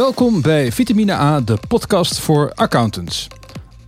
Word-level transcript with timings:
Welkom 0.00 0.42
bij 0.42 0.72
Vitamine 0.72 1.12
A, 1.12 1.40
de 1.40 1.58
podcast 1.68 2.18
voor 2.18 2.52
accountants. 2.54 3.28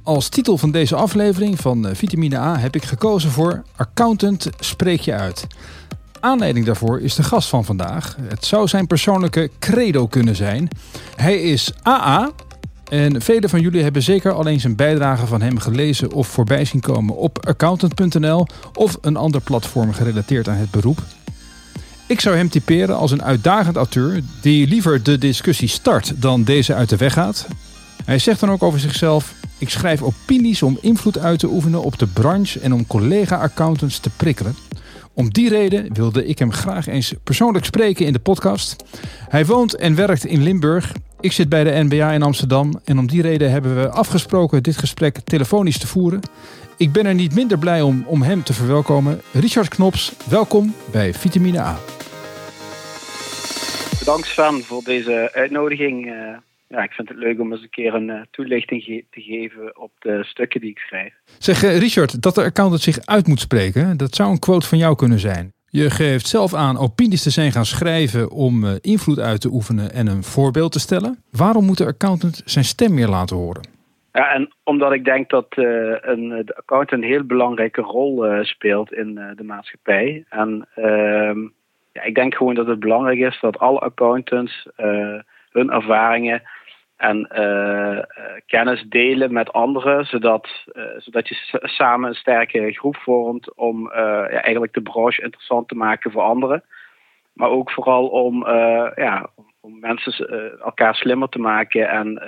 Als 0.02 0.28
titel 0.28 0.58
van 0.58 0.70
deze 0.70 0.94
aflevering 0.94 1.60
van 1.60 1.86
eh, 1.86 1.94
Vitamine 1.94 2.36
A 2.36 2.58
heb 2.58 2.74
ik 2.74 2.84
gekozen 2.84 3.30
voor 3.30 3.62
Accountant 3.76 4.48
spreek 4.58 5.00
je 5.00 5.14
uit. 5.14 5.46
Aanleiding 6.20 6.66
daarvoor 6.66 7.00
is 7.00 7.14
de 7.14 7.22
gast 7.22 7.48
van 7.48 7.64
vandaag. 7.64 8.16
Het 8.20 8.44
zou 8.44 8.68
zijn 8.68 8.86
persoonlijke 8.86 9.50
credo 9.58 10.06
kunnen 10.06 10.36
zijn. 10.36 10.68
Hij 11.16 11.42
is 11.42 11.72
AA, 11.82 12.30
en 12.88 13.22
velen 13.22 13.50
van 13.50 13.60
jullie 13.60 13.82
hebben 13.82 14.02
zeker 14.02 14.32
al 14.32 14.46
eens 14.46 14.64
een 14.64 14.76
bijdrage 14.76 15.26
van 15.26 15.42
hem 15.42 15.58
gelezen 15.58 16.12
of 16.12 16.28
voorbij 16.28 16.64
zien 16.64 16.80
komen 16.80 17.16
op 17.16 17.46
accountant.nl 17.46 18.46
of 18.74 18.98
een 19.00 19.16
ander 19.16 19.40
platform 19.40 19.92
gerelateerd 19.92 20.48
aan 20.48 20.56
het 20.56 20.70
beroep. 20.70 20.98
Ik 22.12 22.20
zou 22.20 22.36
hem 22.36 22.48
typeren 22.48 22.96
als 22.96 23.10
een 23.10 23.22
uitdagend 23.22 23.76
auteur 23.76 24.20
die 24.40 24.66
liever 24.66 25.02
de 25.02 25.18
discussie 25.18 25.68
start 25.68 26.22
dan 26.22 26.44
deze 26.44 26.74
uit 26.74 26.88
de 26.88 26.96
weg 26.96 27.12
gaat. 27.12 27.46
Hij 28.04 28.18
zegt 28.18 28.40
dan 28.40 28.50
ook 28.50 28.62
over 28.62 28.80
zichzelf: 28.80 29.34
Ik 29.58 29.68
schrijf 29.68 30.02
opinies 30.02 30.62
om 30.62 30.78
invloed 30.80 31.18
uit 31.18 31.38
te 31.38 31.48
oefenen 31.48 31.82
op 31.82 31.98
de 31.98 32.06
branche 32.06 32.60
en 32.60 32.72
om 32.72 32.86
collega-accountants 32.86 33.98
te 33.98 34.10
prikkelen. 34.16 34.56
Om 35.14 35.32
die 35.32 35.48
reden 35.48 35.94
wilde 35.94 36.26
ik 36.26 36.38
hem 36.38 36.52
graag 36.52 36.86
eens 36.86 37.14
persoonlijk 37.24 37.64
spreken 37.64 38.06
in 38.06 38.12
de 38.12 38.18
podcast. 38.18 38.76
Hij 39.28 39.46
woont 39.46 39.74
en 39.74 39.94
werkt 39.94 40.24
in 40.24 40.42
Limburg. 40.42 40.92
Ik 41.20 41.32
zit 41.32 41.48
bij 41.48 41.64
de 41.64 41.84
NBA 41.84 42.12
in 42.12 42.22
Amsterdam 42.22 42.80
en 42.84 42.98
om 42.98 43.06
die 43.06 43.22
reden 43.22 43.50
hebben 43.50 43.74
we 43.74 43.88
afgesproken 43.88 44.62
dit 44.62 44.76
gesprek 44.76 45.18
telefonisch 45.24 45.78
te 45.78 45.86
voeren. 45.86 46.20
Ik 46.76 46.92
ben 46.92 47.06
er 47.06 47.14
niet 47.14 47.34
minder 47.34 47.58
blij 47.58 47.82
om, 47.82 48.04
om 48.06 48.22
hem 48.22 48.42
te 48.42 48.52
verwelkomen. 48.52 49.20
Richard 49.32 49.68
Knops, 49.68 50.12
welkom 50.28 50.74
bij 50.90 51.14
Vitamine 51.14 51.60
A. 51.60 51.78
Bedankt 54.04 54.26
Sven 54.26 54.62
voor 54.62 54.82
deze 54.84 55.30
uitnodiging. 55.32 56.06
Uh, 56.06 56.12
ja, 56.68 56.82
ik 56.82 56.92
vind 56.92 57.08
het 57.08 57.18
leuk 57.18 57.40
om 57.40 57.52
eens 57.52 57.62
een 57.62 57.70
keer 57.70 57.94
een 57.94 58.08
uh, 58.08 58.20
toelichting 58.30 58.82
ge 58.82 59.04
te 59.10 59.20
geven 59.20 59.80
op 59.80 59.90
de 59.98 60.24
stukken 60.24 60.60
die 60.60 60.70
ik 60.70 60.78
schrijf. 60.78 61.14
Zeg 61.38 61.62
uh, 61.62 61.78
Richard, 61.78 62.22
dat 62.22 62.34
de 62.34 62.42
accountant 62.42 62.82
zich 62.82 63.06
uit 63.06 63.26
moet 63.26 63.40
spreken, 63.40 63.96
dat 63.96 64.14
zou 64.14 64.30
een 64.30 64.38
quote 64.38 64.66
van 64.66 64.78
jou 64.78 64.96
kunnen 64.96 65.18
zijn. 65.18 65.52
Je 65.68 65.90
geeft 65.90 66.26
zelf 66.26 66.54
aan 66.54 66.78
opinies 66.78 67.22
te 67.22 67.30
zijn 67.30 67.52
gaan 67.52 67.64
schrijven 67.64 68.30
om 68.30 68.64
invloed 68.80 69.18
uit 69.18 69.40
te 69.40 69.48
oefenen 69.52 69.92
en 69.92 70.06
een 70.06 70.22
voorbeeld 70.22 70.72
te 70.72 70.80
stellen. 70.80 71.22
Waarom 71.30 71.64
moet 71.64 71.78
de 71.78 71.86
accountant 71.86 72.42
zijn 72.44 72.64
stem 72.64 72.94
meer 72.94 73.08
laten 73.08 73.36
horen? 73.36 73.68
Ja, 74.12 74.32
en 74.32 74.52
omdat 74.64 74.92
ik 74.92 75.04
denk 75.04 75.30
dat 75.30 75.46
een, 75.56 76.42
de 76.44 76.56
accountant 76.56 77.02
een 77.02 77.08
heel 77.08 77.24
belangrijke 77.24 77.80
rol 77.80 78.44
speelt 78.44 78.92
in 78.92 79.14
de 79.14 79.44
maatschappij. 79.44 80.24
En 80.28 80.68
ehm, 80.74 81.38
ja, 81.92 82.02
ik 82.02 82.14
denk 82.14 82.34
gewoon 82.34 82.54
dat 82.54 82.66
het 82.66 82.80
belangrijk 82.80 83.18
is 83.18 83.40
dat 83.40 83.58
alle 83.58 83.78
accountants 83.78 84.68
uh, 84.76 85.18
hun 85.50 85.70
ervaringen 85.70 86.42
en 86.96 87.28
uh, 87.34 87.98
kennis 88.46 88.84
delen 88.88 89.32
met 89.32 89.52
anderen, 89.52 90.04
zodat, 90.04 90.48
zodat 90.96 91.28
je 91.28 91.58
samen 91.62 92.08
een 92.08 92.14
sterke 92.14 92.72
groep 92.72 92.96
vormt 92.96 93.56
om 93.56 93.90
ja, 93.94 94.26
eigenlijk 94.26 94.72
de 94.72 94.82
branche 94.82 95.22
interessant 95.22 95.68
te 95.68 95.74
maken 95.74 96.10
voor 96.10 96.22
anderen. 96.22 96.64
Maar 97.32 97.48
ook 97.48 97.70
vooral 97.70 98.06
om, 98.06 98.46
ja, 98.94 99.30
om 99.60 99.78
mensen 99.80 100.28
elkaar 100.60 100.94
slimmer 100.94 101.28
te 101.28 101.38
maken 101.38 101.88
en 101.88 102.22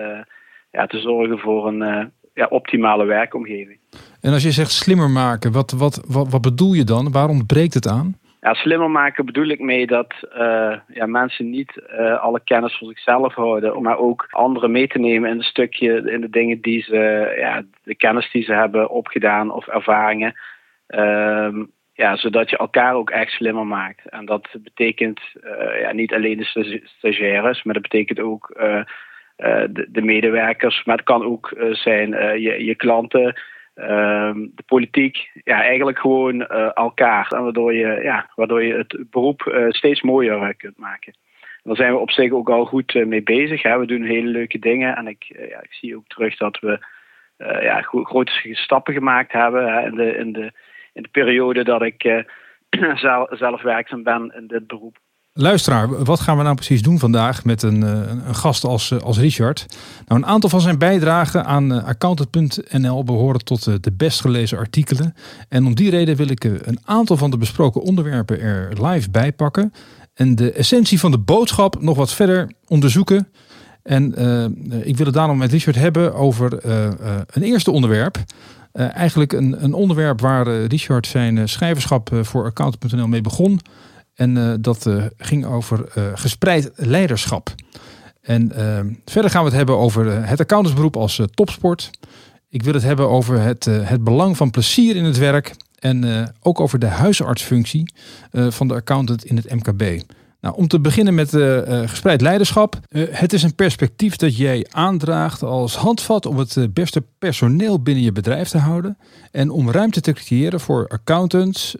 ja, 0.70 0.86
te 0.86 0.98
zorgen 0.98 1.38
voor 1.38 1.66
een 1.66 2.12
ja, 2.34 2.46
optimale 2.46 3.04
werkomgeving. 3.04 3.78
En 4.20 4.32
als 4.32 4.42
je 4.42 4.50
zegt 4.50 4.70
slimmer 4.70 5.10
maken, 5.10 5.52
wat, 5.52 5.70
wat, 5.70 6.04
wat, 6.06 6.30
wat 6.30 6.42
bedoel 6.42 6.72
je 6.72 6.84
dan? 6.84 7.12
Waarom 7.12 7.46
breekt 7.46 7.74
het 7.74 7.88
aan? 7.88 8.16
Slimmer 8.52 8.90
maken 8.90 9.24
bedoel 9.24 9.48
ik 9.48 9.60
mee 9.60 9.86
dat 9.86 10.14
uh, 10.38 10.76
ja, 10.88 11.06
mensen 11.06 11.50
niet 11.50 11.82
uh, 11.90 12.20
alle 12.20 12.40
kennis 12.44 12.76
voor 12.76 12.88
zichzelf 12.88 13.34
houden, 13.34 13.82
maar 13.82 13.98
ook 13.98 14.26
anderen 14.30 14.70
mee 14.70 14.88
te 14.88 14.98
nemen 14.98 15.30
in 15.30 15.36
een 15.36 15.42
stukje, 15.42 16.10
in 16.10 16.20
de 16.20 16.30
dingen 16.30 16.60
die 16.60 16.82
ze, 16.82 17.34
ja, 17.38 17.62
de 17.82 17.94
kennis 17.94 18.30
die 18.30 18.42
ze 18.42 18.52
hebben 18.52 18.90
opgedaan 18.90 19.50
of 19.50 19.66
ervaringen. 19.66 20.34
Um, 20.86 21.72
ja, 21.92 22.16
zodat 22.16 22.50
je 22.50 22.56
elkaar 22.56 22.94
ook 22.94 23.10
echt 23.10 23.32
slimmer 23.32 23.66
maakt. 23.66 24.08
En 24.08 24.24
dat 24.24 24.48
betekent 24.62 25.20
uh, 25.44 25.80
ja, 25.80 25.92
niet 25.92 26.14
alleen 26.14 26.38
de 26.38 26.80
stagiaires, 26.84 27.62
maar 27.62 27.74
dat 27.74 27.82
betekent 27.82 28.20
ook 28.20 28.52
de, 29.36 29.86
de, 29.88 30.02
medewerkers. 30.02 30.84
Maar 30.84 30.96
het 30.96 31.04
kan 31.04 31.24
ook 31.24 31.54
zijn 31.70 32.10
je, 32.40 32.64
je 32.64 32.74
klanten. 32.74 33.34
Ehm, 33.74 34.46
de 34.54 34.62
politiek, 34.66 35.30
ja, 35.44 35.62
eigenlijk 35.62 35.98
gewoon 35.98 36.34
uh, 36.34 36.70
elkaar. 36.74 37.26
Waardoor, 37.28 37.74
je, 37.74 38.00
ja, 38.02 38.30
waardoor 38.34 38.62
je 38.62 38.74
het 38.74 39.10
beroep 39.10 39.42
uh, 39.42 39.70
steeds 39.70 40.02
mooier 40.02 40.42
uh, 40.42 40.48
kunt 40.56 40.78
maken. 40.78 41.12
En 41.40 41.60
daar 41.62 41.76
zijn 41.76 41.92
we 41.92 41.98
op 41.98 42.10
zich 42.10 42.32
ook 42.32 42.50
al 42.50 42.64
goed 42.64 42.94
mee 42.94 43.22
bezig. 43.22 43.62
Hè. 43.62 43.78
We 43.78 43.86
doen 43.86 44.02
hele 44.02 44.28
leuke 44.28 44.58
dingen. 44.58 44.96
En 44.96 45.06
ik, 45.06 45.24
ja, 45.48 45.62
ik 45.62 45.72
zie 45.72 45.96
ook 45.96 46.06
terug 46.06 46.36
dat 46.36 46.58
we 46.58 46.86
ja, 47.36 47.80
grote 47.82 48.32
stappen 48.52 48.94
gemaakt 48.94 49.32
hebben 49.32 49.84
in, 49.84 49.94
de, 49.94 50.16
in, 50.16 50.32
de, 50.32 50.52
in 50.92 51.02
de 51.02 51.08
periode 51.08 51.64
dat 51.64 51.82
ik 51.82 52.24
zelf 53.30 53.62
werkzaam 53.62 54.02
ben 54.02 54.32
in 54.36 54.46
dit 54.46 54.66
beroep. 54.66 54.98
Luisteraar, 55.40 56.04
wat 56.04 56.20
gaan 56.20 56.36
we 56.36 56.42
nou 56.42 56.54
precies 56.54 56.82
doen 56.82 56.98
vandaag 56.98 57.44
met 57.44 57.62
een, 57.62 57.82
eh, 57.82 57.90
een 58.26 58.34
gast 58.34 58.64
als, 58.64 58.90
eh, 58.90 58.98
als 58.98 59.18
Richard? 59.18 59.66
Nou, 60.06 60.20
een 60.20 60.26
aantal 60.26 60.50
van 60.50 60.60
zijn 60.60 60.78
bijdragen 60.78 61.44
aan 61.44 61.72
eh, 61.72 61.84
accountant.nl 61.84 63.04
behoren 63.04 63.44
tot 63.44 63.64
de 63.64 63.92
best 63.92 64.20
gelezen 64.20 64.58
artikelen. 64.58 65.14
En 65.48 65.66
om 65.66 65.74
die 65.74 65.90
reden 65.90 66.16
wil 66.16 66.28
ik 66.28 66.44
een 66.44 66.78
aantal 66.84 67.16
van 67.16 67.30
de 67.30 67.36
besproken 67.36 67.82
onderwerpen 67.82 68.40
er 68.40 68.86
live 68.86 69.10
bij 69.10 69.32
pakken. 69.32 69.72
En 70.14 70.34
de 70.34 70.52
essentie 70.52 71.00
van 71.00 71.10
de 71.10 71.18
boodschap 71.18 71.82
nog 71.82 71.96
wat 71.96 72.12
verder 72.12 72.52
onderzoeken. 72.66 73.28
En 73.82 74.04
ik 74.84 74.96
wil 74.96 75.06
het 75.06 75.14
daarom 75.14 75.38
met 75.38 75.52
Richard 75.52 75.76
hebben 75.76 76.14
over 76.14 76.66
een 77.26 77.42
eerste 77.42 77.70
onderwerp. 77.70 78.24
eigenlijk 78.72 79.32
een, 79.32 79.64
een 79.64 79.74
onderwerp 79.74 80.20
waar 80.20 80.64
Richard 80.64 81.06
zijn 81.06 81.48
schrijverschap 81.48 82.10
voor 82.22 82.44
accountant.nl 82.44 83.08
mee 83.08 83.20
begon. 83.20 83.60
En 84.14 84.36
uh, 84.36 84.54
dat 84.60 84.86
uh, 84.86 85.04
ging 85.16 85.44
over 85.44 85.86
uh, 85.98 86.04
gespreid 86.14 86.70
leiderschap. 86.74 87.54
En 88.20 88.52
verder 89.04 89.30
gaan 89.30 89.40
we 89.40 89.48
het 89.48 89.56
hebben 89.56 89.78
over 89.78 90.26
het 90.26 90.40
accountantsberoep 90.40 90.96
als 90.96 91.20
topsport. 91.34 91.90
Ik 92.48 92.62
wil 92.62 92.74
het 92.74 92.82
hebben 92.82 93.08
over 93.08 93.40
het, 93.40 93.64
het 93.64 94.04
belang 94.04 94.36
van 94.36 94.50
plezier 94.50 94.96
in 94.96 95.04
het 95.04 95.18
werk. 95.18 95.54
En 95.78 96.32
ook 96.42 96.60
over 96.60 96.78
de 96.78 96.86
huisartsfunctie 96.86 97.92
van 98.32 98.68
de 98.68 98.74
accountant 98.74 99.24
in 99.24 99.36
het 99.36 99.54
MKB. 99.54 100.02
Nou, 100.40 100.56
om 100.56 100.68
te 100.68 100.80
beginnen 100.80 101.14
met 101.14 101.30
gespreid 101.90 102.20
leiderschap. 102.20 102.80
het 103.10 103.32
is 103.32 103.42
een 103.42 103.54
perspectief 103.54 104.16
dat 104.16 104.36
jij 104.36 104.66
aandraagt 104.70 105.42
als 105.42 105.76
handvat 105.76 106.26
om 106.26 106.38
het 106.38 106.74
beste 106.74 107.02
personeel 107.18 107.82
binnen 107.82 108.04
je 108.04 108.12
bedrijf 108.12 108.48
te 108.48 108.58
houden. 108.58 108.98
En 109.30 109.50
om 109.50 109.70
ruimte 109.70 110.00
te 110.00 110.12
creëren 110.12 110.60
voor 110.60 110.88
accountants 110.88 111.76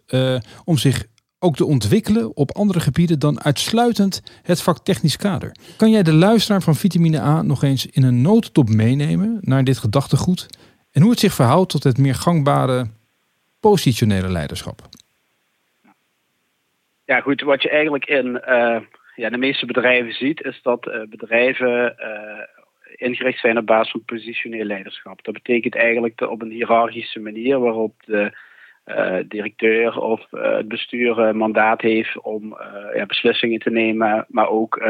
om 0.65 0.79
zich 0.79 1.07
ook 1.45 1.57
te 1.57 1.65
ontwikkelen 1.65 2.37
op 2.37 2.57
andere 2.57 2.81
gebieden 2.81 3.19
dan 3.19 3.41
uitsluitend 3.41 4.41
het 4.43 4.63
vak 4.63 4.79
technisch 4.79 5.17
kader. 5.17 5.57
Kan 5.77 5.91
jij 5.91 6.03
de 6.03 6.13
luisteraar 6.13 6.63
van 6.63 6.75
vitamine 6.75 7.21
A 7.21 7.43
nog 7.43 7.63
eens 7.63 7.87
in 7.87 8.03
een 8.03 8.23
notendop 8.23 8.69
meenemen 8.69 9.39
naar 9.41 9.65
dit 9.65 9.79
gedachtegoed 9.79 10.47
en 10.93 11.03
hoe 11.03 11.11
het 11.11 11.21
zich 11.21 11.35
verhoudt 11.35 11.71
tot 11.71 11.85
het 11.85 11.99
meer 11.99 12.15
gangbare 12.15 12.87
positionele 13.61 14.29
leiderschap? 14.29 14.81
Ja, 17.05 17.21
goed. 17.21 17.41
Wat 17.41 17.63
je 17.63 17.71
eigenlijk 17.71 18.07
in 18.07 18.27
uh, 18.27 18.81
ja, 19.15 19.31
de 19.31 19.37
meeste 19.37 19.67
bedrijven 19.67 20.13
ziet, 20.13 20.43
is 20.43 20.61
dat 20.63 20.87
uh, 20.87 21.03
bedrijven 21.09 21.95
uh, 21.99 22.41
ingericht 22.97 23.41
zijn 23.41 23.59
op 23.59 23.67
basis 23.67 23.91
van 23.91 24.05
positioneel 24.05 24.65
leiderschap. 24.65 25.25
Dat 25.25 25.35
betekent 25.35 25.75
eigenlijk 25.75 26.21
op 26.21 26.43
een 26.43 26.51
hiërarchische 26.51 27.21
manier 27.21 27.59
waarop 27.59 27.95
de 28.05 28.33
uh, 28.87 29.19
directeur 29.29 30.01
of 30.01 30.27
uh, 30.33 30.57
het 30.57 30.69
bestuur 30.69 31.19
uh, 31.19 31.33
mandaat 31.33 31.81
heeft 31.81 32.21
om 32.21 32.57
ja, 32.95 33.07
beslissingen 33.07 33.59
te 33.59 33.71
nemen, 33.71 34.25
maar 34.29 34.49
ook 34.49 34.83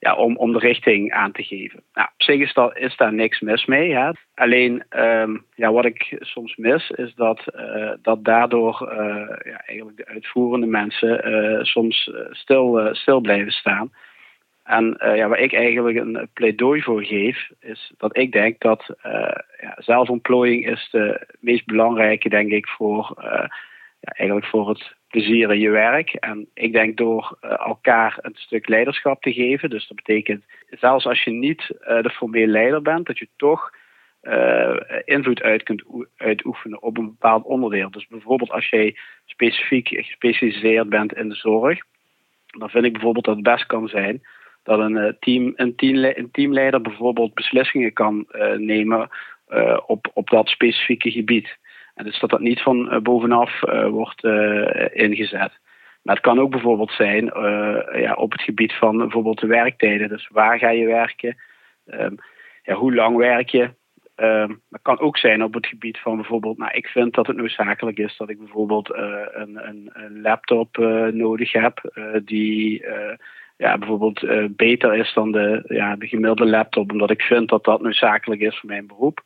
ja, 0.00 0.14
om, 0.14 0.36
om 0.36 0.52
de 0.52 0.58
richting 0.58 1.12
aan 1.12 1.32
te 1.32 1.42
geven. 1.42 1.82
Nou, 1.94 2.08
op 2.12 2.22
zich 2.22 2.54
is, 2.74 2.96
daar 2.96 3.12
niks 3.12 3.40
mis 3.40 3.64
mee. 3.64 3.94
Hè? 3.94 4.10
Alleen 4.34 4.82
um, 4.96 5.44
ja, 5.54 5.72
wat 5.72 5.84
ik 5.84 6.16
soms 6.20 6.56
mis, 6.56 6.90
is 6.90 7.14
dat, 7.14 7.44
dat 8.02 8.24
daardoor 8.24 8.92
ja, 9.44 9.62
eigenlijk 9.66 9.96
de 9.96 10.06
uitvoerende 10.06 10.66
mensen 10.66 11.66
soms 11.66 12.10
stil, 12.30 12.88
stil 12.92 13.20
blijven 13.20 13.52
staan. 13.52 13.90
En 14.68 14.96
uh, 15.04 15.16
ja, 15.16 15.28
waar 15.28 15.38
ik 15.38 15.52
eigenlijk 15.52 15.96
een 15.96 16.28
pleidooi 16.32 16.82
voor 16.82 17.04
geef, 17.04 17.50
is 17.60 17.92
dat 17.96 18.16
ik 18.16 18.32
denk 18.32 18.60
dat 18.60 18.94
uh, 19.06 19.12
ja, 19.60 19.74
zelfontplooiing 19.76 20.68
is 20.68 20.88
de 20.90 21.26
meest 21.40 21.66
belangrijke, 21.66 22.28
denk 22.28 22.50
ik, 22.50 22.68
voor, 22.68 23.14
uh, 23.18 23.24
ja, 24.00 24.12
eigenlijk 24.12 24.46
voor 24.46 24.68
het 24.68 24.96
plezier 25.08 25.52
in 25.52 25.60
je 25.60 25.70
werk. 25.70 26.12
En 26.12 26.48
ik 26.54 26.72
denk 26.72 26.96
door 26.96 27.38
elkaar 27.40 28.18
een 28.20 28.34
stuk 28.34 28.68
leiderschap 28.68 29.22
te 29.22 29.32
geven, 29.32 29.70
dus 29.70 29.88
dat 29.88 29.96
betekent 29.96 30.44
zelfs 30.70 31.06
als 31.06 31.24
je 31.24 31.30
niet 31.30 31.66
de 31.78 32.10
formele 32.12 32.52
leider 32.52 32.82
bent, 32.82 33.06
dat 33.06 33.18
je 33.18 33.28
toch 33.36 33.70
invloed 35.04 35.42
uit 35.42 35.62
kunt 35.62 35.84
uitoefenen 36.16 36.82
op 36.82 36.98
een 36.98 37.06
bepaald 37.06 37.44
onderdeel. 37.44 37.90
Dus 37.90 38.06
bijvoorbeeld 38.06 38.50
als 38.50 38.68
jij 38.68 38.96
specifiek 39.24 39.88
gespecialiseerd 39.88 40.88
bent 40.88 41.12
in 41.12 41.28
de 41.28 41.34
zorg, 41.34 41.78
dan 42.46 42.70
vind 42.70 42.84
ik 42.84 42.92
bijvoorbeeld 42.92 43.24
dat 43.24 43.34
het 43.34 43.44
best 43.44 43.66
kan 43.66 43.88
zijn 43.88 44.22
dat 44.68 44.78
een, 44.78 45.16
team, 45.20 45.52
een, 45.56 45.76
team, 45.76 46.04
een 46.04 46.30
teamleider 46.30 46.80
bijvoorbeeld 46.80 47.34
beslissingen 47.34 47.92
kan 47.92 48.26
nemen 48.56 49.08
op, 49.86 50.10
op 50.14 50.30
dat 50.30 50.48
specifieke 50.48 51.10
gebied. 51.10 51.58
En 51.94 52.04
dus 52.04 52.20
dat 52.20 52.30
dat 52.30 52.40
niet 52.40 52.60
van 52.60 53.00
bovenaf 53.02 53.60
wordt 53.90 54.24
ingezet. 54.92 55.52
Maar 56.02 56.14
het 56.14 56.24
kan 56.24 56.40
ook 56.40 56.50
bijvoorbeeld 56.50 56.90
zijn 56.90 57.24
ja, 58.00 58.14
op 58.14 58.32
het 58.32 58.42
gebied 58.42 58.72
van 58.72 58.96
bijvoorbeeld 58.96 59.40
de 59.40 59.46
werktijden. 59.46 60.08
Dus 60.08 60.28
waar 60.32 60.58
ga 60.58 60.70
je 60.70 60.86
werken? 60.86 61.36
Ehm, 61.86 62.14
ja, 62.62 62.74
hoe 62.74 62.94
lang 62.94 63.16
werk 63.16 63.48
je? 63.48 63.70
Um, 64.20 64.62
het 64.70 64.82
kan 64.82 64.98
ook 64.98 65.18
zijn 65.18 65.42
op 65.42 65.54
het 65.54 65.66
gebied 65.66 65.98
van 65.98 66.16
bijvoorbeeld, 66.16 66.58
nou, 66.58 66.72
ik 66.72 66.86
vind 66.86 67.14
dat 67.14 67.26
het 67.26 67.36
noodzakelijk 67.36 67.98
is 67.98 68.16
dat 68.16 68.30
ik 68.30 68.38
bijvoorbeeld 68.38 68.94
een, 68.94 69.68
een, 69.68 69.90
een, 69.92 70.20
laptop 70.20 70.76
nodig 71.12 71.52
heb, 71.52 71.80
die 72.24 72.84
ja, 73.58 73.78
bijvoorbeeld 73.78 74.26
beter 74.56 74.94
is 74.94 75.12
dan 75.14 75.32
de, 75.32 75.64
ja, 75.66 75.96
de 75.96 76.06
gemiddelde 76.06 76.46
laptop, 76.46 76.92
omdat 76.92 77.10
ik 77.10 77.22
vind 77.22 77.48
dat 77.48 77.64
dat 77.64 77.80
noodzakelijk 77.80 78.40
is 78.40 78.58
voor 78.58 78.68
mijn 78.68 78.86
beroep. 78.86 79.22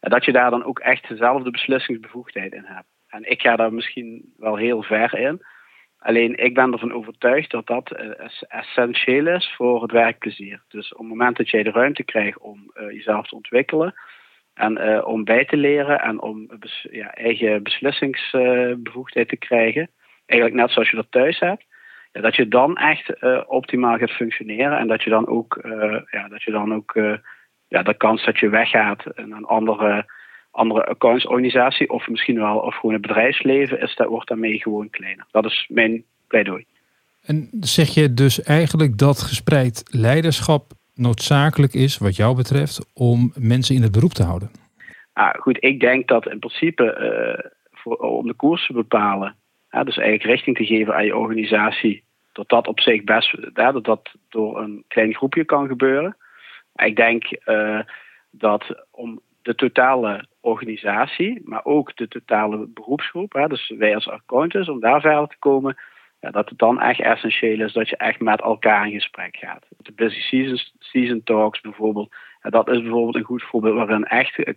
En 0.00 0.10
dat 0.10 0.24
je 0.24 0.32
daar 0.32 0.50
dan 0.50 0.64
ook 0.64 0.78
echt 0.78 1.08
dezelfde 1.08 1.50
beslissingsbevoegdheid 1.50 2.52
in 2.52 2.64
hebt. 2.64 2.88
En 3.08 3.30
ik 3.30 3.40
ga 3.40 3.56
daar 3.56 3.72
misschien 3.72 4.32
wel 4.36 4.56
heel 4.56 4.82
ver 4.82 5.18
in. 5.18 5.40
Alleen 5.98 6.36
ik 6.36 6.54
ben 6.54 6.72
ervan 6.72 6.92
overtuigd 6.92 7.50
dat 7.50 7.66
dat 7.66 7.90
essentieel 8.48 9.26
is 9.26 9.54
voor 9.56 9.82
het 9.82 9.92
werkplezier. 9.92 10.62
Dus 10.68 10.92
op 10.92 10.98
het 10.98 11.08
moment 11.08 11.36
dat 11.36 11.50
jij 11.50 11.62
de 11.62 11.70
ruimte 11.70 12.04
krijgt 12.04 12.38
om 12.38 12.72
jezelf 12.74 13.28
te 13.28 13.34
ontwikkelen, 13.34 13.94
en 14.54 15.04
om 15.04 15.24
bij 15.24 15.44
te 15.44 15.56
leren 15.56 16.00
en 16.00 16.20
om 16.20 16.48
ja, 16.90 17.14
eigen 17.14 17.62
beslissingsbevoegdheid 17.62 19.28
te 19.28 19.36
krijgen. 19.36 19.90
Eigenlijk 20.26 20.60
net 20.60 20.70
zoals 20.70 20.90
je 20.90 20.96
dat 20.96 21.10
thuis 21.10 21.38
hebt. 21.38 21.64
Ja, 22.16 22.22
dat 22.22 22.36
je 22.36 22.48
dan 22.48 22.76
echt 22.76 23.12
uh, 23.20 23.40
optimaal 23.46 23.96
gaat 23.96 24.10
functioneren. 24.10 24.78
En 24.78 24.88
dat 24.88 25.02
je 25.02 25.10
dan 25.10 25.26
ook, 25.28 25.60
uh, 25.62 26.00
ja, 26.10 26.28
dat 26.28 26.42
je 26.42 26.50
dan 26.50 26.74
ook 26.74 26.92
ja, 27.68 27.82
de 27.82 27.94
kans 27.94 28.24
dat 28.24 28.38
je 28.38 28.48
weggaat 28.48 29.04
in 29.14 29.32
een 29.32 29.44
andere, 29.44 30.12
andere 30.50 30.86
accountsorganisatie. 30.86 31.90
Of 31.90 32.08
misschien 32.08 32.38
wel 32.38 32.58
of 32.58 32.74
gewoon 32.74 32.92
het 32.92 33.06
bedrijfsleven 33.06 33.80
is, 33.80 33.94
dat 33.96 34.08
wordt 34.08 34.28
daarmee 34.28 34.58
gewoon 34.58 34.90
kleiner. 34.90 35.26
Dat 35.30 35.44
is 35.44 35.66
mijn 35.68 36.04
pleidooi. 36.28 36.64
En 37.22 37.48
zeg 37.60 37.88
je 37.88 38.14
dus 38.14 38.42
eigenlijk 38.42 38.98
dat 38.98 39.20
gespreid 39.22 39.82
leiderschap 39.90 40.72
noodzakelijk 40.94 41.74
is, 41.74 41.98
wat 41.98 42.16
jou 42.16 42.36
betreft, 42.36 42.92
om 42.94 43.32
mensen 43.38 43.74
in 43.74 43.82
het 43.82 43.92
beroep 43.92 44.12
te 44.12 44.22
houden? 44.22 44.50
Ah, 45.12 45.34
goed, 45.34 45.56
ik 45.60 45.80
denk 45.80 46.08
dat 46.08 46.28
in 46.28 46.38
principe 46.38 46.84
voor, 47.72 47.96
om 47.96 48.26
de 48.26 48.34
koers 48.34 48.66
te 48.66 48.72
bepalen, 48.72 49.36
dus 49.70 49.98
eigenlijk 49.98 50.22
richting 50.22 50.56
te 50.56 50.66
geven 50.66 50.94
aan 50.94 51.04
je 51.04 51.16
organisatie, 51.16 52.04
dat 52.36 52.48
dat 52.48 52.66
op 52.66 52.80
zich 52.80 53.04
best 53.04 53.54
dat 53.54 53.84
dat 53.84 54.10
door 54.28 54.60
een 54.60 54.84
klein 54.88 55.14
groepje 55.14 55.44
kan 55.44 55.66
gebeuren. 55.66 56.16
Ik 56.74 56.96
denk 56.96 57.24
uh, 57.44 57.80
dat 58.30 58.86
om 58.90 59.20
de 59.42 59.54
totale 59.54 60.26
organisatie, 60.40 61.40
maar 61.44 61.64
ook 61.64 61.96
de 61.96 62.08
totale 62.08 62.66
beroepsgroep, 62.66 63.32
hè, 63.32 63.48
dus 63.48 63.72
wij 63.78 63.94
als 63.94 64.08
accountants, 64.08 64.68
om 64.68 64.80
daar 64.80 65.00
verder 65.00 65.28
te 65.28 65.38
komen, 65.38 65.76
ja, 66.20 66.30
dat 66.30 66.48
het 66.48 66.58
dan 66.58 66.80
echt 66.80 67.00
essentieel 67.00 67.60
is 67.60 67.72
dat 67.72 67.88
je 67.88 67.96
echt 67.96 68.20
met 68.20 68.40
elkaar 68.40 68.86
in 68.86 68.92
gesprek 68.92 69.36
gaat. 69.36 69.66
De 69.76 69.92
busy 69.92 70.20
season, 70.20 70.58
season 70.78 71.22
talks 71.22 71.60
bijvoorbeeld, 71.60 72.14
dat 72.40 72.68
is 72.68 72.80
bijvoorbeeld 72.80 73.14
een 73.14 73.22
goed 73.22 73.42
voorbeeld 73.42 73.74
waarin 73.74 74.04
echt 74.04 74.38
uh, 74.38 74.54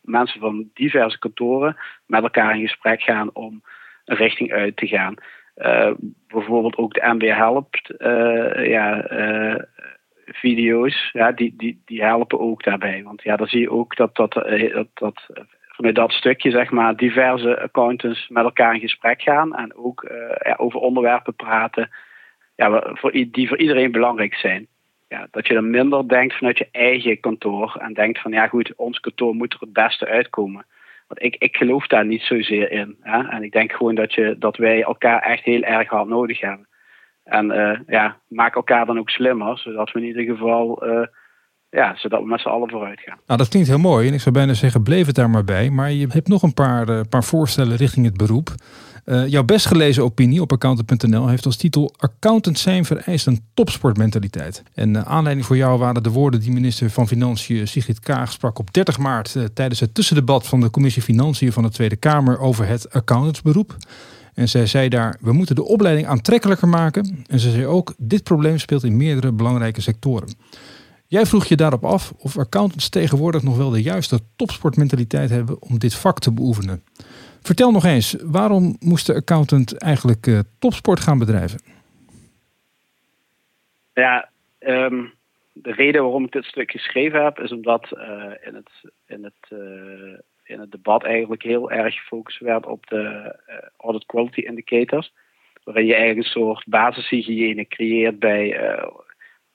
mensen 0.00 0.40
van 0.40 0.70
diverse 0.74 1.18
kantoren 1.18 1.76
met 2.06 2.22
elkaar 2.22 2.54
in 2.54 2.60
gesprek 2.60 3.02
gaan 3.02 3.30
om 3.32 3.62
een 4.04 4.16
richting 4.16 4.52
uit 4.52 4.76
te 4.76 4.86
gaan. 4.86 5.14
Uh, 5.56 5.90
bijvoorbeeld 6.28 6.76
ook 6.76 6.94
de 6.94 7.14
MB 7.14 7.22
helpt 7.22 7.94
ja, 8.68 9.06
video's, 10.26 11.10
ja, 11.12 11.32
die, 11.32 11.54
die, 11.56 11.82
die 11.84 12.02
helpen 12.02 12.40
ook 12.40 12.62
daarbij. 12.62 13.02
Want 13.02 13.22
ja, 13.22 13.36
dan 13.36 13.46
zie 13.46 13.60
je 13.60 13.70
ook 13.70 13.96
dat, 13.96 14.16
dat, 14.16 14.32
dat, 14.94 15.26
vanuit 15.68 15.94
dat 15.94 16.12
stukje 16.12 16.50
zeg 16.50 16.70
maar, 16.70 16.96
diverse 16.96 17.60
accountants 17.60 18.28
met 18.28 18.44
elkaar 18.44 18.74
in 18.74 18.80
gesprek 18.80 19.22
gaan 19.22 19.54
en 19.54 19.74
ook 19.74 20.06
ja, 20.42 20.54
over 20.56 20.80
onderwerpen 20.80 21.34
praten 21.34 21.90
ja, 22.56 22.94
voor, 22.94 23.12
die 23.12 23.48
voor 23.48 23.58
iedereen 23.58 23.92
belangrijk 23.92 24.34
zijn. 24.34 24.66
Ja, 25.08 25.28
dat 25.30 25.46
je 25.46 25.54
dan 25.54 25.70
minder 25.70 26.08
denkt 26.08 26.34
vanuit 26.34 26.58
je 26.58 26.68
eigen 26.72 27.20
kantoor 27.20 27.76
en 27.80 27.94
denkt 27.94 28.20
van 28.20 28.32
ja 28.32 28.46
goed, 28.46 28.74
ons 28.76 29.00
kantoor 29.00 29.34
moet 29.34 29.52
er 29.52 29.60
het 29.60 29.72
beste 29.72 30.06
uitkomen. 30.06 30.64
Ik, 31.14 31.36
ik 31.38 31.56
geloof 31.56 31.86
daar 31.86 32.06
niet 32.06 32.22
zozeer 32.22 32.70
in. 32.70 32.96
Hè? 33.00 33.28
En 33.28 33.42
ik 33.42 33.52
denk 33.52 33.72
gewoon 33.72 33.94
dat, 33.94 34.14
je, 34.14 34.36
dat 34.38 34.56
wij 34.56 34.82
elkaar 34.82 35.22
echt 35.22 35.44
heel 35.44 35.62
erg 35.62 35.88
hard 35.88 36.08
nodig 36.08 36.40
hebben. 36.40 36.68
En 37.24 37.50
uh, 37.50 37.78
ja, 37.86 38.16
maak 38.28 38.54
elkaar 38.54 38.86
dan 38.86 38.98
ook 38.98 39.10
slimmer, 39.10 39.58
zodat 39.58 39.92
we 39.92 40.00
in 40.00 40.06
ieder 40.06 40.24
geval 40.24 40.88
uh, 40.88 41.06
ja, 41.72 41.96
zodat 41.96 42.22
we 42.22 42.28
met 42.28 42.40
z'n 42.40 42.48
allen 42.48 42.70
vooruit 42.70 43.00
gaan. 43.00 43.18
Nou, 43.26 43.38
dat 43.38 43.48
klinkt 43.48 43.68
heel 43.68 43.78
mooi. 43.78 44.08
En 44.08 44.14
ik 44.14 44.20
zou 44.20 44.34
bijna 44.34 44.54
zeggen, 44.54 44.82
bleef 44.82 45.06
het 45.06 45.14
daar 45.14 45.30
maar 45.30 45.44
bij. 45.44 45.70
Maar 45.70 45.92
je 45.92 46.06
hebt 46.08 46.28
nog 46.28 46.42
een 46.42 46.54
paar, 46.54 46.88
uh, 46.88 47.00
paar 47.08 47.24
voorstellen 47.24 47.76
richting 47.76 48.06
het 48.06 48.16
beroep. 48.16 48.54
Uh, 49.04 49.26
jouw 49.28 49.44
best 49.44 49.66
gelezen 49.66 50.02
opinie 50.02 50.40
op 50.40 50.52
accountant.nl 50.52 51.28
heeft 51.28 51.46
als 51.46 51.56
titel 51.56 51.94
Accountant 51.96 52.58
zijn 52.58 52.84
vereist 52.84 53.26
een 53.26 53.40
topsportmentaliteit. 53.54 54.62
En 54.74 54.94
uh, 54.94 55.02
aanleiding 55.02 55.46
voor 55.46 55.56
jou 55.56 55.78
waren 55.78 56.02
de 56.02 56.10
woorden 56.10 56.40
die 56.40 56.52
minister 56.52 56.90
van 56.90 57.08
Financiën 57.08 57.68
Sigrid 57.68 58.00
Kaag 58.00 58.32
sprak 58.32 58.58
op 58.58 58.72
30 58.72 58.98
maart 58.98 59.36
tijdens 59.54 59.80
het 59.80 59.94
tussendebat 59.94 60.46
van 60.46 60.60
de 60.60 60.70
Commissie 60.70 61.02
Financiën 61.02 61.52
van 61.52 61.62
de 61.62 61.70
Tweede 61.70 61.96
Kamer 61.96 62.38
over 62.38 62.66
het 62.66 62.92
accountantsberoep. 62.92 63.76
En 64.34 64.48
zij 64.48 64.66
zei 64.66 64.88
daar, 64.88 65.16
we 65.20 65.32
moeten 65.32 65.54
de 65.54 65.64
opleiding 65.64 66.06
aantrekkelijker 66.06 66.68
maken. 66.68 67.24
En 67.26 67.38
ze 67.38 67.50
zei 67.50 67.66
ook, 67.66 67.94
dit 67.98 68.22
probleem 68.22 68.58
speelt 68.58 68.84
in 68.84 68.96
meerdere 68.96 69.32
belangrijke 69.32 69.80
sectoren. 69.80 70.34
Jij 71.16 71.26
vroeg 71.26 71.44
je 71.44 71.56
daarop 71.56 71.84
af 71.84 72.12
of 72.18 72.38
accountants 72.38 72.88
tegenwoordig 72.88 73.42
nog 73.42 73.56
wel 73.56 73.70
de 73.70 73.82
juiste 73.82 74.18
topsportmentaliteit 74.36 75.30
hebben 75.30 75.62
om 75.62 75.78
dit 75.78 75.94
vak 75.94 76.18
te 76.18 76.32
beoefenen. 76.32 76.82
Vertel 77.42 77.70
nog 77.70 77.84
eens, 77.84 78.16
waarom 78.20 78.76
moest 78.80 79.06
de 79.06 79.14
accountant 79.14 79.82
eigenlijk 79.82 80.26
uh, 80.26 80.38
topsport 80.58 81.00
gaan 81.00 81.18
bedrijven? 81.18 81.60
Ja, 83.94 84.28
um, 84.60 85.12
de 85.52 85.72
reden 85.72 86.02
waarom 86.02 86.24
ik 86.24 86.32
dit 86.32 86.44
stuk 86.44 86.70
geschreven 86.70 87.24
heb, 87.24 87.38
is 87.38 87.52
omdat 87.52 87.88
uh, 87.92 88.02
in, 88.46 88.54
het, 88.54 88.70
in, 89.06 89.24
het, 89.24 89.50
uh, 89.50 90.18
in 90.44 90.60
het 90.60 90.70
debat 90.70 91.04
eigenlijk 91.04 91.42
heel 91.42 91.70
erg 91.70 91.94
gefocust 91.94 92.40
werd 92.40 92.66
op 92.66 92.86
de 92.86 93.36
audit 93.76 94.06
quality 94.06 94.40
indicators. 94.40 95.12
Waarin 95.64 95.86
je 95.86 95.94
eigenlijk 95.94 96.26
een 96.26 96.32
soort 96.32 96.64
basishygiëne 96.66 97.68
creëert 97.68 98.18
bij 98.18 98.56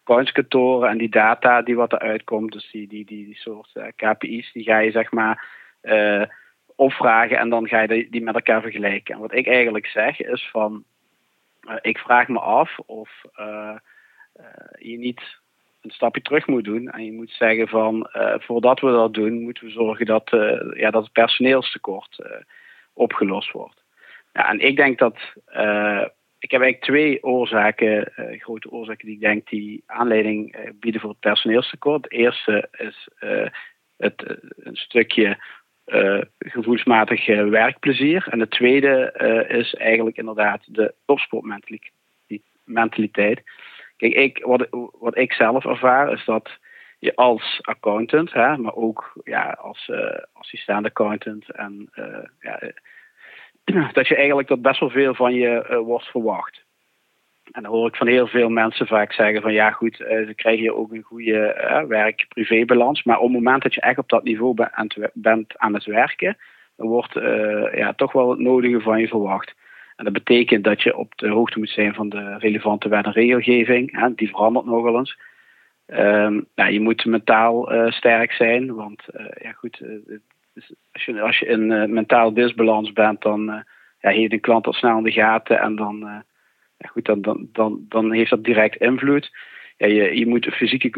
coinskantoren 0.08 0.90
en 0.90 0.98
die 0.98 1.10
data 1.10 1.62
die 1.62 1.76
wat 1.76 1.94
eruit 1.94 2.24
komt, 2.24 2.52
dus 2.52 2.72
die, 2.72 2.88
die, 2.88 3.06
die, 3.06 3.26
die 3.26 3.36
soort 3.36 3.70
uh, 3.74 3.84
KPI's, 3.96 4.52
die 4.52 4.64
ga 4.64 4.78
je 4.78 4.92
zeg 4.92 5.12
maar 5.12 5.46
uh, 5.84 6.24
opvragen 6.76 7.38
en 7.38 7.50
dan 7.50 7.68
ga 7.68 7.82
je 7.82 8.08
die, 8.10 8.22
met 8.22 8.36
elkaar 8.36 8.62
vergelijken. 8.62 9.14
En 9.14 9.22
wat 9.22 9.34
ik 9.34 9.48
eigenlijk 9.48 9.88
zeg 9.88 10.22
is 10.22 10.50
van, 10.52 10.84
uh, 11.70 11.76
ik 11.82 11.98
vraag 11.98 12.28
me 12.28 12.40
af 12.40 12.80
of 12.86 13.10
je 14.80 14.98
niet 14.98 15.22
een 15.82 15.92
stapje 15.92 16.22
terug 16.22 16.48
moet 16.48 16.64
doen 16.64 16.90
en 16.90 17.06
je 17.06 17.12
moet 17.12 17.32
zeggen 17.32 17.68
van, 17.68 18.10
voordat 18.38 18.80
we 18.80 18.92
dat 18.92 19.14
doen, 19.14 19.42
moeten 19.42 19.64
we 19.64 19.72
zorgen 19.72 20.06
dat, 20.06 20.30
ja, 20.74 20.92
dat 20.92 21.04
het 21.04 21.12
personeelstekort 21.12 22.20
opgelost 22.94 23.52
wordt. 23.52 23.84
Ja, 24.34 24.50
en 24.50 24.60
ik 24.60 24.76
denk 24.76 25.00
dat 25.00 25.18
ik 26.40 26.52
heb 26.52 26.62
eigenlijk 26.62 26.92
twee 26.92 27.24
oorzaken, 27.24 28.12
uh, 28.18 28.42
grote 28.42 28.72
oorzaken 28.72 29.06
die 29.06 29.16
ik 29.16 29.22
denk 29.22 29.50
die 29.50 29.84
aanleiding 29.86 30.58
uh, 30.58 30.70
bieden 30.80 31.02
voor 31.02 31.10
het 31.10 31.20
personeelstekort. 31.20 32.04
De 32.04 32.10
eerste 32.10 32.68
is 32.72 33.10
uh, 33.20 33.48
het, 33.98 34.38
een 34.58 34.76
stukje 34.76 35.38
gevoelsmatig 36.40 37.26
werkplezier. 37.26 38.28
En 38.30 38.40
de 38.40 38.48
tweede 38.48 39.14
is 39.48 39.74
eigenlijk 39.74 40.18
inderdaad 40.18 40.64
de 40.66 40.94
topsportmentaliteit. 41.06 43.42
Kijk, 43.98 44.14
ik, 44.14 44.44
wat, 44.44 44.68
wat 45.00 45.18
ik 45.18 45.34
zelf 45.34 45.66
ervaar 45.66 46.12
is 46.12 46.26
dat 46.26 46.58
je 47.00 47.16
als 47.16 47.60
accountant, 47.62 48.34
hè, 48.34 48.58
maar 48.58 48.76
ook 48.76 49.22
ja, 49.24 49.50
als 49.50 49.92
assistent 50.34 50.86
accountant 50.86 51.52
en 51.52 51.90
ja, 52.40 52.60
dat 53.94 54.08
je 54.08 54.16
eigenlijk 54.16 54.48
dat 54.48 54.62
best 54.62 54.80
wel 54.80 54.90
veel 54.90 55.14
van 55.14 55.34
je 55.34 55.68
uh, 55.70 55.78
wordt 55.78 56.06
verwacht. 56.06 56.66
En 57.52 57.64
dan 57.64 57.72
hoor 57.72 57.88
ik 57.88 57.96
van 57.96 58.08
heel 58.08 58.28
veel 58.28 58.50
mensen 58.50 58.88
vaak 58.88 59.14
zeggen 59.14 59.42
van 59.42 59.54
ja 59.54 59.72
goed, 59.72 60.00
uh, 60.00 60.08
ze 60.08 60.34
krijgen 60.36 60.62
hier 60.62 60.76
ook 60.76 60.92
een 60.92 61.02
goede 61.02 61.58
uh, 61.58 61.84
werk-privé-balans. 61.84 63.04
Maar 63.04 63.18
op 63.18 63.24
het 63.24 63.34
moment 63.34 63.64
dat 63.64 63.74
je 63.74 63.82
echt 63.82 63.98
op 63.98 64.10
dat 64.10 64.24
niveau 64.24 64.56
bent 65.14 65.58
aan 65.58 65.74
het 65.74 65.86
werken, 65.86 66.38
dan 66.76 66.88
wordt 66.88 67.14
ja, 67.74 67.94
toch 67.94 68.12
wel 68.12 68.30
het 68.30 68.40
nodige 68.40 68.82
van 68.82 69.00
je 69.00 69.08
verwacht. 69.08 69.56
En 69.96 70.04
dat 70.04 70.14
betekent 70.14 70.64
dat 70.64 70.82
je 70.82 70.98
op 70.98 71.14
de 71.16 71.28
hoogte 71.28 71.60
moet 71.60 71.70
zijn 71.70 71.94
van 71.94 72.10
de 72.10 72.38
relevante 72.38 72.90
wet 72.90 73.06
en 73.06 73.12
regelgeving. 73.12 74.16
Die 74.16 74.30
verandert 74.30 74.66
nogal 74.66 74.98
eens. 74.98 75.18
Nou, 76.56 76.72
je 76.72 76.80
moet 76.80 77.06
mentaal 77.06 77.70
sterk 77.92 78.32
zijn, 78.32 78.76
want 78.76 79.04
ja 79.42 79.52
goed, 79.52 79.82
dus 80.58 80.74
als 80.92 81.06
je, 81.06 81.22
als 81.22 81.40
je 81.40 81.46
in 81.46 81.72
uh, 81.72 81.86
mentaal 81.86 82.34
disbalans 82.34 82.94
bent, 82.94 83.22
dan 83.22 83.50
uh, 83.50 83.60
ja, 84.00 84.10
heeft 84.10 84.34
een 84.34 84.40
klant 84.40 84.68
al 84.68 84.74
snel 84.74 84.98
in 84.98 85.04
de 85.04 85.12
gaten 85.12 85.60
en 85.60 85.76
dan, 85.76 85.96
uh, 85.96 86.20
ja, 86.78 86.90
goed, 86.90 87.06
dan, 87.06 87.22
dan, 87.22 87.50
dan, 87.52 87.86
dan 87.90 88.12
heeft 88.12 88.30
dat 88.30 88.44
direct 88.44 88.82
invloed. 88.82 89.32
ja, 89.78 89.88
je, 89.88 90.18
je 90.18 90.28
moet 90.28 90.46
een 90.46 90.52
fysieke 90.52 90.92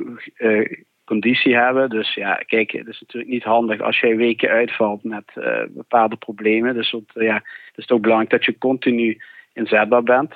conditie 1.06 1.56
hebben. 1.56 1.90
Dus 1.90 2.14
ja, 2.14 2.36
kijk, 2.36 2.72
het 2.72 2.88
is 2.88 3.00
natuurlijk 3.00 3.32
niet 3.32 3.44
handig 3.44 3.82
als 3.82 4.00
je 4.00 4.16
weken 4.16 4.50
uitvalt 4.50 5.04
met 5.04 5.32
bepaalde 5.70 6.16
problemen. 6.16 6.74
Dus 6.74 6.96
ja, 7.14 7.36
het 7.36 7.78
is 7.78 7.90
ook 7.90 8.02
belangrijk 8.02 8.32
dat 8.32 8.46
je 8.46 8.58
continu 8.58 9.22
inzetbaar 9.54 10.04
bent. 10.04 10.34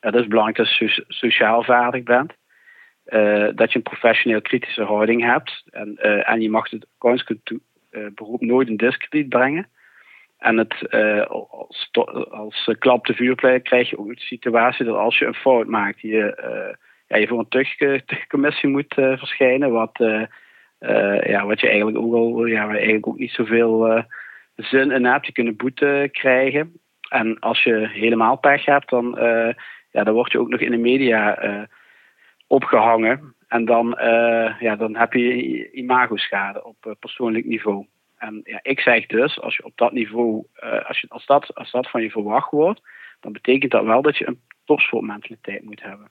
Het 0.00 0.14
is 0.14 0.26
belangrijk 0.26 0.56
dat 0.56 0.76
je 0.76 1.04
sociaal 1.08 1.62
vaardig 1.62 2.02
bent. 2.02 2.32
Dat 3.56 3.72
je 3.72 3.76
een 3.76 3.82
professioneel 3.82 4.40
kritische 4.40 4.82
houding 4.82 5.22
hebt. 5.22 5.62
En, 5.70 5.98
uh, 6.02 6.30
en 6.30 6.40
je 6.40 6.50
mag 6.50 6.70
het 6.70 6.86
uh, 7.02 7.58
beroep 8.14 8.40
nooit 8.40 8.68
in 8.68 8.76
discrediet 8.76 9.28
brengen. 9.28 9.68
En 10.38 10.56
het, 10.56 10.90
als, 11.28 11.90
als 12.30 12.70
klap 12.78 13.06
de 13.06 13.14
vuurpleeg 13.14 13.62
krijg 13.62 13.90
je 13.90 13.98
ook 13.98 14.14
de 14.14 14.20
situatie 14.20 14.84
dat 14.84 14.96
als 14.96 15.18
je 15.18 15.26
een 15.26 15.34
fout 15.34 15.66
maakt, 15.66 16.00
je, 16.00 16.34
ja, 17.06 17.16
je 17.16 17.26
voor 17.26 17.38
een 17.38 18.02
tuchtcommissie 18.06 18.68
moet 18.76 18.94
verschijnen. 18.94 19.72
Wat, 19.72 19.98
ja, 21.20 21.46
wat 21.46 21.60
je 21.60 21.68
eigenlijk 21.68 21.98
ook 21.98 22.14
al, 22.14 22.46
ja, 22.46 22.68
eigenlijk 22.68 23.06
ook 23.06 23.18
niet 23.18 23.30
zoveel 23.30 24.04
zin 24.56 24.90
in 24.90 25.04
hebt. 25.04 25.26
Je 25.26 25.32
kunt 25.32 25.48
een 25.48 25.56
boete 25.56 26.08
krijgen. 26.12 26.72
En 27.08 27.38
als 27.38 27.62
je 27.62 27.88
helemaal 27.92 28.36
pech 28.36 28.64
hebt, 28.64 28.90
dan, 28.90 29.14
ja, 29.90 30.04
dan 30.04 30.14
word 30.14 30.32
je 30.32 30.40
ook 30.40 30.48
nog 30.48 30.60
in 30.60 30.70
de 30.70 30.76
media 30.76 31.38
opgehangen. 32.46 33.34
En 33.48 33.64
dan, 33.64 33.98
uh, 34.00 34.60
ja, 34.60 34.76
dan 34.76 34.96
heb 34.96 35.12
je 35.12 35.70
imago-schade 35.72 36.64
op 36.64 36.76
uh, 36.86 36.92
persoonlijk 37.00 37.44
niveau. 37.44 37.86
En 38.18 38.40
ja, 38.44 38.58
ik 38.62 38.80
zeg 38.80 39.06
dus, 39.06 39.40
als 39.40 39.56
je 39.56 39.64
op 39.64 39.72
dat 39.74 39.92
niveau, 39.92 40.44
uh, 40.64 40.88
als, 40.88 41.00
je, 41.00 41.06
als, 41.08 41.26
dat, 41.26 41.54
als 41.54 41.70
dat 41.70 41.90
van 41.90 42.02
je 42.02 42.10
verwacht 42.10 42.50
wordt, 42.50 42.80
dan 43.20 43.32
betekent 43.32 43.70
dat 43.72 43.84
wel 43.84 44.02
dat 44.02 44.16
je 44.16 44.26
een 44.26 44.40
topsportmentaliteit 44.64 45.64
moet 45.64 45.82
hebben. 45.82 46.08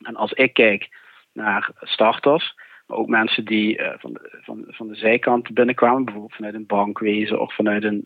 En 0.00 0.16
als 0.16 0.32
ik 0.32 0.52
kijk 0.52 0.88
naar 1.32 1.70
starters, 1.80 2.54
maar 2.86 2.98
ook 2.98 3.08
mensen 3.08 3.44
die 3.44 3.80
van, 3.98 4.12
de, 4.12 4.38
van, 4.42 4.64
van 4.68 4.88
de 4.88 4.94
zijkant 4.94 5.54
binnenkwamen, 5.54 6.04
bijvoorbeeld 6.04 6.34
vanuit 6.34 6.54
een 6.54 6.66
bankwezen 6.66 7.40
of 7.40 7.54
vanuit 7.54 7.84
een 7.84 8.04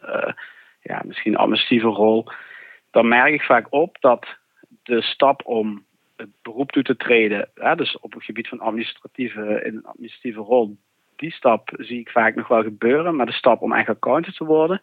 ja, 0.83 1.03
misschien 1.05 1.37
administratieve 1.37 1.87
rol, 1.87 2.27
dan 2.91 3.09
merk 3.09 3.35
ik 3.35 3.43
vaak 3.43 3.67
op 3.71 3.97
dat 4.01 4.27
de 4.83 5.03
stap 5.03 5.41
om 5.45 5.85
het 6.17 6.29
beroep 6.43 6.73
toe 6.73 6.83
te 6.83 6.97
treden, 6.97 7.49
dus 7.77 7.99
op 7.99 8.13
het 8.13 8.25
gebied 8.25 8.49
van 8.49 8.61
administratieve, 8.61 9.41
in 9.65 9.77
een 9.77 9.85
administratieve 9.85 10.41
rol, 10.41 10.77
die 11.17 11.33
stap 11.33 11.71
zie 11.77 12.01
ik 12.01 12.11
vaak 12.11 12.35
nog 12.35 12.49
wel 12.49 12.63
gebeuren. 12.63 13.17
Maar 13.17 13.27
de 13.27 13.33
stap 13.33 13.63
om 13.63 13.73
echt 13.73 13.89
accountant 13.89 14.37
te 14.37 14.45
worden, 14.45 14.81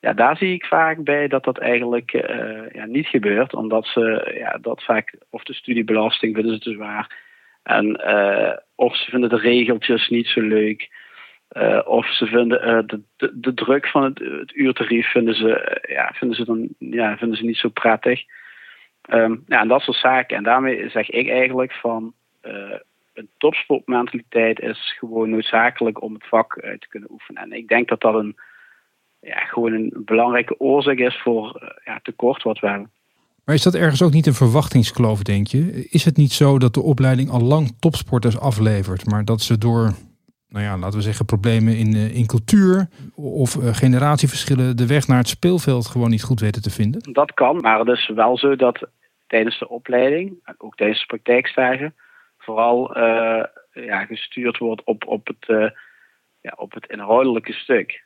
ja, 0.00 0.12
daar 0.12 0.36
zie 0.36 0.54
ik 0.54 0.64
vaak 0.64 1.04
bij 1.04 1.28
dat 1.28 1.44
dat 1.44 1.58
eigenlijk 1.58 2.12
uh, 2.12 2.70
ja, 2.72 2.84
niet 2.86 3.06
gebeurt. 3.06 3.54
Omdat 3.54 3.86
ze 3.86 4.34
ja, 4.38 4.58
dat 4.60 4.82
vaak, 4.84 5.14
of 5.30 5.42
de 5.42 5.54
studiebelasting 5.54 6.34
vinden 6.34 6.54
ze 6.54 6.60
te 6.60 6.72
zwaar. 6.72 7.18
En, 7.62 7.86
uh, 8.06 8.56
of 8.74 8.96
ze 8.96 9.10
vinden 9.10 9.28
de 9.28 9.36
regeltjes 9.36 10.08
niet 10.08 10.26
zo 10.26 10.40
leuk. 10.40 10.88
Uh, 11.52 11.80
of 11.84 12.06
ze 12.06 12.26
vinden 12.26 12.86
de, 12.86 13.00
de, 13.16 13.40
de, 13.40 13.54
druk 13.54 13.86
van 13.86 14.02
het, 14.02 14.18
het 14.18 14.54
uurtarief 14.54 15.10
vinden 15.10 15.34
ze, 15.34 15.80
ja, 15.88 16.12
vinden, 16.14 16.36
ze 16.36 16.44
dan, 16.44 16.68
ja, 16.78 17.16
vinden 17.16 17.36
ze 17.36 17.44
niet 17.44 17.56
zo 17.56 17.68
prettig. 17.68 18.24
Um, 19.12 19.44
ja, 19.46 19.60
en 19.60 19.68
dat 19.68 19.80
soort 19.80 19.96
zaken. 19.96 20.36
En 20.36 20.42
daarmee 20.42 20.88
zeg 20.88 21.10
ik 21.10 21.28
eigenlijk 21.28 21.72
van 21.72 22.12
uh, 22.42 22.52
een 23.14 23.28
topsportmentaliteit 23.38 24.60
is 24.60 24.94
gewoon 24.98 25.30
noodzakelijk 25.30 26.02
om 26.02 26.14
het 26.14 26.28
vak 26.28 26.60
uit 26.60 26.72
eh, 26.72 26.78
te 26.78 26.88
kunnen 26.88 27.10
oefenen. 27.10 27.42
En 27.42 27.52
ik 27.52 27.68
denk 27.68 27.88
dat 27.88 28.00
dat 28.00 28.14
een, 28.14 28.36
ja, 29.20 29.38
gewoon 29.38 29.72
een 29.72 29.92
belangrijke 30.04 30.60
oorzaak 30.60 30.98
is 30.98 31.20
voor 31.22 31.60
uh, 31.62 31.68
ja, 31.84 32.00
tekort 32.02 32.42
wat 32.42 32.58
we 32.58 32.68
hebben. 32.68 32.90
Maar 33.44 33.54
is 33.54 33.62
dat 33.62 33.74
ergens 33.74 34.02
ook 34.02 34.12
niet 34.12 34.26
een 34.26 34.34
verwachtingskloof, 34.34 35.22
denk 35.22 35.46
je? 35.46 35.86
Is 35.90 36.04
het 36.04 36.16
niet 36.16 36.32
zo 36.32 36.58
dat 36.58 36.74
de 36.74 36.82
opleiding 36.82 37.30
al 37.30 37.40
lang 37.40 37.76
topsporters 37.78 38.38
aflevert, 38.38 39.06
maar 39.06 39.24
dat 39.24 39.40
ze 39.40 39.58
door, 39.58 39.92
nou 40.48 40.64
ja, 40.64 40.78
laten 40.78 40.98
we 40.98 41.04
zeggen, 41.04 41.24
problemen 41.24 41.76
in, 41.76 41.94
in 41.94 42.26
cultuur 42.26 42.88
of 43.14 43.56
uh, 43.56 43.74
generatieverschillen 43.74 44.76
de 44.76 44.86
weg 44.86 45.06
naar 45.06 45.18
het 45.18 45.28
speelveld 45.28 45.86
gewoon 45.86 46.10
niet 46.10 46.22
goed 46.22 46.40
weten 46.40 46.62
te 46.62 46.70
vinden? 46.70 47.12
Dat 47.12 47.34
kan, 47.34 47.56
maar 47.56 47.78
het 47.78 47.88
is 47.88 48.10
wel 48.14 48.38
zo 48.38 48.56
dat 48.56 48.88
tijdens 49.30 49.58
de 49.58 49.68
opleiding 49.68 50.54
ook 50.58 50.76
tijdens 50.76 51.00
de 51.00 51.06
praktijkstage 51.06 51.92
vooral 52.38 52.96
uh, 52.96 53.44
ja, 53.72 54.04
gestuurd 54.04 54.58
wordt 54.58 54.84
op, 54.84 55.06
op, 55.06 55.26
het, 55.26 55.48
uh, 55.48 55.70
ja, 56.40 56.52
op 56.56 56.72
het 56.72 56.86
inhoudelijke 56.86 57.52
stuk. 57.52 58.02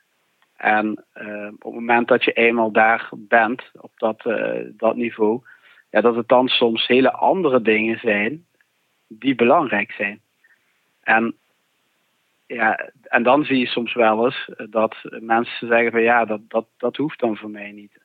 En 0.57 1.05
uh, 1.15 1.47
op 1.47 1.63
het 1.63 1.73
moment 1.73 2.07
dat 2.07 2.23
je 2.23 2.31
eenmaal 2.31 2.71
daar 2.71 3.09
bent, 3.13 3.63
op 3.73 3.91
dat, 3.95 4.23
dat 4.77 4.95
niveau, 4.95 5.41
ja, 5.89 6.01
dat 6.01 6.15
het 6.15 6.27
dan 6.27 6.47
soms 6.47 6.87
hele 6.87 7.11
andere 7.11 7.61
dingen 7.61 7.99
zijn 7.99 8.45
die 9.07 9.35
belangrijk 9.35 9.91
zijn. 9.91 10.21
En, 11.03 11.35
ja, 12.47 12.89
en 13.03 13.23
dan 13.23 13.43
zie 13.45 13.59
je 13.59 13.67
soms 13.67 13.93
wel 13.93 14.25
eens 14.25 14.49
dat 14.69 14.95
mensen 15.19 15.67
zeggen 15.67 15.91
van 15.91 16.01
ja, 16.01 16.25
dat, 16.25 16.41
dat, 16.47 16.65
dat 16.77 16.97
hoeft 16.97 17.19
dan 17.19 17.37
voor 17.37 17.49
mij 17.49 17.71
niet. 17.71 18.03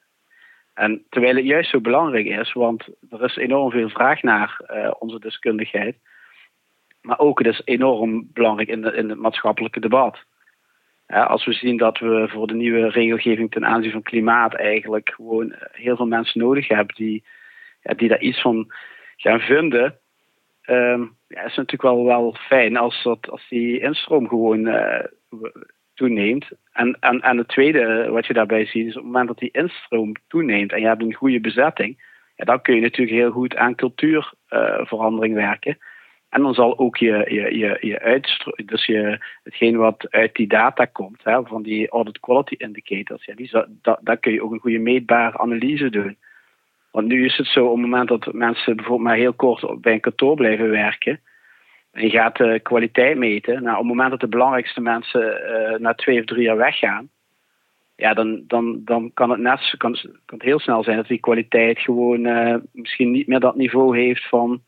En 0.80 1.04
terwijl 1.08 1.36
het 1.36 1.44
juist 1.44 1.70
zo 1.70 1.80
belangrijk 1.80 2.26
is, 2.26 2.52
want 2.52 2.88
er 3.10 3.24
is 3.24 3.36
enorm 3.36 3.70
veel 3.70 3.88
vraag 3.88 4.22
naar 4.22 4.60
uh, 4.70 4.90
onze 4.98 5.18
deskundigheid. 5.18 5.96
Maar 7.02 7.18
ook 7.18 7.38
het 7.38 7.46
is 7.46 7.62
enorm 7.64 8.28
belangrijk 8.32 8.68
in, 8.68 8.94
in 8.94 9.08
het 9.08 9.18
maatschappelijke 9.18 9.80
debat. 9.80 10.18
Als 11.06 11.44
we 11.44 11.52
zien 11.52 11.76
dat 11.76 11.98
we 11.98 12.28
voor 12.28 12.46
de 12.46 12.54
nieuwe 12.54 12.88
regelgeving 12.88 13.50
ten 13.50 13.66
aanzien 13.66 13.90
van 13.90 14.02
klimaat 14.02 14.54
eigenlijk 14.54 15.12
gewoon 15.14 15.52
eh, 15.52 15.68
heel 15.72 15.96
veel 15.96 16.06
mensen 16.06 16.40
nodig 16.40 16.68
hebben 16.68 16.94
die, 16.94 17.24
ja, 17.82 17.94
die 17.94 18.08
daar 18.08 18.20
iets 18.20 18.40
van 18.40 18.72
gaan 19.16 19.40
vinden. 19.40 19.98
Um, 20.66 21.16
ja, 21.28 21.42
is 21.42 21.56
natuurlijk 21.56 21.82
wel, 21.82 22.04
wel 22.04 22.34
fijn 22.38 22.76
als, 22.76 23.02
dat, 23.02 23.30
als 23.30 23.48
die 23.48 23.80
instroom 23.80 24.28
gewoon 24.28 24.66
uh, 24.66 25.04
toeneemt. 26.00 26.48
En, 26.72 26.96
en, 27.00 27.20
en 27.20 27.36
het 27.36 27.48
tweede 27.48 28.08
wat 28.10 28.26
je 28.26 28.32
daarbij 28.32 28.66
ziet 28.66 28.86
is 28.86 28.96
op 28.96 29.02
het 29.02 29.04
moment 29.04 29.28
dat 29.28 29.38
die 29.38 29.50
instroom 29.52 30.12
toeneemt 30.28 30.72
en 30.72 30.80
je 30.80 30.86
hebt 30.86 31.02
een 31.02 31.14
goede 31.14 31.40
bezetting, 31.40 32.02
ja, 32.36 32.44
dan 32.44 32.62
kun 32.62 32.74
je 32.74 32.80
natuurlijk 32.80 33.16
heel 33.16 33.30
goed 33.30 33.56
aan 33.56 33.74
cultuurverandering 33.74 35.36
uh, 35.36 35.40
werken. 35.46 35.78
En 36.28 36.42
dan 36.42 36.54
zal 36.54 36.78
ook 36.78 36.96
je, 36.96 37.24
je, 37.28 37.58
je, 37.58 37.78
je 37.80 38.00
uitstroom, 38.00 38.54
dus 38.64 38.86
je, 38.86 39.18
hetgeen 39.42 39.76
wat 39.76 40.06
uit 40.10 40.34
die 40.34 40.46
data 40.46 40.84
komt, 40.84 41.20
hè, 41.24 41.42
van 41.42 41.62
die 41.62 41.88
audit 41.88 42.20
quality 42.20 42.54
indicators, 42.58 43.24
ja, 43.24 43.34
die, 43.34 43.50
daar 44.00 44.16
kun 44.16 44.32
je 44.32 44.42
ook 44.42 44.52
een 44.52 44.60
goede 44.60 44.78
meetbare 44.78 45.38
analyse 45.38 45.90
doen. 45.90 46.16
Want 46.90 47.06
nu 47.06 47.24
is 47.24 47.36
het 47.36 47.46
zo, 47.46 47.64
op 47.64 47.72
het 47.72 47.80
moment 47.80 48.08
dat 48.08 48.32
mensen 48.32 48.76
bijvoorbeeld 48.76 49.08
maar 49.08 49.16
heel 49.16 49.32
kort 49.32 49.80
bij 49.80 49.92
een 49.92 50.00
kantoor 50.00 50.36
blijven 50.36 50.70
werken, 50.70 51.20
en 51.92 52.02
je 52.02 52.10
gaat 52.10 52.36
de 52.36 52.60
kwaliteit 52.62 53.16
meten. 53.16 53.62
Nou, 53.62 53.70
op 53.70 53.78
het 53.78 53.88
moment 53.88 54.10
dat 54.10 54.20
de 54.20 54.28
belangrijkste 54.28 54.80
mensen 54.80 55.22
uh, 55.22 55.78
na 55.78 55.94
twee 55.94 56.18
of 56.18 56.24
drie 56.24 56.42
jaar 56.42 56.56
weggaan, 56.56 57.08
ja, 57.96 58.14
dan, 58.14 58.44
dan, 58.46 58.80
dan 58.84 59.10
kan, 59.14 59.30
het 59.30 59.40
net, 59.40 59.74
kan, 59.76 59.96
het 60.26 60.42
heel 60.42 60.60
snel 60.60 60.82
zijn 60.82 60.96
dat 60.96 61.06
die 61.06 61.20
kwaliteit 61.20 61.78
gewoon 61.78 62.26
uh, 62.26 62.56
misschien 62.72 63.10
niet 63.10 63.26
meer 63.26 63.40
dat 63.40 63.56
niveau 63.56 63.98
heeft 63.98 64.28
van 64.28 64.62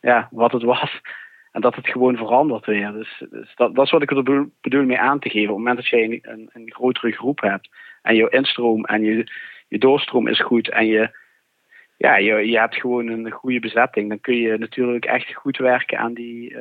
ja, 0.00 0.28
wat 0.30 0.52
het 0.52 0.62
was. 0.62 1.00
En 1.52 1.60
dat 1.60 1.74
het 1.74 1.88
gewoon 1.88 2.16
verandert 2.16 2.66
weer. 2.66 2.92
Dus, 2.92 3.22
dus 3.30 3.54
dat, 3.54 3.78
is 3.78 3.90
wat 3.90 4.02
ik 4.02 4.10
er 4.10 4.48
bedoel 4.60 4.84
mee 4.84 4.98
aan 4.98 5.18
te 5.18 5.30
geven. 5.30 5.48
Op 5.48 5.56
het 5.56 5.58
moment 5.58 5.76
dat 5.76 5.86
je 5.86 6.02
een, 6.02 6.18
een, 6.22 6.50
een 6.52 6.72
grotere 6.72 7.12
groep 7.12 7.40
hebt 7.40 7.68
en 8.02 8.14
je 8.14 8.28
instroom 8.28 8.84
en 8.84 9.02
je, 9.02 9.26
je 9.68 9.78
doorstroom 9.78 10.28
is 10.28 10.40
goed 10.40 10.68
en 10.68 10.86
je 10.86 11.10
ja, 11.98 12.16
je, 12.16 12.32
je 12.32 12.58
hebt 12.58 12.74
gewoon 12.74 13.08
een 13.08 13.30
goede 13.30 13.60
bezetting. 13.60 14.08
Dan 14.08 14.20
kun 14.20 14.36
je 14.36 14.58
natuurlijk 14.58 15.04
echt 15.04 15.34
goed 15.34 15.56
werken 15.56 15.98
aan 15.98 16.14
die, 16.14 16.50
uh, 16.50 16.58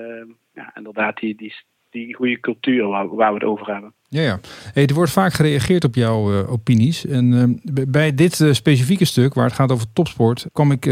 ja, 0.54 0.72
inderdaad, 0.76 1.18
die, 1.18 1.36
die, 1.36 1.54
die 1.90 2.16
goede 2.16 2.40
cultuur 2.40 2.88
waar, 2.88 3.16
waar, 3.16 3.30
we 3.30 3.40
het 3.40 3.48
over 3.48 3.74
hebben. 3.74 3.94
Ja, 4.10 4.22
ja. 4.22 4.40
Hey, 4.74 4.86
er 4.86 4.94
wordt 4.94 5.12
vaak 5.12 5.34
gereageerd 5.34 5.84
op 5.84 5.96
jouw 5.96 6.34
uh, 6.34 6.52
opinies. 6.52 7.06
En 7.06 7.26
uh, 7.32 7.86
bij 7.88 8.14
dit 8.14 8.40
uh, 8.40 8.54
specifieke 8.54 9.06
stuk, 9.06 9.34
waar 9.34 9.46
het 9.46 9.54
gaat 9.54 9.72
over 9.72 9.94
topsport, 9.94 10.48
kwam 10.52 10.72
ik 10.72 10.86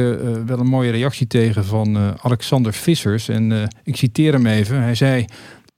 wel 0.45 0.59
een 0.59 0.67
mooie 0.67 0.91
reactie 0.91 1.27
tegen 1.27 1.65
van 1.65 1.97
Alexander 2.21 2.73
Vissers. 2.73 3.29
En 3.29 3.69
ik 3.83 3.95
citeer 3.95 4.33
hem 4.33 4.45
even. 4.45 4.81
Hij 4.81 4.95
zei: 4.95 5.25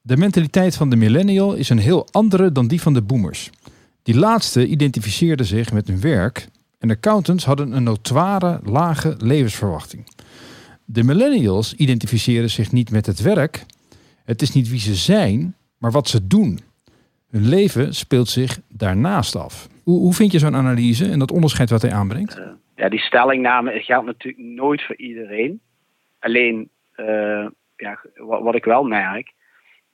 De 0.01 0.17
mentaliteit 0.17 0.77
van 0.77 0.89
de 0.89 0.95
millennial 0.95 1.53
is 1.53 1.69
een 1.69 1.77
heel 1.77 2.07
andere 2.12 2.51
dan 2.51 2.67
die 2.67 2.81
van 2.81 2.93
de 2.93 3.01
boomers. 3.01 3.50
Die 4.03 4.17
laatste 4.17 4.67
identificeerden 4.67 5.45
zich 5.45 5.74
met 5.74 5.88
hun 5.88 6.01
werk 6.01 6.47
en 6.79 6.89
accountants 6.89 7.46
hadden 7.46 7.72
een 7.72 7.84
notoire 7.84 8.60
lage 8.63 9.15
levensverwachting. 9.17 10.07
De 10.86 11.03
millennials 11.03 11.74
identificeren 11.74 12.50
zich 12.50 12.72
niet 12.72 12.91
met 12.91 13.05
het 13.05 13.22
werk. 13.22 13.65
Het 14.25 14.41
is 14.41 14.53
niet 14.53 14.69
wie 14.69 14.79
ze 14.79 14.96
zijn, 14.96 15.55
maar 15.77 15.91
wat 15.91 16.07
ze 16.07 16.27
doen. 16.27 16.60
Hun 17.29 17.48
leven 17.50 17.93
speelt 17.93 18.27
zich 18.27 18.60
daarnaast 18.69 19.36
af. 19.36 19.67
Hoe, 19.84 20.00
hoe 20.00 20.13
vind 20.13 20.31
je 20.31 20.39
zo'n 20.39 20.55
analyse 20.55 21.12
en 21.12 21.19
dat 21.19 21.31
onderscheid 21.31 21.69
wat 21.69 21.81
hij 21.81 21.93
aanbrengt? 21.93 22.38
Uh, 22.38 22.48
ja, 22.75 22.89
die 22.89 23.00
stellingname 23.00 23.79
geldt 23.79 24.05
natuurlijk 24.05 24.43
nooit 24.43 24.81
voor 24.81 24.96
iedereen. 24.96 25.62
Alleen, 26.19 26.69
uh, 26.96 27.48
ja, 27.75 28.00
wat, 28.15 28.55
ik 28.55 28.65
wel 28.65 28.84
merk, 28.84 29.34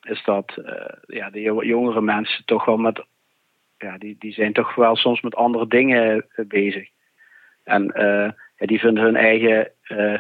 is 0.02 0.24
dat 0.26 0.54
uh, 0.58 0.66
ja, 1.06 1.30
de 1.30 1.42
jongere 1.42 2.02
mensen 2.02 2.46
toch 2.46 2.66
wel 2.66 2.78
met 2.78 3.06
ja, 3.78 3.98
die, 3.98 4.16
die 4.20 4.34
zijn 4.34 4.54
toch 4.54 4.76
wel 4.76 4.96
soms 4.96 5.22
met 5.22 5.36
andere 5.36 5.68
dingen 5.68 6.26
eh, 6.36 6.46
bezig. 6.46 6.90
En 7.64 7.84
uh, 7.84 8.30
ja, 8.56 8.66
die 8.66 8.80
vinden 8.80 9.04
hun 9.04 9.16
eigen 9.16 9.72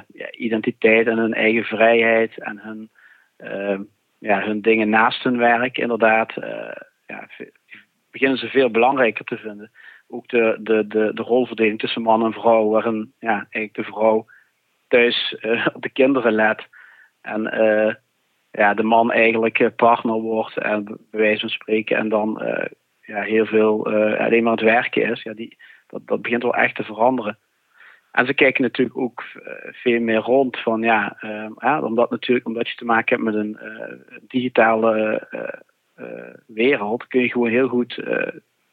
ja, 0.07 0.31
identiteit 0.31 1.07
en 1.07 1.17
hun 1.17 1.33
eigen 1.33 1.63
vrijheid 1.63 2.39
en 2.39 2.60
hun, 2.60 2.89
ja, 4.19 4.41
hun 4.41 4.62
dingen 4.62 4.89
naast 4.89 5.24
hun 5.24 5.38
werk 5.38 5.77
inderdaad, 5.77 6.33
ja, 7.07 7.27
beginnen 8.12 8.38
ze 8.38 8.48
veel 8.48 8.69
belangrijker 8.69 9.25
te 9.25 9.38
vinden. 9.38 9.72
Ook 10.07 10.27
de, 10.27 10.57
de, 10.60 10.88
de, 10.88 11.12
de 11.13 11.22
rolverdeling 11.22 11.79
tussen 11.79 12.01
man 12.01 12.25
en 12.25 12.33
vrouw, 12.33 12.69
waarin 12.69 13.13
ja, 13.19 13.33
eigenlijk 13.50 13.74
de 13.74 13.83
vrouw 13.83 14.25
thuis 14.88 15.38
op 15.74 15.81
de 15.81 15.89
kinderen 15.89 16.33
let. 16.33 16.67
En 17.22 17.41
ja, 18.51 18.74
de 18.74 18.83
man 18.83 19.12
eigenlijk 19.12 19.75
partner 19.75 20.15
wordt 20.15 20.57
en 20.57 20.83
bij 20.83 21.19
wijze 21.19 21.39
van 21.39 21.50
spreken 21.50 21.98
en 21.98 22.10
dan 22.10 22.41
ja, 23.05 23.22
heel 23.22 23.45
veel 23.45 23.93
uh, 23.93 24.19
alleen 24.19 24.43
maar 24.43 24.51
het 24.51 24.62
werken 24.62 25.12
is, 25.12 25.22
ja, 25.22 25.33
die, 25.33 25.57
dat, 25.88 26.01
dat 26.07 26.22
begint 26.22 26.43
wel 26.43 26.55
echt 26.55 26.75
te 26.75 26.83
veranderen. 26.83 27.38
En 28.12 28.25
ze 28.25 28.33
kijken 28.33 28.63
natuurlijk 28.63 28.98
ook 28.98 29.24
eh, 29.43 29.53
veel 29.72 30.00
meer 30.00 30.17
rond 30.19 30.60
van 30.60 30.81
ja, 30.81 31.17
uh, 31.22 31.83
omdat, 31.83 32.10
natuurlijk, 32.10 32.48
omdat 32.48 32.69
je 32.69 32.75
te 32.75 32.86
maken 32.86 33.15
hebt 33.15 33.36
met 33.36 33.36
een 33.36 33.57
digitale 34.27 35.27
wereld, 36.48 37.07
kun 37.07 37.22
je 37.22 37.31
gewoon 37.31 37.50
heel 37.50 37.67
goed 37.67 38.03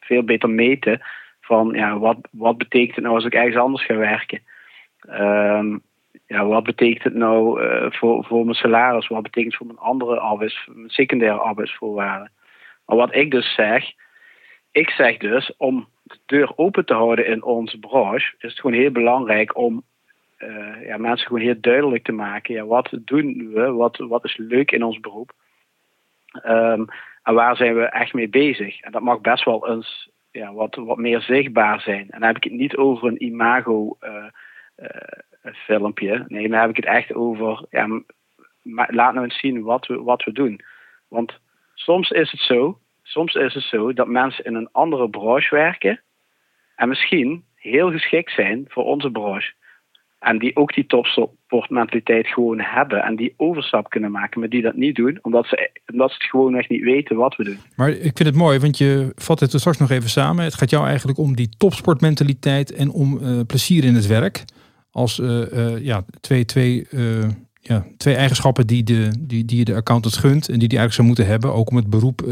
veel 0.00 0.22
beter 0.22 0.50
meten 0.50 1.00
van 1.40 1.70
ja, 1.72 1.98
wat, 1.98 2.16
wat 2.30 2.58
betekent 2.58 2.94
het 2.94 3.04
nou 3.04 3.16
als 3.16 3.24
ik 3.24 3.34
ergens 3.34 3.56
anders 3.56 3.84
ga 3.84 3.96
werken. 3.96 4.40
Um, 5.10 5.82
ja, 6.26 6.46
wat 6.46 6.62
betekent 6.62 7.02
het 7.02 7.14
nou 7.14 7.60
voor, 7.90 8.24
voor 8.24 8.44
mijn 8.44 8.56
salaris? 8.56 9.08
Wat 9.08 9.22
betekent 9.22 9.52
het 9.52 9.56
voor 9.56 9.66
mijn 9.66 9.88
andere 9.88 10.18
arbeids, 10.18 10.68
mijn 10.72 10.90
secundaire 10.90 11.38
arbeidsvoorwaarden? 11.38 12.30
Maar 12.86 12.96
wat 12.96 13.14
ik 13.14 13.30
dus 13.30 13.54
zeg, 13.54 13.92
ik 14.80 14.90
zeg 14.90 15.16
dus, 15.16 15.56
om 15.56 15.88
de 16.02 16.18
deur 16.26 16.52
open 16.56 16.84
te 16.84 16.94
houden 16.94 17.26
in 17.26 17.42
onze 17.42 17.78
branche, 17.78 18.34
is 18.38 18.50
het 18.50 18.60
gewoon 18.60 18.80
heel 18.80 18.90
belangrijk 18.90 19.56
om 19.56 19.82
uh, 20.38 20.86
ja, 20.86 20.96
mensen 20.96 21.26
gewoon 21.26 21.42
heel 21.42 21.60
duidelijk 21.60 22.04
te 22.04 22.12
maken. 22.12 22.54
Ja, 22.54 22.64
wat 22.64 22.98
doen 23.04 23.50
we? 23.54 23.72
Wat, 23.72 23.96
wat 23.96 24.24
is 24.24 24.36
leuk 24.36 24.70
in 24.70 24.82
ons 24.82 25.00
beroep? 25.00 25.32
Um, 26.46 26.86
en 27.22 27.34
waar 27.34 27.56
zijn 27.56 27.74
we 27.74 27.84
echt 27.84 28.12
mee 28.12 28.28
bezig? 28.28 28.80
En 28.80 28.92
dat 28.92 29.02
mag 29.02 29.20
best 29.20 29.44
wel 29.44 29.68
eens 29.68 30.10
ja, 30.30 30.52
wat, 30.52 30.74
wat 30.74 30.96
meer 30.98 31.20
zichtbaar 31.20 31.80
zijn. 31.80 32.10
En 32.10 32.20
dan 32.20 32.28
heb 32.28 32.36
ik 32.36 32.44
het 32.44 32.52
niet 32.52 32.76
over 32.76 33.08
een 33.08 33.24
imago 33.24 33.96
uh, 34.00 34.24
uh, 34.78 35.52
filmpje. 35.52 36.24
Nee, 36.28 36.48
dan 36.48 36.60
heb 36.60 36.70
ik 36.70 36.76
het 36.76 36.84
echt 36.84 37.14
over, 37.14 37.64
ja, 37.70 38.02
laat 38.88 39.14
nou 39.14 39.22
eens 39.24 39.38
zien 39.38 39.62
wat 39.62 39.86
we, 39.86 40.02
wat 40.02 40.24
we 40.24 40.32
doen. 40.32 40.60
Want 41.08 41.38
soms 41.74 42.10
is 42.10 42.30
het 42.30 42.40
zo 42.40 42.78
soms 43.10 43.34
is 43.34 43.54
het 43.54 43.62
zo 43.62 43.92
dat 43.92 44.06
mensen 44.06 44.44
in 44.44 44.54
een 44.54 44.68
andere 44.72 45.10
branche 45.10 45.54
werken 45.54 46.00
en 46.76 46.88
misschien 46.88 47.44
heel 47.54 47.90
geschikt 47.90 48.32
zijn 48.32 48.64
voor 48.68 48.84
onze 48.84 49.10
branche. 49.10 49.52
En 50.18 50.38
die 50.38 50.56
ook 50.56 50.74
die 50.74 50.86
topsportmentaliteit 50.86 52.26
gewoon 52.26 52.60
hebben 52.60 53.02
en 53.02 53.16
die 53.16 53.34
overstap 53.36 53.90
kunnen 53.90 54.10
maken, 54.10 54.40
maar 54.40 54.48
die 54.48 54.62
dat 54.62 54.74
niet 54.74 54.96
doen, 54.96 55.18
omdat 55.22 55.46
ze, 55.46 55.70
omdat 55.92 56.10
ze 56.10 56.20
gewoon 56.20 56.56
echt 56.56 56.68
niet 56.68 56.82
weten 56.82 57.16
wat 57.16 57.36
we 57.36 57.44
doen. 57.44 57.58
Maar 57.76 57.88
ik 57.90 58.16
vind 58.16 58.18
het 58.18 58.34
mooi, 58.34 58.58
want 58.58 58.78
je 58.78 59.12
vat 59.14 59.40
het 59.40 59.52
er 59.52 59.58
straks 59.58 59.78
nog 59.78 59.90
even 59.90 60.10
samen. 60.10 60.44
Het 60.44 60.54
gaat 60.54 60.70
jou 60.70 60.86
eigenlijk 60.86 61.18
om 61.18 61.36
die 61.36 61.48
topsportmentaliteit 61.56 62.72
en 62.72 62.90
om 62.90 63.18
uh, 63.22 63.40
plezier 63.46 63.84
in 63.84 63.94
het 63.94 64.06
werk. 64.06 64.44
Als 64.90 65.18
uh, 65.18 65.52
uh, 65.52 65.84
ja, 65.84 66.04
twee, 66.20 66.44
twee, 66.44 66.86
ja, 67.60 67.86
twee 67.96 68.14
eigenschappen 68.14 68.66
die, 68.66 68.82
de, 68.82 69.12
die, 69.18 69.44
die 69.44 69.58
je 69.58 69.64
de 69.64 69.74
accountant 69.74 70.16
gunt 70.16 70.48
en 70.48 70.58
die 70.58 70.68
die 70.68 70.78
eigenlijk 70.78 70.92
zou 70.92 71.06
moeten 71.06 71.26
hebben, 71.26 71.52
ook 71.52 71.70
om 71.70 71.76
het 71.76 71.90
beroep 71.90 72.22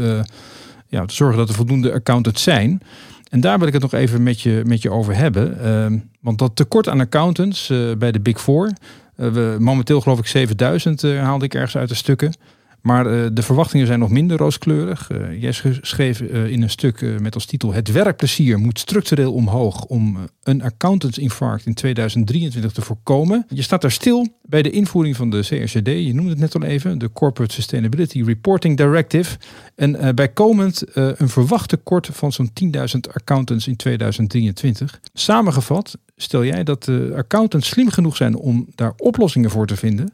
ja, 0.89 1.05
te 1.05 1.13
zorgen 1.13 1.37
dat 1.37 1.49
er 1.49 1.55
voldoende 1.55 1.93
accountants 1.93 2.43
zijn. 2.43 2.81
En 3.29 3.39
daar 3.39 3.57
wil 3.59 3.67
ik 3.67 3.73
het 3.73 3.81
nog 3.81 3.93
even 3.93 4.23
met 4.23 4.41
je, 4.41 4.61
met 4.65 4.81
je 4.81 4.91
over 4.91 5.15
hebben. 5.15 5.59
Ehm, 5.63 5.97
want 6.19 6.37
dat 6.37 6.55
tekort 6.55 6.87
aan 6.87 6.99
accountants 6.99 7.69
uh, 7.69 7.95
bij 7.95 8.11
de 8.11 8.19
Big 8.19 8.41
Four. 8.41 8.71
Uh, 9.17 9.31
we, 9.31 9.55
momenteel 9.59 10.01
geloof 10.01 10.19
ik 10.19 10.27
7000 10.27 11.03
uh, 11.03 11.21
haalde 11.21 11.45
ik 11.45 11.53
ergens 11.53 11.77
uit 11.77 11.89
de 11.89 11.95
stukken. 11.95 12.33
Maar 12.81 13.05
uh, 13.05 13.27
de 13.33 13.41
verwachtingen 13.41 13.87
zijn 13.87 13.99
nog 13.99 14.09
minder 14.09 14.37
rooskleurig. 14.37 15.09
Uh, 15.11 15.41
jij 15.41 15.53
schreef 15.81 16.21
uh, 16.21 16.51
in 16.51 16.61
een 16.61 16.69
stuk 16.69 17.19
met 17.19 17.33
als 17.33 17.45
titel: 17.45 17.73
Het 17.73 17.91
werkplezier 17.91 18.59
moet 18.59 18.79
structureel 18.79 19.33
omhoog 19.33 19.85
om 19.85 20.17
een 20.43 20.63
accountantsinfarct 20.63 21.65
in 21.65 21.73
2023 21.73 22.71
te 22.71 22.81
voorkomen. 22.81 23.45
Je 23.49 23.61
staat 23.61 23.81
daar 23.81 23.91
stil 23.91 24.27
bij 24.41 24.61
de 24.61 24.69
invoering 24.69 25.15
van 25.15 25.29
de 25.29 25.39
CRCD. 25.39 25.87
Je 25.87 26.13
noemde 26.13 26.29
het 26.29 26.39
net 26.39 26.55
al 26.55 26.63
even, 26.63 26.97
de 26.97 27.11
Corporate 27.11 27.53
Sustainability 27.53 28.23
Reporting 28.23 28.77
Directive. 28.77 29.37
En 29.75 30.15
bijkomend 30.15 30.83
een 30.93 31.29
verwacht 31.29 31.69
tekort 31.69 32.09
van 32.11 32.31
zo'n 32.31 32.51
10.000 32.63 32.79
accountants 33.13 33.67
in 33.67 33.75
2023. 33.75 34.99
Samengevat 35.13 35.97
stel 36.15 36.45
jij 36.45 36.63
dat 36.63 36.83
de 36.83 37.13
accountants 37.15 37.67
slim 37.67 37.89
genoeg 37.89 38.15
zijn 38.15 38.35
om 38.35 38.67
daar 38.75 38.93
oplossingen 38.97 39.49
voor 39.49 39.67
te 39.67 39.75
vinden. 39.75 40.09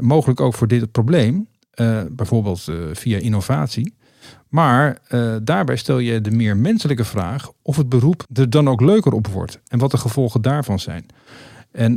mogelijk 0.00 0.40
ook 0.40 0.54
voor 0.54 0.68
dit 0.68 0.92
probleem. 0.92 1.46
Uh, 1.80 2.02
bijvoorbeeld 2.10 2.66
uh, 2.70 2.76
via 2.92 3.18
innovatie. 3.18 3.94
Maar 4.48 4.98
uh, 5.10 5.36
daarbij 5.42 5.76
stel 5.76 5.98
je 5.98 6.20
de 6.20 6.30
meer 6.30 6.56
menselijke 6.56 7.04
vraag 7.04 7.52
of 7.62 7.76
het 7.76 7.88
beroep 7.88 8.22
er 8.34 8.50
dan 8.50 8.68
ook 8.68 8.80
leuker 8.80 9.12
op 9.12 9.26
wordt 9.26 9.60
en 9.68 9.78
wat 9.78 9.90
de 9.90 9.96
gevolgen 9.96 10.42
daarvan 10.42 10.78
zijn. 10.78 11.06
En 11.72 11.94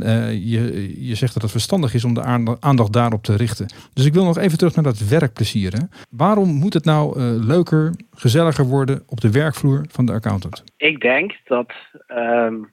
je, 0.48 1.06
je 1.06 1.14
zegt 1.14 1.32
dat 1.32 1.42
het 1.42 1.50
verstandig 1.50 1.94
is 1.94 2.04
om 2.04 2.14
de 2.14 2.22
aandacht 2.60 2.92
daarop 2.92 3.22
te 3.22 3.36
richten. 3.36 3.66
Dus 3.92 4.04
ik 4.04 4.12
wil 4.12 4.24
nog 4.24 4.38
even 4.38 4.58
terug 4.58 4.74
naar 4.74 4.84
dat 4.84 5.08
werkplezier. 5.08 5.72
Hè. 5.72 5.84
Waarom 6.10 6.48
moet 6.48 6.74
het 6.74 6.84
nou 6.84 7.20
leuker, 7.20 7.94
gezelliger 8.14 8.64
worden 8.64 9.02
op 9.06 9.20
de 9.20 9.30
werkvloer 9.30 9.84
van 9.88 10.06
de 10.06 10.12
accountant? 10.12 10.64
Ik 10.76 11.00
denk 11.00 11.36
dat 11.44 11.72
um 12.08 12.70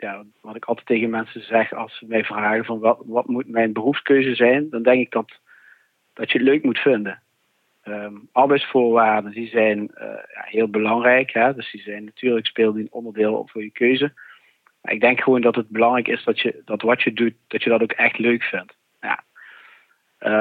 ja, 0.00 0.24
wat 0.40 0.56
ik 0.56 0.64
altijd 0.64 0.86
tegen 0.86 1.10
mensen 1.10 1.44
zeg 1.44 1.74
als 1.74 1.98
ze 1.98 2.06
mij 2.08 2.24
vragen 2.24 2.64
van 2.64 2.78
wat, 2.78 2.98
wat 3.06 3.26
moet 3.26 3.48
mijn 3.48 3.72
beroepskeuze 3.72 4.34
zijn, 4.34 4.66
dan 4.70 4.82
denk 4.82 5.00
ik 5.00 5.10
dat 5.12 5.38
dat 6.14 6.30
je 6.30 6.38
het 6.38 6.46
leuk 6.46 6.62
moet 6.62 6.78
vinden. 6.78 7.22
Um, 7.84 8.28
arbeidsvoorwaarden 8.32 9.32
die 9.32 9.48
zijn 9.48 9.78
uh, 9.78 10.04
ja, 10.34 10.42
heel 10.44 10.68
belangrijk. 10.68 11.32
Hè? 11.32 11.54
Dus 11.54 11.70
die 11.70 11.80
zijn 11.80 12.04
natuurlijk 12.04 12.46
spelen 12.46 12.74
die 12.74 12.82
een 12.82 12.92
onderdeel 12.92 13.48
voor 13.52 13.62
je 13.62 13.70
keuze. 13.70 14.12
Maar 14.82 14.92
ik 14.92 15.00
denk 15.00 15.20
gewoon 15.20 15.40
dat 15.40 15.54
het 15.54 15.68
belangrijk 15.68 16.08
is 16.08 16.24
dat, 16.24 16.40
je, 16.40 16.62
dat 16.64 16.82
wat 16.82 17.02
je 17.02 17.12
doet, 17.12 17.34
dat 17.46 17.62
je 17.62 17.70
dat 17.70 17.82
ook 17.82 17.92
echt 17.92 18.18
leuk 18.18 18.42
vindt. 18.42 18.76
Ja. 19.00 19.24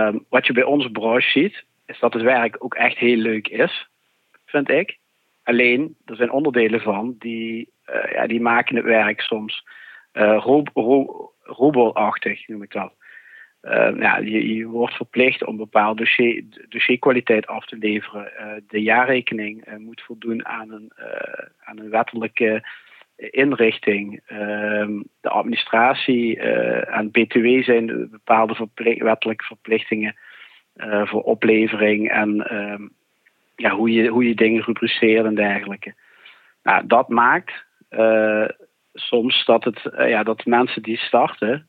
Um, 0.07 0.25
wat 0.29 0.47
je 0.47 0.53
bij 0.53 0.63
onze 0.63 0.91
branche 0.91 1.29
ziet, 1.29 1.65
is 1.85 1.99
dat 1.99 2.13
het 2.13 2.23
werk 2.23 2.55
ook 2.63 2.75
echt 2.75 2.97
heel 2.97 3.17
leuk 3.17 3.47
is, 3.47 3.89
vind 4.45 4.69
ik. 4.69 4.97
Alleen, 5.43 5.95
er 6.05 6.15
zijn 6.15 6.31
onderdelen 6.31 6.81
van 6.81 7.15
die, 7.19 7.71
uh, 7.89 8.11
ja, 8.11 8.27
die 8.27 8.41
maken 8.41 8.75
het 8.75 8.85
werk 8.85 9.21
soms 9.21 9.67
uh, 10.13 10.37
ro 10.43 10.63
noem 12.45 12.63
ik 12.63 12.71
dat. 12.71 12.93
Uh, 13.61 13.99
ja, 13.99 14.17
je, 14.17 14.55
je, 14.55 14.65
wordt 14.65 14.93
verplicht 14.93 15.45
om 15.45 15.57
bepaald 15.57 15.97
dossier, 15.97 16.43
dossierkwaliteit 16.69 17.47
af 17.47 17.65
te 17.65 17.77
leveren. 17.77 18.31
Uh, 18.39 18.53
de 18.67 18.81
jaarrekening 18.81 19.67
uh, 19.67 19.75
moet 19.75 20.01
voldoen 20.01 20.45
aan 20.45 20.71
een, 20.71 20.91
aan 21.63 21.79
een 21.79 21.89
wettelijke 21.89 22.67
inrichting. 23.15 24.21
Ehm, 24.25 25.01
de 25.21 25.29
administratie 25.29 26.39
en 26.85 27.11
BTW 27.11 27.63
zijn 27.63 28.09
bepaalde 28.09 28.69
wettelijke 28.97 29.43
verplichtingen 29.43 30.15
voor 31.03 31.21
oplevering 31.21 32.09
en 32.09 32.47
ehm, 32.47 32.87
ja, 33.55 33.69
hoe, 33.75 33.91
je, 33.91 34.07
hoe 34.07 34.27
je 34.27 34.35
dingen 34.35 34.63
rubriceert 34.63 35.25
en 35.25 35.35
dergelijke. 35.35 35.93
Nou, 36.63 36.87
dat 36.87 37.09
maakt 37.09 37.65
soms 38.93 39.45
dat, 39.45 39.63
het, 39.63 39.81
ja, 39.97 40.23
dat 40.23 40.45
mensen 40.45 40.81
die 40.81 40.97
starten 40.97 41.67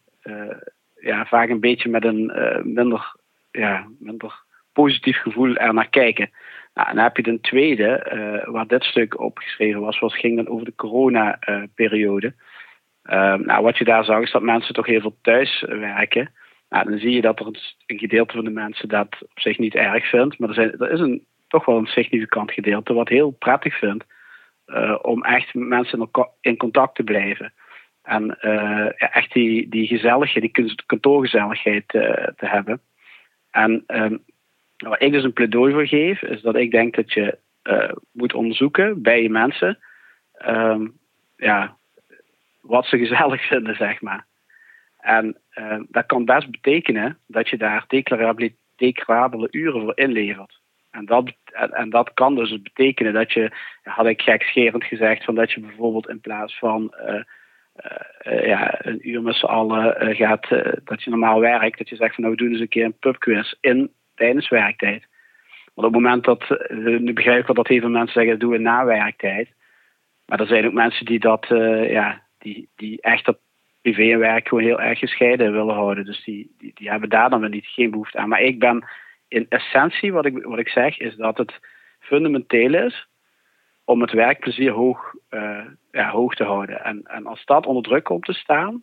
ja, 1.01 1.27
vaak 1.27 1.49
een 1.49 1.61
beetje 1.61 1.89
met 1.89 2.05
een 2.05 2.33
uh, 2.37 2.63
minder, 2.63 3.17
ja, 3.51 3.89
minder 3.99 4.43
positief 4.73 5.17
gevoel 5.17 5.55
er 5.55 5.75
naar 5.75 5.89
kijken. 5.89 6.31
Nou, 6.75 6.89
en 6.89 6.95
dan 6.95 7.05
heb 7.05 7.17
je 7.17 7.29
een 7.29 7.41
tweede, 7.41 8.11
uh, 8.13 8.53
waar 8.53 8.67
dit 8.67 8.85
stuk 8.85 9.21
opgeschreven 9.21 9.81
was, 9.81 9.99
was 9.99 10.19
ging 10.19 10.37
dan 10.37 10.49
over 10.49 10.65
de 10.65 10.75
corona-periode. 10.75 12.35
Uh, 13.05 13.35
nou, 13.35 13.63
wat 13.63 13.79
je 13.79 13.85
daar 13.85 14.05
zag 14.05 14.23
is 14.23 14.31
dat 14.31 14.43
mensen 14.43 14.75
toch 14.75 14.87
heel 14.87 15.01
veel 15.01 15.17
thuis 15.23 15.65
werken. 15.69 16.33
Nou, 16.69 16.91
dan 16.91 16.99
zie 16.99 17.11
je 17.11 17.21
dat 17.21 17.41
er 17.41 17.47
een, 17.47 17.99
gedeelte 17.99 18.35
van 18.35 18.45
de 18.45 18.51
mensen 18.51 18.89
dat 18.89 19.17
op 19.21 19.41
zich 19.41 19.59
niet 19.59 19.75
erg 19.75 20.09
vindt. 20.09 20.39
Maar 20.39 20.49
er, 20.49 20.55
zijn, 20.55 20.79
er 20.79 20.91
is 20.91 21.01
een, 21.01 21.25
toch 21.49 21.65
wel 21.65 21.77
een 21.77 21.87
significant 21.87 22.53
gedeelte 22.53 22.93
wat 22.93 23.09
heel 23.09 23.31
prettig 23.31 23.79
vindt. 23.79 24.05
Om 25.03 25.25
echt 25.25 25.55
met 25.55 25.69
mensen 25.69 26.11
in 26.41 26.57
contact 26.57 26.95
te 26.95 27.03
blijven. 27.03 27.53
En 28.03 28.39
uh, 28.43 28.89
echt 29.15 29.33
die, 29.33 29.69
die 29.69 29.87
gezelligheid, 29.87 30.55
die 30.55 30.75
kantoorgezelligheid 30.87 31.95
uh, 31.95 32.13
te 32.13 32.47
hebben. 32.47 32.81
En 33.51 33.85
um, 33.87 34.25
waar 34.77 35.01
ik 35.01 35.13
dus 35.13 35.25
een 35.25 35.33
pleidooi 35.33 35.73
voor 35.73 35.87
geef, 35.87 36.23
is 36.23 36.41
dat 36.41 36.57
ik 36.57 36.71
denk 36.71 36.95
dat 36.95 37.13
je 37.13 37.39
uh, 37.65 37.93
moet 38.13 38.35
onderzoeken 38.35 39.03
bij 39.03 39.23
je 39.23 39.31
mensen 39.31 39.79
um, 40.47 40.99
ja, 41.37 41.77
wat 42.61 42.87
ze 42.87 42.99
gezellig 42.99 43.47
vinden, 43.49 43.77
zeg 43.77 44.01
maar. 44.01 44.27
En 45.01 45.37
dat 45.89 46.07
kan 46.07 46.25
best 46.25 46.51
betekenen 46.51 47.19
dat 47.27 47.49
je 47.49 47.57
daar 47.57 47.85
declarabele, 47.89 48.53
declarabele 48.77 49.49
uren 49.51 49.81
voor 49.81 49.99
inlevert. 49.99 50.61
En 50.91 51.05
dat, 51.05 51.33
en 51.53 51.91
dat 51.91 52.15
kan 52.15 52.35
dus 52.35 52.63
betekenen 52.63 53.13
dat 53.13 53.33
je, 53.33 53.51
had 53.83 54.07
ik 54.07 54.23
gekscherend 54.23 54.85
gezegd, 54.85 55.25
van 55.25 55.35
dat 55.35 55.53
je 55.53 55.61
bijvoorbeeld 55.61 56.09
in 56.09 56.21
plaats 56.21 56.59
van 56.59 56.95
ja, 58.23 58.87
een 58.87 59.09
uur 59.09 59.23
met 59.23 59.35
z'n 59.35 59.47
allen 59.47 60.17
gaat, 60.17 60.49
dat 60.85 61.03
je 61.03 61.11
normaal 61.11 61.41
werkt, 61.41 61.79
dat 61.79 61.89
je 61.89 61.97
zegt 61.97 62.15
van 62.15 62.25
nou 62.25 62.37
we 62.37 62.43
doen 62.43 62.53
eens 62.53 62.61
een 62.61 62.69
keer 62.69 62.85
een 62.85 62.99
pubquiz 62.99 63.55
in 63.61 63.93
tijdens 64.15 64.49
werktijd. 64.49 65.07
Want 65.75 65.87
op 65.87 65.95
het 65.95 66.03
moment 66.03 66.25
dat, 66.25 66.59
nu 66.99 67.13
begrijp 67.13 67.41
ik 67.41 67.47
wel 67.47 67.55
dat 67.55 67.69
heel 67.69 67.81
veel 67.81 67.89
mensen 67.89 68.21
zeggen 68.21 68.39
doen 68.39 68.51
we 68.51 68.59
na 68.59 68.85
werktijd. 68.85 69.49
Maar 70.27 70.41
er 70.41 70.47
zijn 70.47 70.67
ook 70.67 70.73
mensen 70.73 71.07
die 71.07 71.21
dat, 71.21 71.47
ja, 71.89 72.23
die, 72.39 72.69
die 72.77 73.01
echt 73.01 73.25
dat 73.25 73.39
privé 73.81 74.13
en 74.13 74.19
werk 74.19 74.49
gewoon 74.49 74.65
heel 74.65 74.81
erg 74.81 74.99
gescheiden 74.99 75.53
willen 75.53 75.75
houden. 75.75 76.05
Dus 76.05 76.25
die, 76.25 76.55
die, 76.59 76.91
hebben 76.91 77.09
daar 77.09 77.31
dan 77.31 77.41
weer 77.41 77.49
niet, 77.49 77.67
geen 77.67 77.91
behoefte 77.91 78.19
aan. 78.19 78.29
Maar 78.29 78.41
ik 78.41 78.59
ben 78.59 78.85
in 79.29 79.47
essentie, 79.49 80.13
wat 80.13 80.27
ik, 80.27 80.45
wat 80.45 80.59
ik 80.59 80.69
zeg, 80.69 80.99
is 80.99 81.17
dat 81.17 81.39
het 81.39 81.59
fundamenteel 81.99 82.75
is 82.75 83.09
om 83.85 84.01
het 84.01 84.13
werkplezier 84.13 84.71
hoog, 84.71 85.15
uh, 85.31 85.67
ja, 85.91 86.11
hoog 86.11 86.35
te 86.35 86.45
houden. 86.45 86.85
En, 86.85 87.03
en 87.05 87.27
als 87.27 87.45
dat 87.45 87.67
onder 87.67 87.83
druk 87.83 88.05
komt 88.05 88.25
te 88.25 88.33
staan, 88.33 88.83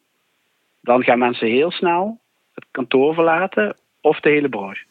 dan 0.82 1.04
gaan 1.04 1.20
mensen 1.20 1.48
heel 1.48 1.72
snel 1.72 2.20
het 2.54 2.66
kantoor 2.72 3.14
verlaten 3.14 3.76
of 4.02 4.20
de 4.20 4.30
hele 4.30 4.50
branche. 4.50 4.86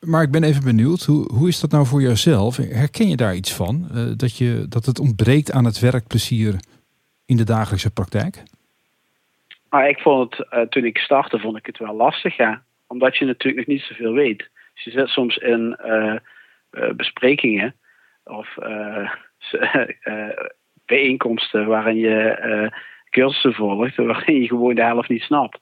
Maar 0.00 0.22
ik 0.22 0.30
ben 0.30 0.44
even 0.44 0.64
benieuwd, 0.64 1.02
hoe, 1.04 1.32
hoe 1.32 1.48
is 1.48 1.60
dat 1.60 1.70
nou 1.70 1.86
voor 1.86 2.00
jezelf? 2.00 2.56
Herken 2.56 3.08
je 3.08 3.16
daar 3.16 3.34
iets 3.34 3.54
van? 3.54 3.88
Uh, 3.94 4.12
dat, 4.16 4.36
je, 4.38 4.66
dat 4.68 4.86
het 4.86 4.98
ontbreekt 4.98 5.52
aan 5.52 5.64
het 5.64 5.78
werkplezier 5.78 6.54
in 7.26 7.36
de 7.36 7.44
dagelijkse 7.44 7.92
praktijk? 7.92 8.42
Maar 9.68 9.88
ik 9.88 9.98
vond 9.98 10.36
het, 10.36 10.52
uh, 10.52 10.60
toen 10.60 10.84
ik 10.84 10.98
startte, 10.98 11.38
vond 11.38 11.56
ik 11.56 11.66
het 11.66 11.78
wel 11.78 11.94
lastig, 11.94 12.36
ja. 12.36 12.62
Omdat 12.86 13.16
je 13.16 13.24
natuurlijk 13.24 13.66
nog 13.66 13.76
niet 13.76 13.86
zoveel 13.86 14.12
weet. 14.12 14.38
Dus 14.74 14.84
je 14.84 14.90
zit 14.90 15.08
soms 15.08 15.36
in 15.36 15.78
uh, 15.84 16.16
uh, 16.72 16.90
besprekingen 16.92 17.74
of 18.24 18.56
bijeenkomsten 20.86 21.66
waarin 21.66 21.96
je 21.96 22.72
cursussen 23.10 23.54
volgt, 23.54 23.96
waarin 23.96 24.40
je 24.40 24.48
gewoon 24.48 24.74
de 24.74 24.82
helft 24.82 25.08
niet 25.08 25.22
snapt. 25.22 25.60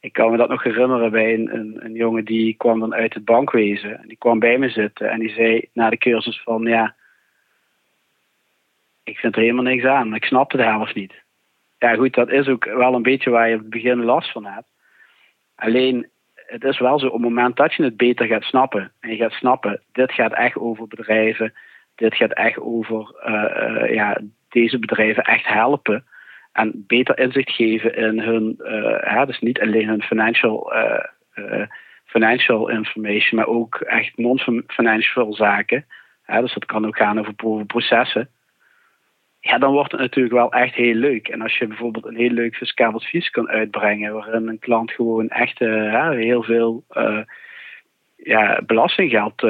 Ik 0.00 0.12
kan 0.12 0.30
me 0.30 0.36
dat 0.36 0.48
nog 0.48 0.62
herinneren 0.62 1.10
bij 1.10 1.34
een, 1.34 1.84
een, 1.84 1.92
jongen 1.92 2.24
die 2.24 2.54
kwam 2.54 2.80
dan 2.80 2.94
uit 2.94 3.14
het 3.14 3.24
bankwezen. 3.24 3.98
En 3.98 4.08
die 4.08 4.16
kwam 4.16 4.38
bij 4.38 4.58
me 4.58 4.68
zitten 4.68 5.10
en 5.10 5.20
die 5.20 5.30
zei 5.30 5.68
na 5.72 5.90
de 5.90 5.98
cursus 5.98 6.40
van 6.42 6.62
ja, 6.62 6.94
ik 9.04 9.18
vind 9.18 9.36
er 9.36 9.40
helemaal 9.40 9.64
niks 9.64 9.84
aan. 9.84 10.14
Ik 10.14 10.24
snapte 10.24 10.56
de 10.56 10.62
helft 10.62 10.94
niet 10.94 11.26
ja, 11.78 11.94
goed, 11.94 12.14
dat 12.14 12.30
is 12.30 12.48
ook 12.48 12.64
wel 12.64 12.94
een 12.94 13.02
beetje 13.02 13.30
waar 13.30 13.48
je 13.48 13.54
op 13.54 13.60
het 13.60 13.70
begin 13.70 14.04
last 14.04 14.32
van 14.32 14.44
hebt. 14.44 14.68
Alleen, 15.54 16.08
het 16.34 16.64
is 16.64 16.78
wel 16.78 16.98
zo, 16.98 17.06
op 17.06 17.12
het 17.12 17.22
moment 17.22 17.56
dat 17.56 17.74
je 17.74 17.82
het 17.82 17.96
beter 17.96 18.26
gaat 18.26 18.42
snappen, 18.42 18.92
en 19.00 19.10
je 19.10 19.16
gaat 19.16 19.32
snappen, 19.32 19.82
dit 19.92 20.12
gaat 20.12 20.32
echt 20.32 20.56
over 20.56 20.88
bedrijven, 20.88 21.52
dit 21.94 22.14
gaat 22.14 22.32
echt 22.32 22.58
over 22.58 23.14
uh, 23.26 23.94
ja, 23.94 24.20
deze 24.48 24.78
bedrijven 24.78 25.22
echt 25.22 25.46
helpen 25.46 26.04
en 26.52 26.84
beter 26.86 27.18
inzicht 27.18 27.50
geven 27.50 27.94
in 27.94 28.20
hun, 28.20 28.56
uh, 28.58 29.24
dus 29.26 29.38
niet 29.38 29.60
alleen 29.60 29.88
hun 29.88 30.02
financial, 30.02 30.72
financial 32.04 32.68
information, 32.68 33.38
maar 33.38 33.46
ook 33.46 33.74
echt 33.74 34.16
non-financial 34.16 35.32
zaken. 35.32 35.86
dus 36.26 36.54
dat 36.54 36.64
kan 36.64 36.86
ook 36.86 36.96
gaan 36.96 37.18
over, 37.18 37.64
processen 37.66 38.30
ja, 39.40 39.58
dan 39.58 39.72
wordt 39.72 39.92
het 39.92 40.00
natuurlijk 40.00 40.34
wel 40.34 40.52
echt 40.52 40.74
heel 40.74 40.94
leuk. 40.94 41.28
En 41.28 41.40
als 41.40 41.58
je 41.58 41.66
bijvoorbeeld 41.66 42.06
een 42.06 42.16
heel 42.16 42.30
leuk 42.30 42.56
fiscaal 42.56 42.92
advies 42.92 43.30
kan 43.30 43.48
uitbrengen, 43.48 44.12
waarin 44.12 44.48
een 44.48 44.58
klant 44.58 44.90
gewoon 44.90 45.28
echt 45.28 45.58
heel 45.58 46.42
veel 46.42 46.84
ja, 48.16 48.60
belastinggeld 48.66 49.46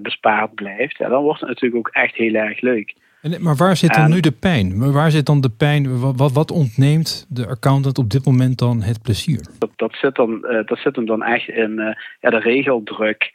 bespaard 0.00 0.54
blijft, 0.54 0.98
ja, 0.98 1.08
dan 1.08 1.22
wordt 1.22 1.40
het 1.40 1.48
natuurlijk 1.48 1.86
ook 1.86 1.94
echt 1.94 2.14
heel 2.14 2.34
erg 2.34 2.60
leuk. 2.60 2.94
En, 3.22 3.42
maar 3.42 3.56
waar 3.56 3.76
zit 3.76 3.94
dan 3.94 4.10
nu 4.10 4.20
de 4.20 4.32
pijn? 4.32 4.92
Waar 4.92 5.10
zit 5.10 5.26
dan 5.26 5.40
de 5.40 5.50
pijn? 5.50 6.00
Wat, 6.16 6.32
wat 6.32 6.50
ontneemt 6.50 7.26
de 7.28 7.46
accountant 7.46 7.98
op 7.98 8.10
dit 8.10 8.24
moment 8.24 8.58
dan 8.58 8.82
het 8.82 9.02
plezier? 9.02 9.46
Dat, 9.58 9.70
dat, 9.76 9.94
zit, 9.94 10.14
dan, 10.14 10.40
dat 10.66 10.78
zit 10.78 10.96
hem 10.96 11.06
dan 11.06 11.22
echt 11.22 11.48
in 11.48 11.96
ja, 12.20 12.30
de 12.30 12.38
regeldruk, 12.38 13.30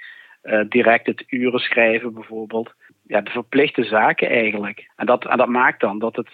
direct 0.70 1.06
het 1.06 1.24
uren 1.28 1.60
schrijven 1.60 2.14
bijvoorbeeld 2.14 2.74
ja, 3.04 3.22
de 3.22 3.30
verplichte 3.30 3.84
zaken 3.84 4.30
eigenlijk. 4.30 4.90
En 4.96 5.06
dat, 5.06 5.26
en 5.26 5.38
dat 5.38 5.48
maakt 5.48 5.82
dan 5.82 6.00
dat 6.00 6.16
het 6.16 6.30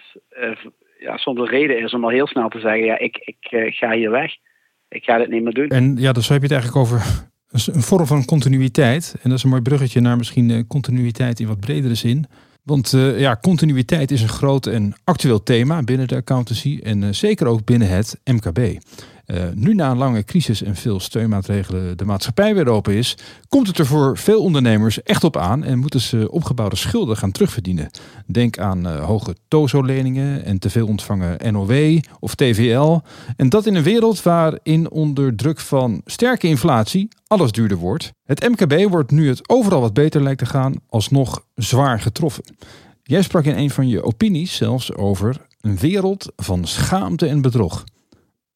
ja, 0.98 1.16
soms 1.16 1.40
een 1.40 1.46
reden 1.46 1.82
is 1.82 1.94
om 1.94 2.04
al 2.04 2.10
heel 2.10 2.26
snel 2.26 2.48
te 2.48 2.60
zeggen: 2.60 2.84
ja, 2.84 2.98
ik, 2.98 3.16
ik 3.16 3.74
ga 3.74 3.92
hier 3.92 4.10
weg. 4.10 4.32
Ik 4.88 5.04
ga 5.04 5.18
dit 5.18 5.28
niet 5.28 5.42
meer 5.42 5.52
doen. 5.52 5.68
En 5.68 5.96
ja, 5.96 6.12
dus 6.12 6.28
heb 6.28 6.42
je 6.42 6.46
het 6.46 6.52
eigenlijk 6.52 6.86
over 6.86 6.96
een 7.74 7.82
vorm 7.82 8.06
van 8.06 8.24
continuïteit. 8.24 9.16
En 9.22 9.28
dat 9.28 9.38
is 9.38 9.44
een 9.44 9.50
mooi 9.50 9.62
bruggetje 9.62 10.00
naar 10.00 10.16
misschien 10.16 10.66
continuïteit 10.66 11.40
in 11.40 11.46
wat 11.46 11.60
bredere 11.60 11.94
zin. 11.94 12.26
Want 12.64 12.90
ja, 13.16 13.38
continuïteit 13.40 14.10
is 14.10 14.22
een 14.22 14.28
groot 14.28 14.66
en 14.66 14.94
actueel 15.04 15.42
thema 15.42 15.82
binnen 15.82 16.08
de 16.08 16.16
accountancy 16.16 16.80
en 16.82 17.14
zeker 17.14 17.46
ook 17.46 17.64
binnen 17.64 17.88
het 17.88 18.18
MKB. 18.24 18.58
Uh, 19.26 19.42
nu 19.54 19.74
na 19.74 19.90
een 19.90 19.96
lange 19.96 20.24
crisis 20.24 20.62
en 20.62 20.76
veel 20.76 21.00
steunmaatregelen 21.00 21.96
de 21.96 22.04
maatschappij 22.04 22.54
weer 22.54 22.68
open 22.68 22.94
is, 22.94 23.16
komt 23.48 23.66
het 23.66 23.78
er 23.78 23.86
voor 23.86 24.18
veel 24.18 24.42
ondernemers 24.42 25.02
echt 25.02 25.24
op 25.24 25.36
aan 25.36 25.64
en 25.64 25.78
moeten 25.78 26.00
ze 26.00 26.30
opgebouwde 26.30 26.76
schulden 26.76 27.16
gaan 27.16 27.32
terugverdienen. 27.32 27.90
Denk 28.26 28.58
aan 28.58 28.86
uh, 28.86 29.04
hoge 29.04 29.36
TOZO-leningen 29.48 30.44
en 30.44 30.58
te 30.58 30.70
veel 30.70 30.86
ontvangen 30.86 31.52
NOW 31.52 31.98
of 32.20 32.34
TVL. 32.34 33.00
En 33.36 33.48
dat 33.48 33.66
in 33.66 33.74
een 33.74 33.82
wereld 33.82 34.22
waarin 34.22 34.90
onder 34.90 35.36
druk 35.36 35.60
van 35.60 36.00
sterke 36.04 36.46
inflatie 36.46 37.08
alles 37.26 37.52
duurder 37.52 37.76
wordt. 37.76 38.12
Het 38.24 38.48
MKB 38.48 38.90
wordt 38.90 39.10
nu 39.10 39.28
het 39.28 39.48
overal 39.48 39.80
wat 39.80 39.94
beter 39.94 40.22
lijkt 40.22 40.38
te 40.38 40.46
gaan, 40.46 40.74
alsnog 40.88 41.44
zwaar 41.54 42.00
getroffen. 42.00 42.44
Jij 43.02 43.22
sprak 43.22 43.44
in 43.44 43.56
een 43.56 43.70
van 43.70 43.88
je 43.88 44.02
opinies 44.02 44.56
zelfs 44.56 44.94
over 44.94 45.46
een 45.60 45.78
wereld 45.78 46.32
van 46.36 46.64
schaamte 46.64 47.26
en 47.26 47.40
bedrog. 47.40 47.84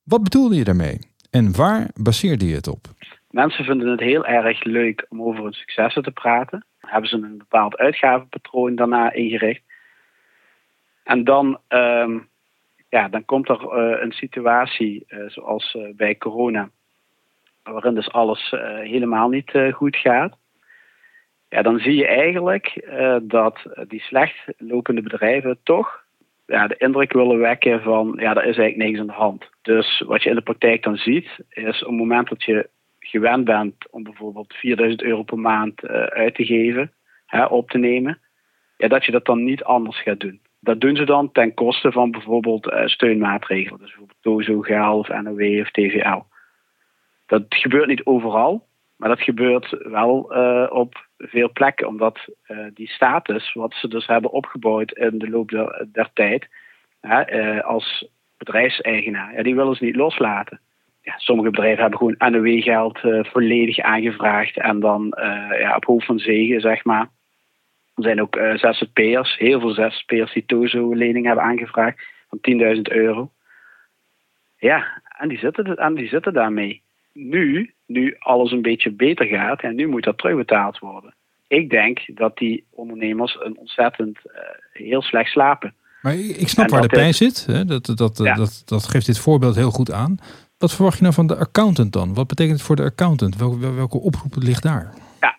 Wat 0.08 0.22
bedoelde 0.22 0.54
je 0.54 0.64
daarmee 0.64 0.98
en 1.30 1.56
waar 1.56 1.90
baseerde 1.94 2.46
je 2.48 2.54
het 2.54 2.68
op? 2.68 2.86
Mensen 3.30 3.64
vinden 3.64 3.88
het 3.88 4.00
heel 4.00 4.26
erg 4.26 4.64
leuk 4.64 5.06
om 5.08 5.22
over 5.22 5.42
hun 5.42 5.52
successen 5.52 6.02
te 6.02 6.10
praten. 6.10 6.64
Hebben 6.78 7.08
ze 7.10 7.16
een 7.16 7.38
bepaald 7.38 7.76
uitgavenpatroon 7.76 8.74
daarna 8.74 9.12
ingericht. 9.12 9.62
En 11.04 11.24
dan, 11.24 11.58
um, 11.68 12.28
ja, 12.88 13.08
dan 13.08 13.24
komt 13.24 13.48
er 13.48 13.60
uh, 13.62 14.02
een 14.02 14.12
situatie 14.12 15.04
uh, 15.08 15.28
zoals 15.28 15.74
uh, 15.74 15.94
bij 15.96 16.16
corona, 16.16 16.70
waarin 17.62 17.94
dus 17.94 18.12
alles 18.12 18.54
helemaal 18.82 19.28
niet 19.28 19.52
goed 19.72 19.96
gaat. 19.96 20.36
Ja, 21.48 21.62
dan 21.62 21.78
zie 21.78 21.94
je 21.94 22.06
eigenlijk 22.06 22.88
dat 23.22 23.58
die 23.88 24.00
slecht 24.00 24.36
lopende 24.56 25.02
bedrijven 25.02 25.58
toch 25.62 26.06
ja, 26.48 26.66
de 26.66 26.76
indruk 26.76 27.12
willen 27.12 27.38
wekken 27.38 27.82
van 27.82 28.14
ja, 28.16 28.34
er 28.34 28.44
is 28.44 28.56
eigenlijk 28.56 28.76
niks 28.76 28.98
aan 28.98 29.06
de 29.06 29.12
hand. 29.12 29.50
Dus 29.62 30.02
wat 30.06 30.22
je 30.22 30.28
in 30.28 30.34
de 30.34 30.42
praktijk 30.42 30.82
dan 30.82 30.96
ziet, 30.96 31.28
is 31.48 31.82
op 31.82 31.88
het 31.88 31.98
moment 31.98 32.28
dat 32.28 32.42
je 32.42 32.68
gewend 32.98 33.44
bent 33.44 33.90
om 33.90 34.02
bijvoorbeeld 34.02 34.54
4000 34.54 35.02
euro 35.02 35.22
per 35.22 35.38
maand 35.38 35.84
uh, 35.84 35.90
uit 35.90 36.34
te 36.34 36.44
geven, 36.44 36.92
hè, 37.26 37.44
op 37.44 37.70
te 37.70 37.78
nemen, 37.78 38.18
ja, 38.76 38.88
dat 38.88 39.04
je 39.04 39.12
dat 39.12 39.24
dan 39.24 39.44
niet 39.44 39.64
anders 39.64 40.02
gaat 40.02 40.20
doen. 40.20 40.40
Dat 40.60 40.80
doen 40.80 40.96
ze 40.96 41.04
dan 41.04 41.32
ten 41.32 41.54
koste 41.54 41.92
van 41.92 42.10
bijvoorbeeld 42.10 42.66
uh, 42.66 42.86
steunmaatregelen, 42.86 43.78
dus 43.78 43.88
bijvoorbeeld 43.88 44.18
TOZO, 44.20 44.60
GAL 44.60 44.98
of 44.98 45.08
NOW 45.08 45.60
of 45.60 45.70
TVL. 45.70 46.22
Dat 47.26 47.44
gebeurt 47.48 47.86
niet 47.86 48.04
overal, 48.04 48.67
maar 48.98 49.08
dat 49.08 49.20
gebeurt 49.20 49.76
wel 49.78 50.36
uh, 50.36 50.66
op 50.70 51.06
veel 51.18 51.52
plekken, 51.52 51.86
omdat 51.86 52.18
uh, 52.48 52.58
die 52.74 52.88
status, 52.88 53.52
wat 53.52 53.74
ze 53.74 53.88
dus 53.88 54.06
hebben 54.06 54.30
opgebouwd 54.30 54.92
in 54.92 55.18
de 55.18 55.30
loop 55.30 55.50
der, 55.92 56.10
tijd, 56.12 56.46
uh, 57.02 57.60
als 57.60 58.08
bedrijfseigenaar, 58.36 59.34
ja, 59.34 59.42
die 59.42 59.54
willen 59.54 59.74
ze 59.74 59.84
niet 59.84 59.96
loslaten. 59.96 60.60
Ja, 61.02 61.14
sommige 61.18 61.50
bedrijven 61.50 61.80
hebben 61.80 61.98
gewoon 61.98 62.32
NOW-geld 62.32 62.98
volledig 63.26 63.78
aangevraagd 63.78 64.56
en 64.56 64.80
dan 64.80 65.14
ja, 65.58 65.76
op 65.76 65.84
hoofd 65.84 66.06
van 66.06 66.18
zegen, 66.18 66.60
zeg 66.60 66.84
maar. 66.84 67.08
Er 67.94 68.02
zijn 68.02 68.20
ook 68.20 68.38
ZZP'ers, 68.54 69.38
heel 69.38 69.60
veel 69.60 69.70
ZZP'ers 69.70 70.32
die 70.32 70.44
TOZO-lening 70.46 71.26
hebben 71.26 71.44
aangevraagd 71.44 72.06
van 72.28 72.38
10.000 72.76 72.80
euro. 72.82 73.30
Ja, 74.58 75.02
en 75.18 75.28
die, 75.28 75.38
zitten, 75.38 75.76
en 75.76 75.94
die 75.94 76.08
zitten 76.08 76.32
daarmee 76.32 76.82
nu, 77.12 77.74
nu 77.86 78.16
alles 78.18 78.52
een 78.52 78.62
beetje 78.62 78.90
beter 78.90 79.26
gaat, 79.26 79.60
en 79.60 79.74
nu 79.74 79.86
moet 79.86 80.04
dat 80.04 80.18
terugbetaald 80.18 80.78
worden. 80.78 81.14
Ik 81.46 81.70
denk 81.70 82.00
dat 82.14 82.36
die 82.36 82.64
ondernemers 82.70 83.38
een 83.40 83.58
ontzettend 83.58 84.18
uh, 84.26 84.32
heel 84.72 85.02
slecht 85.02 85.30
slapen. 85.30 85.74
Maar 86.02 86.14
ik 86.14 86.48
snap 86.48 86.68
waar 86.68 86.82
de 86.82 86.88
pijn 86.88 87.14
zit. 87.14 87.46
Hè? 87.46 87.64
Dat, 87.64 87.86
dat, 87.86 88.16
dat, 88.16 88.62
dat 88.64 88.88
geeft 88.88 89.06
dit 89.06 89.18
voorbeeld 89.18 89.56
heel 89.56 89.70
goed 89.70 89.92
aan. 89.92 90.18
Wat 90.58 90.74
verwacht 90.74 90.96
je 90.96 91.02
nou 91.02 91.14
van 91.14 91.26
de 91.26 91.36
accountant 91.36 91.92
dan? 91.92 92.14
Wat 92.14 92.26
betekent 92.26 92.56
het 92.56 92.66
voor 92.66 92.76
de 92.76 92.82
accountant? 92.82 93.36
Welke, 93.36 93.74
welke 93.74 93.98
oproep 93.98 94.34
ligt 94.36 94.62
daar? 94.62 94.94
Ja, 95.20 95.38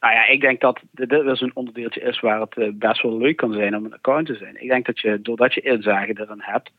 nou 0.00 0.14
ja, 0.14 0.26
ik 0.26 0.40
denk 0.40 0.60
dat 0.60 0.80
dit 0.90 1.08
wel 1.08 1.36
zo'n 1.36 1.54
onderdeeltje 1.54 2.00
is 2.00 2.20
waar 2.20 2.40
het 2.40 2.56
eh, 2.56 2.68
best 2.72 3.02
wel 3.02 3.18
leuk 3.18 3.36
kan 3.36 3.52
zijn 3.52 3.76
om 3.76 3.84
een 3.84 3.94
account 3.94 4.26
te 4.26 4.34
zijn. 4.34 4.62
Ik 4.62 4.68
denk 4.68 4.86
dat 4.86 5.00
je, 5.00 5.18
doordat 5.22 5.54
je 5.54 5.60
inzage 5.60 6.20
erin 6.20 6.40
hebt, 6.42 6.70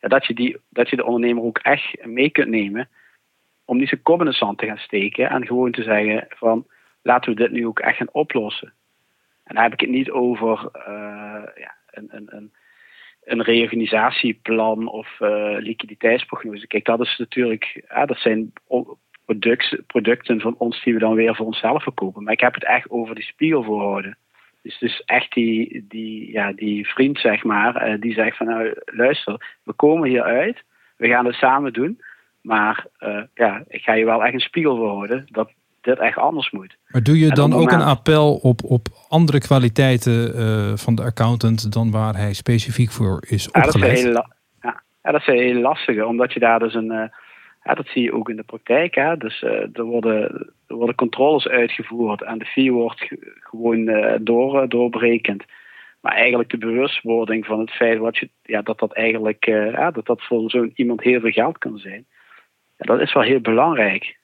dat, 0.00 0.26
je 0.26 0.34
die, 0.34 0.56
dat 0.68 0.90
je 0.90 0.96
de 0.96 1.04
ondernemer 1.04 1.42
ook 1.42 1.58
echt 1.58 2.04
mee 2.04 2.30
kunt 2.30 2.48
nemen 2.48 2.88
om 3.70 3.76
niet 3.76 3.88
zijn 3.88 4.02
kop 4.02 4.20
in 4.20 4.26
de 4.26 4.32
zand 4.32 4.58
te 4.58 4.66
gaan 4.66 4.78
steken 4.78 5.30
en 5.30 5.46
gewoon 5.46 5.70
te 5.70 5.82
zeggen 5.82 6.26
van 6.28 6.66
laten 7.02 7.30
we 7.30 7.36
dit 7.36 7.50
nu 7.50 7.66
ook 7.66 7.78
echt 7.78 7.96
gaan 7.96 8.12
oplossen. 8.12 8.72
En 9.44 9.54
daar 9.54 9.64
heb 9.64 9.72
ik 9.72 9.80
het 9.80 9.90
niet 9.90 10.10
over 10.10 10.70
uh, 10.74 11.42
ja, 11.54 11.74
een, 11.90 12.08
een, 12.10 12.26
een, 12.36 12.52
een 13.24 13.42
reorganisatieplan 13.42 14.88
of 14.88 15.20
uh, 15.20 15.56
liquiditeitsprognose. 15.58 16.66
Kijk, 16.66 16.84
dat 16.84 17.00
is 17.00 17.16
natuurlijk, 17.18 17.84
dat 18.06 18.18
zijn 18.18 18.52
producten 19.86 20.40
van 20.40 20.54
ons 20.58 20.82
die 20.82 20.94
we 20.94 21.00
dan 21.00 21.14
weer 21.14 21.36
voor 21.36 21.46
onszelf 21.46 21.82
verkopen. 21.82 22.22
Maar 22.22 22.32
ik 22.32 22.40
heb 22.40 22.54
het 22.54 22.64
echt 22.64 22.90
over 22.90 23.14
die 23.14 23.24
spiegelvoorhouden. 23.24 24.18
Dus, 24.62 24.78
dus 24.78 25.02
echt 25.04 25.32
die, 25.32 25.84
die, 25.88 26.32
ja, 26.32 26.52
die 26.52 26.88
vriend, 26.88 27.18
zeg 27.18 27.44
maar, 27.44 27.88
uh, 27.88 28.00
die 28.00 28.12
zegt 28.12 28.36
van 28.36 28.46
nou 28.46 28.74
luister, 28.84 29.58
we 29.62 29.72
komen 29.72 30.08
hier 30.08 30.22
uit, 30.22 30.62
we 30.96 31.08
gaan 31.08 31.26
het 31.26 31.34
samen 31.34 31.72
doen. 31.72 32.00
Maar 32.42 32.86
uh, 33.00 33.22
ja, 33.34 33.62
ik 33.68 33.82
ga 33.82 33.92
je 33.92 34.04
wel 34.04 34.24
echt 34.24 34.34
een 34.34 34.40
spiegel 34.40 34.76
voor 34.76 34.88
houden 34.88 35.26
dat 35.30 35.50
dit 35.80 35.98
echt 35.98 36.16
anders 36.16 36.50
moet. 36.50 36.76
Maar 36.86 37.02
doe 37.02 37.18
je 37.18 37.30
dan 37.30 37.52
ook 37.52 37.70
een 37.70 37.80
appel 37.80 38.34
op, 38.34 38.64
op 38.64 38.86
andere 39.08 39.38
kwaliteiten 39.38 40.38
uh, 40.38 40.76
van 40.76 40.94
de 40.94 41.02
accountant 41.02 41.72
dan 41.72 41.90
waar 41.90 42.16
hij 42.16 42.32
specifiek 42.32 42.90
voor 42.90 43.24
is 43.28 43.50
opgeleid? 43.50 43.74
Ja, 43.74 43.80
dat 43.80 43.92
is 43.92 44.02
heel, 44.02 44.12
ja, 44.62 44.82
ja, 45.02 45.10
dat 45.12 45.20
is 45.20 45.26
heel 45.26 45.60
lastig, 45.60 46.04
omdat 46.04 46.32
je 46.32 46.40
daar 46.40 46.58
dus 46.58 46.74
een. 46.74 46.92
Uh, 46.92 47.04
ja, 47.64 47.74
dat 47.74 47.86
zie 47.86 48.02
je 48.02 48.12
ook 48.12 48.28
in 48.28 48.36
de 48.36 48.42
praktijk. 48.42 48.94
Hè? 48.94 49.16
Dus 49.16 49.42
er, 49.42 49.82
worden, 49.82 50.50
er 50.66 50.74
worden 50.74 50.94
controles 50.94 51.48
uitgevoerd 51.48 52.22
en 52.22 52.38
de 52.38 52.44
fee 52.44 52.72
wordt 52.72 53.08
gewoon 53.40 53.90
door, 54.20 54.68
doorberekend. 54.68 55.44
Maar 56.00 56.12
eigenlijk 56.12 56.50
de 56.50 56.58
bewustwording 56.58 57.46
van 57.46 57.60
het 57.60 57.70
feit 57.70 57.98
wat 57.98 58.16
je, 58.16 58.28
ja, 58.42 58.62
dat 58.62 58.78
dat 58.78 58.92
eigenlijk 58.92 59.44
ja, 59.44 59.90
dat 59.90 60.06
dat 60.06 60.22
voor 60.22 60.50
zo'n 60.50 60.72
iemand 60.74 61.02
heel 61.02 61.20
veel 61.20 61.30
geld 61.30 61.58
kan 61.58 61.78
zijn. 61.78 62.06
Dat 62.86 63.00
is 63.00 63.12
wel 63.12 63.22
heel 63.22 63.40
belangrijk. 63.40 64.18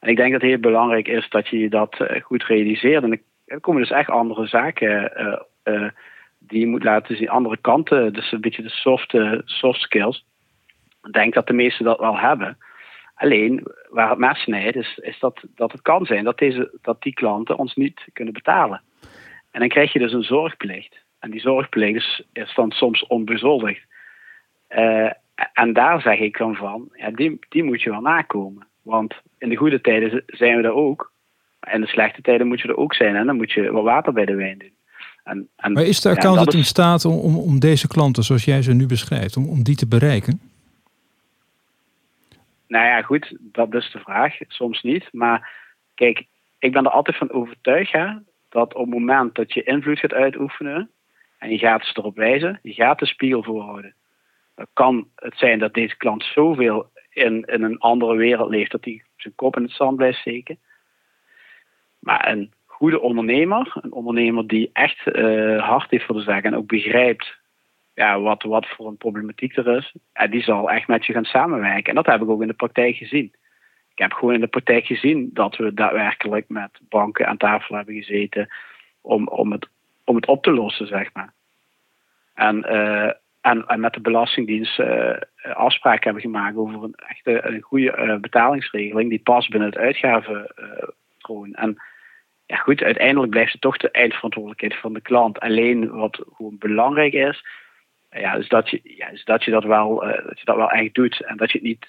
En 0.00 0.08
ik 0.08 0.16
denk 0.16 0.32
dat 0.32 0.40
het 0.40 0.50
heel 0.50 0.60
belangrijk 0.60 1.08
is 1.08 1.28
dat 1.28 1.48
je 1.48 1.68
dat 1.68 1.98
uh, 2.00 2.22
goed 2.22 2.44
realiseert. 2.44 3.02
En 3.02 3.22
er 3.46 3.60
komen 3.60 3.82
dus 3.82 3.90
echt 3.90 4.10
andere 4.10 4.46
zaken 4.46 5.20
uh, 5.20 5.38
uh, 5.74 5.90
die 6.38 6.60
je 6.60 6.66
moet 6.66 6.84
laten 6.84 7.16
zien. 7.16 7.28
Andere 7.28 7.56
kanten, 7.56 8.12
dus 8.12 8.32
een 8.32 8.40
beetje 8.40 8.62
de 8.62 8.68
soft, 8.68 9.14
soft 9.44 9.80
skills. 9.80 10.26
Ik 11.02 11.12
denk 11.12 11.34
dat 11.34 11.46
de 11.46 11.52
meesten 11.52 11.84
dat 11.84 11.98
wel 11.98 12.18
hebben. 12.18 12.58
Alleen, 13.14 13.66
waar 13.88 14.10
het 14.10 14.18
mes 14.18 14.38
snijdt, 14.38 14.76
is, 14.96 15.18
dat, 15.18 15.44
dat 15.54 15.72
het 15.72 15.82
kan 15.82 16.06
zijn 16.06 16.24
dat, 16.24 16.38
deze, 16.38 16.78
dat 16.82 17.02
die 17.02 17.14
klanten 17.14 17.58
ons 17.58 17.74
niet 17.74 18.08
kunnen 18.12 18.34
betalen. 18.34 18.82
En 19.50 19.60
dan 19.60 19.68
krijg 19.68 19.92
je 19.92 19.98
dus 19.98 20.12
een 20.12 20.22
zorgplicht. 20.22 20.96
En 21.18 21.30
die 21.30 21.40
zorgplicht 21.40 22.24
is, 22.32 22.54
dan 22.54 22.70
soms 22.70 23.06
onbezoldigd. 23.06 23.86
En 25.52 25.72
daar 25.72 26.00
zeg 26.00 26.18
ik 26.18 26.38
dan 26.38 26.54
van, 26.54 26.88
ja, 26.92 27.10
die, 27.10 27.38
die 27.48 27.62
moet 27.62 27.82
je 27.82 27.90
wel 27.90 28.00
nakomen. 28.00 28.66
Want 28.82 29.14
in 29.38 29.48
de 29.48 29.56
goede 29.56 29.80
tijden 29.80 30.22
zijn 30.26 30.56
we 30.56 30.62
er 30.62 30.72
ook. 30.72 31.12
In 31.72 31.80
de 31.80 31.86
slechte 31.86 32.22
tijden 32.22 32.46
moet 32.46 32.60
je 32.60 32.68
er 32.68 32.76
ook 32.76 32.94
zijn. 32.94 33.16
En 33.16 33.26
dan 33.26 33.36
moet 33.36 33.52
je 33.52 33.72
wat 33.72 33.82
water 33.82 34.12
bij 34.12 34.24
de 34.24 34.34
wijn 34.34 34.58
doen. 34.58 34.72
En, 35.24 35.48
en, 35.56 35.72
maar 35.72 35.84
is 35.84 36.00
de 36.00 36.08
accountant 36.08 36.54
in 36.54 36.64
staat 36.64 37.04
om, 37.04 37.18
om, 37.18 37.36
om, 37.36 37.58
deze 37.58 37.88
klanten, 37.88 38.22
zoals 38.22 38.44
jij 38.44 38.62
ze 38.62 38.72
nu 38.72 38.86
beschrijft, 38.86 39.36
om, 39.36 39.48
om 39.48 39.62
die 39.62 39.76
te 39.76 39.86
bereiken? 39.86 40.40
Nou 42.66 42.86
ja, 42.86 43.02
goed, 43.02 43.36
dat 43.40 43.74
is 43.74 43.90
de 43.90 43.98
vraag. 43.98 44.36
Soms 44.48 44.82
niet. 44.82 45.08
Maar 45.12 45.50
kijk, 45.94 46.24
ik 46.58 46.72
ben 46.72 46.84
er 46.84 46.90
altijd 46.90 47.16
van 47.16 47.30
overtuigd 47.30 47.92
hè, 47.92 48.06
dat 48.48 48.74
op 48.74 48.84
het 48.84 48.94
moment 48.94 49.34
dat 49.34 49.54
je 49.54 49.62
invloed 49.62 49.98
gaat 49.98 50.12
uitoefenen 50.12 50.90
en 51.38 51.50
je 51.50 51.58
gaat 51.58 51.84
ze 51.84 51.92
erop 51.94 52.16
wijzen, 52.16 52.58
je 52.62 52.72
gaat 52.72 52.98
de 52.98 53.06
spiegel 53.06 53.42
voorhouden. 53.42 53.94
Kan 54.72 55.08
het 55.14 55.36
zijn 55.36 55.58
dat 55.58 55.74
deze 55.74 55.96
klant 55.96 56.24
zoveel 56.24 56.90
in, 57.10 57.44
in 57.44 57.62
een 57.62 57.78
andere 57.78 58.16
wereld 58.16 58.50
leeft, 58.50 58.70
dat 58.70 58.84
hij 58.84 59.04
zijn 59.16 59.34
kop 59.34 59.56
in 59.56 59.62
het 59.62 59.72
zand 59.72 59.96
blijft 59.96 60.18
steken. 60.18 60.58
Maar 61.98 62.28
een 62.28 62.52
goede 62.64 63.00
ondernemer, 63.00 63.72
een 63.80 63.92
ondernemer 63.92 64.46
die 64.46 64.70
echt 64.72 65.06
uh, 65.06 65.68
hard 65.68 65.90
heeft 65.90 66.04
voor 66.04 66.14
de 66.14 66.22
zaak 66.22 66.44
en 66.44 66.56
ook 66.56 66.66
begrijpt 66.66 67.36
ja, 67.94 68.20
wat, 68.20 68.42
wat 68.42 68.66
voor 68.66 68.86
een 68.86 68.96
problematiek 68.96 69.56
er 69.56 69.76
is, 69.76 69.94
die 70.30 70.42
zal 70.42 70.70
echt 70.70 70.88
met 70.88 71.06
je 71.06 71.12
gaan 71.12 71.24
samenwerken. 71.24 71.84
En 71.84 71.94
dat 71.94 72.06
heb 72.06 72.22
ik 72.22 72.28
ook 72.28 72.42
in 72.42 72.48
de 72.48 72.54
praktijk 72.54 72.96
gezien. 72.96 73.32
Ik 73.92 73.98
heb 74.04 74.12
gewoon 74.12 74.34
in 74.34 74.40
de 74.40 74.46
praktijk 74.46 74.86
gezien 74.86 75.30
dat 75.32 75.56
we 75.56 75.74
daadwerkelijk 75.74 76.48
met 76.48 76.70
banken 76.88 77.26
aan 77.26 77.36
tafel 77.36 77.76
hebben 77.76 77.94
gezeten 77.94 78.48
om, 79.00 79.28
om, 79.28 79.52
het, 79.52 79.68
om 80.04 80.16
het 80.16 80.26
op 80.26 80.42
te 80.42 80.50
lossen, 80.50 80.86
zeg 80.86 81.12
maar. 81.12 81.32
En 82.34 82.64
uh, 82.72 83.10
en, 83.40 83.66
en 83.66 83.80
met 83.80 83.92
de 83.92 84.00
Belastingdienst 84.00 84.78
uh, 84.78 85.16
afspraken 85.52 86.04
hebben 86.04 86.22
gemaakt 86.22 86.56
over 86.56 86.82
een 86.82 86.94
echte 86.94 87.46
een 87.46 87.60
goede 87.60 87.96
uh, 87.98 88.16
betalingsregeling 88.16 89.10
die 89.10 89.22
past 89.22 89.50
binnen 89.50 89.68
het 89.68 89.78
uitgavenpatroon. 89.78 91.54
en 91.54 91.76
ja, 92.46 92.56
goed, 92.56 92.82
uiteindelijk 92.82 93.30
blijft 93.30 93.52
het 93.52 93.60
toch 93.60 93.76
de 93.76 93.90
eindverantwoordelijkheid 93.90 94.80
van 94.80 94.92
de 94.92 95.00
klant. 95.00 95.40
Alleen 95.40 95.90
wat 95.90 96.22
gewoon 96.36 96.58
belangrijk 96.58 97.12
is, 97.12 97.44
ja, 98.10 98.34
is 98.34 98.48
dat 98.48 98.70
je, 98.70 98.80
ja, 98.82 99.08
is 99.08 99.24
dat, 99.24 99.44
je 99.44 99.50
dat, 99.50 99.64
wel, 99.64 100.08
uh, 100.08 100.24
dat 100.24 100.38
je 100.38 100.44
dat 100.44 100.56
wel 100.56 100.70
echt 100.70 100.94
doet 100.94 101.24
en 101.24 101.36
dat 101.36 101.52
je 101.52 101.58
het 101.58 101.66
niet 101.66 101.86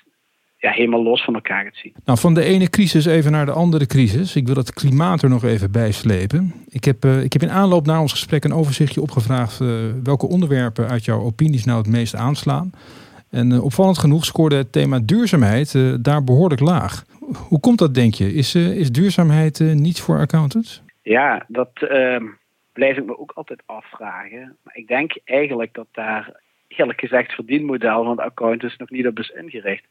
ja, 0.60 0.72
helemaal 0.72 1.04
los 1.04 1.24
van 1.24 1.34
elkaar 1.34 1.64
gaat 1.64 1.76
zien. 1.76 1.94
Nou, 2.06 2.20
van 2.20 2.34
de 2.34 2.44
ene 2.44 2.70
crisis 2.70 3.06
even 3.06 3.32
naar 3.32 3.46
de 3.46 3.52
andere 3.52 3.86
crisis. 3.86 4.36
Ik 4.36 4.48
wil 4.48 4.56
het 4.56 4.74
klimaat 4.74 5.22
er 5.22 5.30
nog 5.30 5.44
even 5.44 5.72
bij 5.72 5.92
slepen. 5.92 6.54
Ik 6.70 6.84
heb, 6.84 7.06
uh, 7.06 7.24
ik 7.24 7.34
heb 7.34 7.42
in 7.42 7.50
aanloop 7.50 7.86
naar 7.86 8.00
ons 8.00 8.12
gesprek 8.12 8.44
een 8.44 8.54
overzichtje 8.54 9.02
opgevraagd 9.02 9.60
uh, 9.60 9.70
welke 10.04 10.28
onderwerpen 10.28 10.88
uit 10.88 11.06
jouw 11.06 11.22
opinies 11.22 11.66
nou 11.66 11.78
het 11.78 11.88
meest 11.88 12.16
aanslaan. 12.16 12.72
En 13.30 13.52
uh, 13.52 13.64
opvallend 13.64 13.98
genoeg 13.98 14.26
scoorde 14.26 14.56
het 14.56 14.72
thema 14.72 15.00
duurzaamheid 15.00 16.04
daar 16.04 16.24
behoorlijk 16.24 16.62
laag. 16.62 17.06
Hoe 17.48 17.60
komt 17.60 17.80
dat, 17.80 17.94
denk 17.94 18.14
je? 18.14 18.34
Is, 18.34 18.56
is 18.56 18.92
duurzaamheid 18.92 19.60
niet 19.60 20.02
voor 20.02 20.20
accountants? 20.20 20.84
Ja, 21.02 21.46
dat 21.48 21.70
ehm, 21.74 22.26
blijf 22.74 22.98
ik 22.98 23.06
me 23.06 23.20
ook 23.20 23.32
altijd 23.36 23.64
afvragen. 23.66 24.58
Maar 24.64 24.76
ik 24.76 24.88
denk 24.88 25.18
eigenlijk 25.26 25.74
dat 25.74 25.88
daar 25.92 26.42
eerlijk 26.68 27.00
gezegd 27.00 27.32
verdienmodel 27.32 28.04
van 28.04 28.16
de 28.16 28.24
accountants 28.24 28.78
nog 28.78 28.90
niet 28.90 29.08
op 29.08 29.20
is 29.20 29.30
ingericht. 29.30 29.84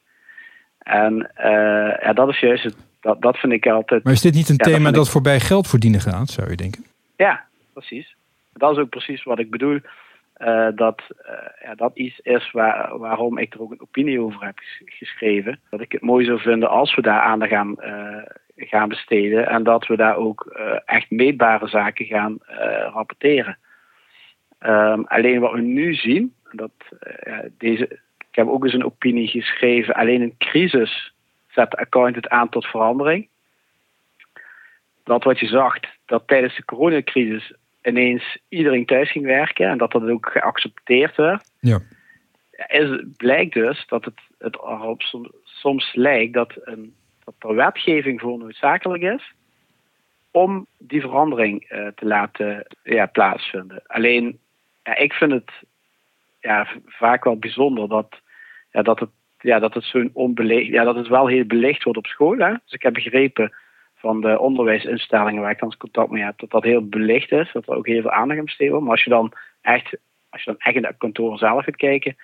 En 0.88 1.30
uh, 1.38 2.02
ja, 2.02 2.12
dat 2.12 2.28
is 2.28 2.40
juist 2.40 2.64
het, 2.64 2.76
dat, 3.00 3.22
dat 3.22 3.36
vind 3.36 3.52
ik 3.52 3.66
altijd. 3.66 4.04
Maar 4.04 4.12
is 4.12 4.20
dit 4.20 4.34
niet 4.34 4.48
een 4.48 4.56
thema 4.56 4.90
dat, 4.90 5.10
voorbij 5.10 5.40
geld 5.40 5.68
verdienen 5.68 6.00
gaat, 6.00 6.28
zou 6.28 6.50
je 6.50 6.56
denken? 6.56 6.84
Ja, 7.16 7.44
precies. 7.72 8.16
Dat 8.52 8.72
is 8.72 8.78
ook 8.78 8.88
precies 8.88 9.22
wat 9.22 9.38
ik 9.38 9.50
bedoel. 9.50 9.80
Uh, 10.38 10.68
dat 10.74 11.02
uh, 11.26 11.32
ja, 11.62 11.74
dat 11.74 11.90
iets 11.94 12.18
is 12.18 12.50
waar, 12.50 12.98
waarom 12.98 13.38
ik 13.38 13.54
er 13.54 13.60
ook 13.62 13.70
een 13.70 13.80
opinie 13.80 14.20
over 14.20 14.44
heb 14.44 14.58
geschreven. 14.84 15.60
Dat 15.70 15.80
ik 15.80 15.92
het 15.92 16.02
mooi 16.02 16.24
zou 16.24 16.40
vinden 16.40 16.68
als 16.68 16.94
we 16.94 17.02
daar 17.02 17.20
aandacht 17.20 17.52
aan 17.52 17.76
gaan 18.56 18.88
besteden 18.88 19.48
en 19.48 19.62
dat 19.62 19.86
we 19.86 19.96
daar 19.96 20.16
ook 20.16 20.58
echt 20.84 21.10
meetbare 21.10 21.68
zaken 21.68 22.06
gaan 22.06 22.38
rapporteren. 22.92 23.58
Um, 24.60 25.04
alleen 25.06 25.40
wat 25.40 25.52
we 25.52 25.60
nu 25.60 25.94
zien, 25.94 26.34
dat 26.52 26.70
deze, 27.58 27.98
ik 28.30 28.36
heb 28.36 28.48
ook 28.48 28.64
eens 28.64 28.72
een 28.72 28.84
opinie 28.84 29.28
geschreven. 29.28 29.94
Alleen 29.94 30.22
een 30.22 30.36
crisis 30.38 31.12
zet 31.48 31.70
de 31.70 31.76
accountant 31.76 32.28
aan 32.28 32.48
tot 32.48 32.66
verandering. 32.66 33.28
Dat 35.04 35.24
wat 35.24 35.38
je 35.38 35.46
zag, 35.46 35.74
dat 36.06 36.22
tijdens 36.26 36.56
de 36.56 36.64
coronacrisis 36.64 37.52
ineens 37.82 38.38
iedereen 38.48 38.86
thuis 38.86 39.10
ging 39.10 39.24
werken 39.24 39.68
en 39.68 39.78
dat 39.78 39.92
dat 39.92 40.08
ook 40.08 40.28
geaccepteerd 40.32 41.16
werd. 41.16 41.50
Ja. 41.60 41.80
Is, 42.66 43.04
blijkt 43.16 43.54
dus 43.54 43.86
dat 43.86 44.04
het, 44.04 44.20
het 44.38 44.54
erop 44.54 45.02
soms, 45.02 45.28
soms 45.44 45.94
lijkt 45.94 46.32
dat, 46.32 46.52
een, 46.62 46.94
dat 47.24 47.34
er 47.38 47.54
wetgeving 47.54 48.20
voor 48.20 48.38
noodzakelijk 48.38 49.02
is 49.02 49.32
om 50.30 50.66
die 50.78 51.00
verandering 51.00 51.70
uh, 51.70 51.86
te 51.86 52.06
laten 52.06 52.66
ja, 52.82 53.06
plaatsvinden. 53.06 53.82
Alleen, 53.86 54.38
ja, 54.84 54.96
ik 54.96 55.12
vind 55.12 55.32
het 55.32 55.50
ja, 56.40 56.66
vaak 56.86 57.24
wel 57.24 57.38
bijzonder 57.38 57.88
dat 57.88 58.20
ja, 58.70 58.82
dat 58.82 59.00
het, 59.00 59.10
ja, 59.38 59.58
dat 59.58 59.74
het 59.74 59.84
zo'n 59.84 60.10
onbeleefd, 60.12 60.70
ja, 60.70 60.84
dat 60.84 60.94
het 60.94 61.08
wel 61.08 61.26
heel 61.26 61.44
belicht 61.44 61.82
wordt 61.82 61.98
op 61.98 62.06
school. 62.06 62.38
Hè? 62.38 62.50
Dus 62.50 62.72
ik 62.72 62.82
heb 62.82 62.94
begrepen 62.94 63.52
van 63.94 64.20
de 64.20 64.38
onderwijsinstellingen 64.38 65.42
waar 65.42 65.50
ik 65.50 65.58
dan 65.58 65.76
contact 65.78 66.10
mee 66.10 66.22
heb, 66.22 66.38
dat 66.38 66.50
dat 66.50 66.62
heel 66.62 66.88
belicht 66.88 67.32
is, 67.32 67.52
dat 67.52 67.68
er 67.68 67.76
ook 67.76 67.86
heel 67.86 68.00
veel 68.00 68.10
aandacht 68.10 68.38
aan 68.38 68.44
besteed 68.44 68.68
wordt. 68.68 68.84
Maar 68.84 68.92
als 68.92 69.04
je 69.04 69.10
dan 69.10 69.32
echt, 69.60 69.96
als 70.30 70.44
je 70.44 70.50
dan 70.50 70.60
echt 70.60 70.76
in 70.76 70.84
het 70.84 70.94
kantoor 70.98 71.38
zelf 71.38 71.64
gaat 71.64 71.76
kijken, 71.76 72.16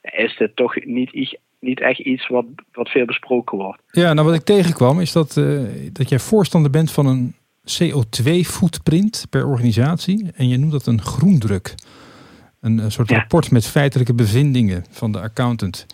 is 0.00 0.38
het 0.38 0.56
toch 0.56 0.84
niet, 0.84 1.38
niet 1.58 1.80
echt 1.80 1.98
iets 1.98 2.28
wat, 2.28 2.44
wat 2.72 2.88
veel 2.88 3.04
besproken 3.04 3.58
wordt. 3.58 3.82
Ja, 3.86 4.12
nou 4.12 4.26
wat 4.26 4.36
ik 4.36 4.44
tegenkwam 4.44 5.00
is 5.00 5.12
dat, 5.12 5.36
uh, 5.36 5.62
dat 5.92 6.08
jij 6.08 6.18
voorstander 6.18 6.70
bent 6.70 6.92
van 6.92 7.06
een 7.06 7.34
CO2-footprint 7.64 9.26
per 9.30 9.46
organisatie. 9.46 10.30
En 10.34 10.48
je 10.48 10.58
noemt 10.58 10.72
dat 10.72 10.86
een 10.86 11.02
groendruk. 11.02 11.74
Een, 12.62 12.90
soort 12.90 13.10
rapport 13.10 13.50
met 13.50 13.66
feitelijke 13.66 14.14
bevindingen 14.14 14.84
van 14.90 15.12
de 15.12 15.20
accountant. 15.20 15.86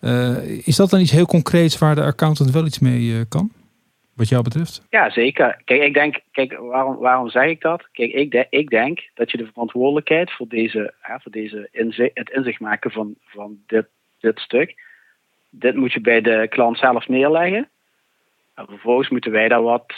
Uh, 0.00 0.66
is 0.66 0.76
dat 0.76 0.90
dan 0.90 1.00
iets 1.00 1.10
heel 1.10 1.26
concreets 1.26 1.78
waar 1.78 1.94
de 1.94 2.02
accountant 2.02 2.50
wel 2.50 2.66
iets 2.66 2.78
mee 2.78 3.00
uh, 3.00 3.20
kan? 3.28 3.50
Wat 4.14 4.28
jou 4.28 4.42
betreft? 4.42 4.86
Ja, 4.90 5.10
zeker. 5.10 5.60
Kijk, 5.64 5.82
ik 5.82 5.94
denk, 5.94 6.20
kijk, 6.32 6.58
waarom, 6.58 6.96
waarom 6.96 7.28
zeg 7.28 7.48
ik 7.48 7.60
dat? 7.60 7.88
Kijk, 7.92 8.12
ik, 8.12 8.30
de, 8.30 8.46
ik 8.50 8.68
denk 8.68 9.00
dat 9.14 9.30
je 9.30 9.36
de 9.36 9.46
verantwoordelijkheid 9.46 10.32
voor, 10.32 10.48
deze, 10.48 10.94
hè, 11.00 11.20
voor 11.20 11.32
deze 11.32 11.68
inzicht, 11.72 12.10
het 12.14 12.30
inzicht 12.30 12.60
maken 12.60 12.90
van, 12.90 13.14
van 13.24 13.58
dit, 13.66 13.86
dit 14.20 14.38
stuk, 14.38 14.74
dit 15.50 15.74
moet 15.74 15.92
je 15.92 16.00
bij 16.00 16.20
de 16.20 16.46
klant 16.48 16.78
zelf 16.78 17.08
neerleggen. 17.08 17.68
En 18.54 18.66
vervolgens 18.66 19.08
moeten 19.08 19.30
wij 19.30 19.48
daar 19.48 19.62
wat, 19.62 19.92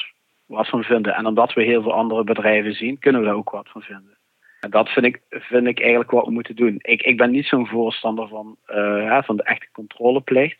wat 0.46 0.68
van 0.68 0.82
vinden. 0.82 1.14
En 1.14 1.26
omdat 1.26 1.52
we 1.52 1.62
heel 1.62 1.82
veel 1.82 1.94
andere 1.94 2.24
bedrijven 2.24 2.74
zien, 2.74 2.98
kunnen 2.98 3.20
we 3.20 3.26
daar 3.26 3.36
ook 3.36 3.50
wat 3.50 3.68
van 3.68 3.82
vinden. 3.82 4.17
En 4.60 4.70
dat 4.70 4.88
vind 4.88 5.06
ik, 5.06 5.20
vind 5.28 5.66
ik 5.66 5.80
eigenlijk 5.80 6.10
wat 6.10 6.24
we 6.24 6.30
moeten 6.30 6.56
doen. 6.56 6.78
Ik, 6.82 7.02
ik 7.02 7.16
ben 7.16 7.30
niet 7.30 7.46
zo'n 7.46 7.66
voorstander 7.66 8.28
van, 8.28 8.56
uh, 8.68 9.22
van 9.22 9.36
de 9.36 9.42
echte 9.42 9.66
controleplicht. 9.72 10.58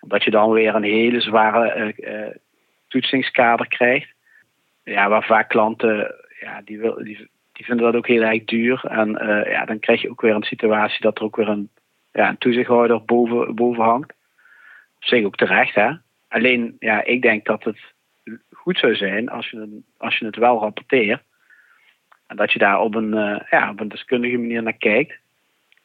Omdat 0.00 0.24
je 0.24 0.30
dan 0.30 0.50
weer 0.50 0.74
een 0.74 0.82
hele 0.82 1.20
zware 1.20 1.94
uh, 1.96 2.36
toetsingskader 2.88 3.68
krijgt. 3.68 4.14
Ja, 4.84 5.08
waar 5.08 5.24
vaak 5.24 5.48
klanten, 5.48 6.14
ja, 6.40 6.60
die, 6.64 6.78
wil, 6.78 6.94
die, 7.04 7.28
vinden 7.52 7.84
dat 7.84 7.94
ook 7.94 8.06
heel 8.06 8.22
erg 8.22 8.44
duur. 8.44 8.84
En 8.84 9.08
ja, 9.48 9.64
dan 9.64 9.78
krijg 9.78 10.02
je 10.02 10.10
ook 10.10 10.20
weer 10.20 10.34
een 10.34 10.42
situatie 10.42 11.00
dat 11.00 11.18
er 11.18 11.24
ook 11.24 11.36
weer 11.36 11.48
een, 11.48 11.70
ja, 12.12 12.28
een 12.28 12.38
toezichthouder 12.38 13.04
boven, 13.04 13.54
boven 13.54 13.84
hangt. 13.84 14.12
Op 14.96 15.04
zich 15.04 15.24
ook 15.24 15.36
terecht, 15.36 15.74
hè. 15.74 15.90
Alleen, 16.28 16.76
ja, 16.78 17.04
ik 17.04 17.22
denk 17.22 17.44
dat 17.44 17.64
het 17.64 17.78
goed 18.52 18.78
zou 18.78 18.94
zijn 18.94 19.28
als 19.28 19.50
je, 19.50 19.82
als 19.96 20.18
je 20.18 20.26
het 20.26 20.36
wel 20.36 20.58
rapporteert. 20.58 21.22
Dat 22.34 22.52
je 22.52 22.58
daar 22.58 22.80
op 22.80 22.94
een, 22.94 23.14
uh, 23.14 23.40
ja, 23.50 23.70
op 23.70 23.80
een 23.80 23.88
deskundige 23.88 24.36
manier 24.36 24.62
naar 24.62 24.72
kijkt. 24.72 25.18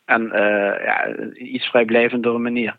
En 0.06 0.22
uh, 0.24 0.84
ja, 0.86 1.16
iets 1.34 1.66
vrijblijvendere 1.66 2.38
manier. 2.38 2.78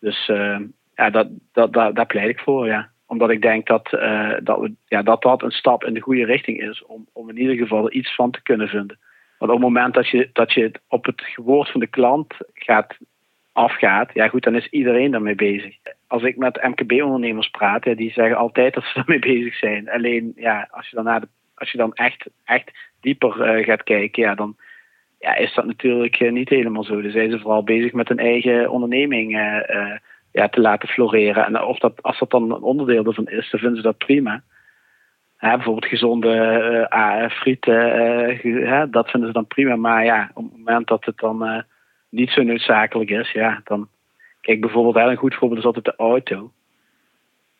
Dus 0.00 0.28
uh, 0.28 0.58
ja, 0.94 1.10
dat, 1.10 1.28
dat, 1.52 1.72
dat, 1.72 1.94
daar 1.94 2.06
pleit 2.06 2.28
ik 2.28 2.40
voor, 2.40 2.66
ja. 2.66 2.88
Omdat 3.06 3.30
ik 3.30 3.42
denk 3.42 3.66
dat, 3.66 3.88
dat, 4.42 4.60
we, 4.60 4.72
ja, 4.86 5.02
dat 5.02 5.22
dat 5.22 5.42
een 5.42 5.50
stap 5.50 5.84
in 5.84 5.94
de 5.94 6.00
goede 6.00 6.24
richting 6.24 6.60
is 6.60 6.84
om, 6.84 7.06
om 7.12 7.28
in 7.28 7.38
ieder 7.38 7.56
geval 7.56 7.84
er 7.84 7.92
iets 7.92 8.14
van 8.14 8.30
te 8.30 8.42
kunnen 8.42 8.68
vinden. 8.68 8.98
Want 9.38 9.52
op 9.52 9.58
het 9.58 9.66
moment 9.66 9.94
dat 9.94 10.08
je, 10.08 10.30
dat 10.32 10.52
je 10.52 10.72
op 10.88 11.04
het 11.04 11.20
gewoord 11.20 11.70
van 11.70 11.80
de 11.80 11.86
klant 11.86 12.34
gaat 12.54 12.96
afgaat, 13.52 14.10
ja 14.14 14.28
goed, 14.28 14.42
dan 14.42 14.54
is 14.54 14.68
iedereen 14.68 15.10
daarmee 15.10 15.34
bezig. 15.34 15.76
Als 16.06 16.22
ik 16.22 16.36
met 16.36 16.62
MKB-ondernemers 16.62 17.48
praat, 17.48 17.84
ja, 17.84 17.94
die 17.94 18.12
zeggen 18.12 18.36
altijd 18.36 18.74
dat 18.74 18.84
ze 18.84 18.92
daarmee 18.98 19.18
bezig 19.18 19.54
zijn. 19.54 19.90
Alleen, 19.90 20.32
ja, 20.36 20.68
als 20.70 20.88
je 20.88 20.96
dan, 20.96 21.04
naar 21.04 21.20
de, 21.20 21.28
als 21.56 21.70
je 21.70 21.78
dan 21.78 21.94
echt, 21.94 22.26
echt 22.44 22.72
dieper 23.00 23.58
uh, 23.58 23.64
gaat 23.64 23.82
kijken, 23.82 24.22
ja, 24.22 24.34
dan 24.34 24.56
ja, 25.18 25.34
is 25.34 25.54
dat 25.54 25.64
natuurlijk 25.64 26.20
uh, 26.20 26.32
niet 26.32 26.48
helemaal 26.48 26.84
zo. 26.84 27.02
Dan 27.02 27.10
zijn 27.10 27.30
ze 27.30 27.38
vooral 27.38 27.62
bezig 27.62 27.92
met 27.92 28.08
hun 28.08 28.18
eigen 28.18 28.70
onderneming 28.70 29.36
uh, 29.36 29.96
ja, 30.32 30.48
te 30.48 30.60
laten 30.60 30.88
floreren. 30.88 31.44
En 31.44 31.62
of 31.62 31.78
dat, 31.78 32.02
als 32.02 32.18
dat 32.18 32.30
dan 32.30 32.42
een 32.42 32.62
onderdeel 32.62 33.04
ervan 33.04 33.28
is, 33.28 33.50
dan 33.50 33.60
vinden 33.60 33.76
ze 33.76 33.82
dat 33.82 33.98
prima. 33.98 34.42
bijvoorbeeld 35.40 35.86
gezonde 35.86 37.28
frieten, 37.30 38.90
dat 38.90 39.10
vinden 39.10 39.28
ze 39.28 39.34
dan 39.34 39.46
prima. 39.46 39.76
Maar 39.76 40.04
ja, 40.04 40.30
op 40.34 40.44
het 40.44 40.56
moment 40.56 40.88
dat 40.88 41.04
het 41.04 41.18
dan 41.18 41.64
niet 42.08 42.30
zo 42.30 42.42
noodzakelijk 42.42 43.10
is, 43.10 43.30
ja, 43.30 43.60
dan. 43.64 43.88
Kijk, 44.40 44.60
bijvoorbeeld, 44.60 44.96
een 44.96 45.16
goed 45.16 45.34
voorbeeld 45.34 45.60
is 45.60 45.66
altijd 45.66 45.84
de 45.84 45.96
auto. 45.96 46.52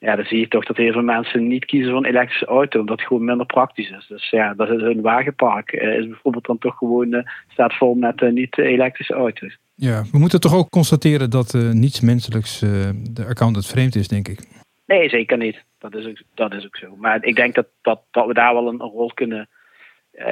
Ja, 0.06 0.16
dan 0.16 0.24
zie 0.24 0.38
je 0.38 0.48
toch 0.48 0.64
dat 0.64 0.76
heel 0.76 0.92
veel 0.92 1.02
mensen 1.02 1.46
niet 1.46 1.64
kiezen 1.64 1.90
voor 1.90 1.98
een 1.98 2.10
elektrische 2.10 2.46
auto, 2.46 2.80
omdat 2.80 2.98
het 2.98 3.06
gewoon 3.06 3.24
minder 3.24 3.46
praktisch 3.46 3.90
is. 3.90 4.06
Dus 4.06 4.30
ja, 4.30 4.54
dat 4.54 4.70
is 4.70 4.80
hun 4.80 5.00
wagenpark 5.00 5.72
uh, 5.72 5.98
is 5.98 6.06
bijvoorbeeld 6.08 6.46
dan 6.46 6.58
toch 6.58 6.76
gewoon 6.78 7.14
uh, 7.14 7.20
staat 7.48 7.74
vol 7.74 7.94
met 7.94 8.20
uh, 8.20 8.32
niet-elektrische 8.32 9.14
auto's. 9.14 9.58
Ja, 9.74 10.04
we 10.12 10.18
moeten 10.18 10.40
toch 10.40 10.54
ook 10.54 10.70
constateren 10.70 11.30
dat 11.30 11.52
niets 11.72 12.00
menselijks 12.00 12.58
de 12.58 13.24
accountant 13.28 13.66
vreemd 13.66 13.94
is, 13.94 14.08
denk 14.08 14.28
ik. 14.28 14.40
Nee, 14.86 15.08
zeker 15.08 15.36
niet. 15.36 15.64
Dat 15.78 15.94
is 15.94 16.06
ook, 16.06 16.22
dat 16.34 16.52
is 16.52 16.64
ook 16.64 16.76
zo. 16.76 16.96
Maar 16.96 17.24
ik 17.24 17.36
denk 17.36 17.54
dat, 17.54 17.66
dat, 17.82 18.00
dat 18.10 18.26
we 18.26 18.34
daar 18.34 18.54
wel 18.54 18.68
een, 18.68 18.80
rol 18.80 19.10
kunnen 19.14 19.48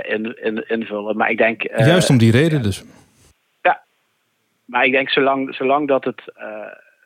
in, 0.02 0.42
in, 0.42 0.68
invullen. 0.68 1.16
Maar 1.16 1.30
ik 1.30 1.38
denk. 1.38 1.62
Juist 1.62 2.10
om 2.10 2.18
die 2.18 2.30
reden 2.30 2.62
dus 2.62 2.84
maar 4.64 4.84
ik 4.84 4.92
denk 4.92 5.10
zolang, 5.10 5.54
zolang 5.54 5.88
dat 5.88 6.04
het, 6.04 6.22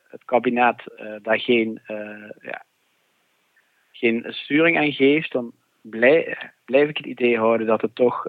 het 0.08 0.24
kabinet 0.24 0.82
uh, 1.00 1.06
daar 1.22 1.40
geen, 1.40 1.80
uh, 1.88 2.30
ja, 2.40 2.64
geen 3.92 4.24
sturing 4.28 4.78
aan 4.78 4.92
geeft, 4.92 5.32
dan 5.32 5.52
blijf, 5.80 6.38
blijf 6.64 6.88
ik 6.88 6.96
het 6.96 7.06
idee 7.06 7.38
houden 7.38 7.66
dat 7.66 7.80
het 7.80 7.94
toch 7.94 8.26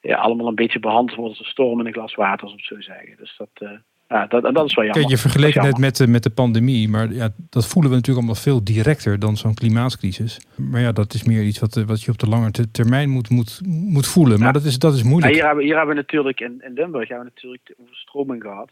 ja, 0.00 0.16
allemaal 0.16 0.46
een 0.46 0.54
beetje 0.54 0.78
behandeld 0.78 1.18
wordt 1.18 1.30
als 1.30 1.46
een 1.46 1.52
storm 1.52 1.80
in 1.80 1.86
een 1.86 1.92
glas 1.92 2.14
water, 2.14 2.48
om 2.48 2.60
zo 2.60 2.80
zeggen. 2.80 3.16
Dus 3.16 3.36
dat, 3.36 3.80
ja, 4.08 4.26
dat, 4.26 4.42
dat 4.42 4.66
is 4.66 4.74
wel 4.74 4.84
jammer. 4.84 4.92
Kijk, 4.92 5.08
je 5.08 5.18
vergeleek 5.18 5.54
het 5.54 5.78
met, 5.78 5.96
de, 5.96 6.06
met 6.06 6.22
de 6.22 6.30
pandemie, 6.30 6.88
maar 6.88 7.12
ja, 7.12 7.28
dat 7.50 7.66
voelen 7.66 7.90
we 7.90 7.96
natuurlijk 7.96 8.26
allemaal 8.26 8.42
veel 8.42 8.64
directer 8.64 9.18
dan 9.18 9.36
zo'n 9.36 9.54
klimaatcrisis. 9.54 10.40
Maar 10.54 10.80
ja, 10.80 10.92
dat 10.92 11.14
is 11.14 11.24
meer 11.24 11.42
iets 11.42 11.58
wat, 11.58 11.74
wat 11.74 12.02
je 12.02 12.10
op 12.10 12.18
de 12.18 12.28
lange 12.28 12.50
termijn 12.72 13.10
moet, 13.10 13.30
moet, 13.30 13.60
moet 13.64 14.06
voelen. 14.06 14.40
Maar 14.40 14.52
dat, 14.52 14.64
is, 14.64 14.78
dat 14.78 14.94
is 14.94 15.02
moeilijk. 15.02 15.34
hier, 15.34 15.46
hebben, 15.46 15.64
hier 15.64 15.76
hebben 15.76 15.94
we 15.94 16.00
natuurlijk 16.00 16.40
in, 16.40 16.62
in 16.64 16.72
Limburg 16.72 17.08
hebben 17.08 17.26
we 17.26 17.32
natuurlijk 17.34 17.66
de 17.66 17.74
overstroming 17.82 18.42
gehad. 18.42 18.70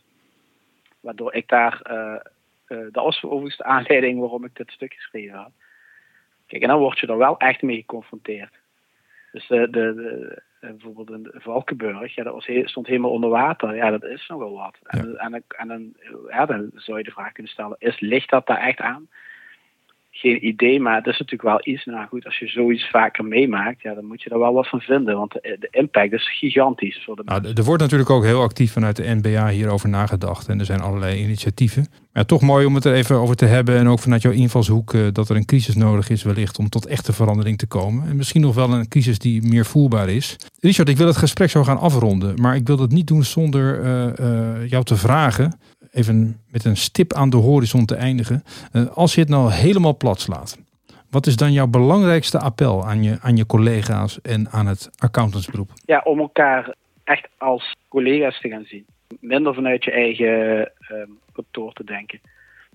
Waardoor 1.04 1.34
ik 1.34 1.48
daar, 1.48 1.80
dat 2.66 3.04
was 3.04 3.24
overigens 3.24 3.56
de 3.56 3.64
aanleiding 3.64 4.20
waarom 4.20 4.44
ik 4.44 4.56
dit 4.56 4.70
stuk 4.70 4.94
geschreven 4.94 5.38
had. 5.38 5.52
Kijk, 6.46 6.62
en 6.62 6.68
dan 6.68 6.78
word 6.78 6.98
je 6.98 7.06
er 7.06 7.16
wel 7.16 7.38
echt 7.38 7.62
mee 7.62 7.76
geconfronteerd. 7.76 8.58
Dus 9.32 9.46
de, 9.46 9.70
de, 9.70 9.94
de 9.94 10.42
bijvoorbeeld 10.60 11.10
in 11.10 11.30
Valkenburg, 11.40 12.14
ja, 12.14 12.22
dat 12.22 12.32
was 12.32 12.48
stond 12.64 12.86
helemaal 12.86 13.10
onder 13.10 13.30
water. 13.30 13.76
Ja, 13.76 13.90
dat 13.90 14.04
is 14.04 14.26
nogal 14.28 14.52
wat. 14.52 14.78
En, 14.82 15.16
en, 15.16 15.44
en, 15.48 15.68
dan, 15.68 15.92
ja, 16.28 16.46
dan 16.46 16.70
zou 16.74 16.98
je 16.98 17.04
de 17.04 17.10
vraag 17.10 17.32
kunnen 17.32 17.52
stellen, 17.52 17.76
is, 17.78 18.00
ligt 18.00 18.30
dat 18.30 18.46
daar 18.46 18.60
echt 18.60 18.78
aan? 18.78 19.08
Geen 20.16 20.46
idee, 20.46 20.81
maar 20.81 20.96
het 20.96 21.07
is 21.07 21.18
natuurlijk 21.18 21.42
wel 21.42 21.74
iets. 21.74 21.85
Nou 21.85 22.07
goed, 22.07 22.24
als 22.24 22.38
je 22.38 22.46
zoiets 22.46 22.90
vaker 22.90 23.24
meemaakt, 23.24 23.83
ja, 23.83 23.94
dan 23.94 24.05
moet 24.05 24.22
je 24.22 24.31
er 24.31 24.38
wel 24.38 24.53
wat 24.53 24.68
van 24.68 24.81
vinden. 24.81 25.16
Want 25.16 25.33
de, 25.33 25.68
impact 25.70 26.12
is 26.12 26.38
gigantisch 26.38 27.03
voor 27.05 27.16
de 27.16 27.22
nou, 27.24 27.53
Er 27.55 27.64
wordt 27.64 27.83
natuurlijk 27.83 28.11
ook 28.11 28.24
heel 28.24 28.42
actief 28.42 28.72
vanuit 28.72 28.96
de 28.96 29.18
NBA 29.22 29.48
hierover 29.48 29.88
nagedacht. 29.88 30.48
En 30.48 30.59
er 30.59 30.64
zijn 30.64 30.81
allerlei 30.81 31.22
initiatieven. 31.22 31.87
Maar 32.12 32.27
toch 32.27 32.42
mooi 32.42 32.66
om 32.66 32.74
het 32.74 32.85
er 32.85 32.94
even 32.94 33.16
over 33.16 33.37
te 33.37 33.44
hebben. 33.44 33.79
En 33.79 33.88
ook 33.88 33.98
vanuit 33.98 34.22
jouw 34.22 34.33
invalshoek 34.33 34.92
uh, 34.92 35.07
dat 35.12 35.29
er 35.29 35.37
een 35.37 35.44
crisis 35.44 35.74
nodig 35.74 36.09
is 36.11 36.22
wellicht 36.22 36.59
om 36.59 36.68
tot 36.68 36.87
echte 36.87 37.12
verandering 37.12 37.59
te 37.59 37.66
komen. 37.66 38.09
En 38.09 38.16
misschien 38.16 38.40
nog 38.40 38.55
wel 38.55 38.72
een 38.72 38.88
crisis 38.88 39.18
die 39.18 39.42
meer 39.42 39.66
voelbaar 39.66 40.09
is. 40.09 40.37
Richard, 40.61 40.88
ik 40.88 40.96
wil 40.96 41.07
het 41.07 41.16
gesprek 41.16 41.50
zo 41.50 41.64
gaan 41.64 41.79
afronden. 41.79 42.40
Maar 42.40 42.57
ik 42.57 42.66
wil 42.66 42.77
dat 42.77 42.90
niet 42.90 43.07
doen 43.07 43.24
zonder 43.24 43.85
uh, 43.85 44.07
uh, 44.20 44.68
jou 44.68 44.85
te 44.85 44.96
vragen 44.96 45.59
even 45.94 46.40
met 46.50 46.64
een 46.64 46.76
stip 46.76 47.12
aan 47.12 47.30
de 47.30 47.37
horizon 47.37 47.85
te 47.85 47.94
eindigen. 47.94 48.44
Uh, 48.72 48.87
als 48.87 49.14
je 49.14 49.20
het 49.20 49.28
nou 49.28 49.52
helemaal 49.52 49.96
plat 49.96 50.20
slaat, 50.20 50.59
wat 51.11 51.26
is 51.26 51.37
dan 51.37 51.52
jouw 51.52 51.66
belangrijkste 51.66 52.38
appel 52.38 52.85
aan 52.85 53.02
je, 53.02 53.16
aan 53.20 53.37
je 53.37 53.46
collega's 53.46 54.20
en 54.20 54.50
aan 54.50 54.66
het 54.66 54.90
accountantsberoep? 54.98 55.70
Ja, 55.87 56.00
om 56.04 56.18
elkaar 56.18 56.74
echt 57.04 57.28
als 57.38 57.76
collega's 57.88 58.40
te 58.40 58.48
gaan 58.48 58.64
zien. 58.64 58.85
Minder 59.20 59.54
vanuit 59.54 59.85
je 59.85 59.90
eigen 59.90 60.61
uh, 60.90 60.96
kantoor 61.33 61.72
te 61.72 61.85
denken. 61.85 62.20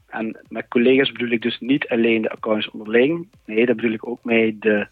En 0.08 0.40
met 0.48 0.68
collega's 0.68 1.12
bedoel 1.12 1.32
ik 1.32 1.42
dus 1.42 1.60
niet 1.60 1.88
alleen 1.88 2.22
de 2.22 2.30
accountants 2.30 2.72
onderling. 2.72 3.28
Nee, 3.46 3.66
daar 3.66 3.76
bedoel 3.76 3.94
ik 3.94 4.08
ook 4.08 4.24
mee 4.24 4.58
de, 4.60 4.88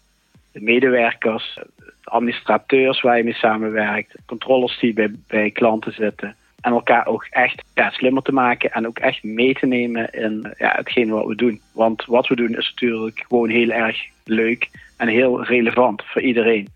de 0.52 0.60
medewerkers, 0.60 1.58
de 1.76 2.10
administrateurs 2.10 3.00
waar 3.00 3.16
je 3.16 3.24
mee 3.24 3.34
samenwerkt, 3.34 4.14
controllers 4.26 4.78
die 4.78 4.92
bij, 4.92 5.14
bij 5.26 5.50
klanten 5.50 5.92
zitten 5.92 6.36
en 6.60 6.72
elkaar 6.72 7.06
ook 7.06 7.26
echt 7.30 7.62
ja, 7.74 7.90
slimmer 7.90 8.22
te 8.22 8.32
maken 8.32 8.70
en 8.70 8.86
ook 8.86 8.98
echt 8.98 9.22
mee 9.22 9.54
te 9.54 9.66
nemen 9.66 10.12
in 10.12 10.54
ja, 10.58 10.72
hetgeen 10.76 11.10
wat 11.10 11.26
we 11.26 11.34
doen. 11.34 11.60
Want 11.72 12.04
wat 12.04 12.26
we 12.26 12.36
doen 12.36 12.56
is 12.56 12.70
natuurlijk 12.70 13.24
gewoon 13.28 13.48
heel 13.48 13.70
erg 13.70 14.06
leuk 14.24 14.68
en 14.96 15.08
heel 15.08 15.44
relevant 15.44 16.02
voor 16.04 16.22
iedereen. 16.22 16.68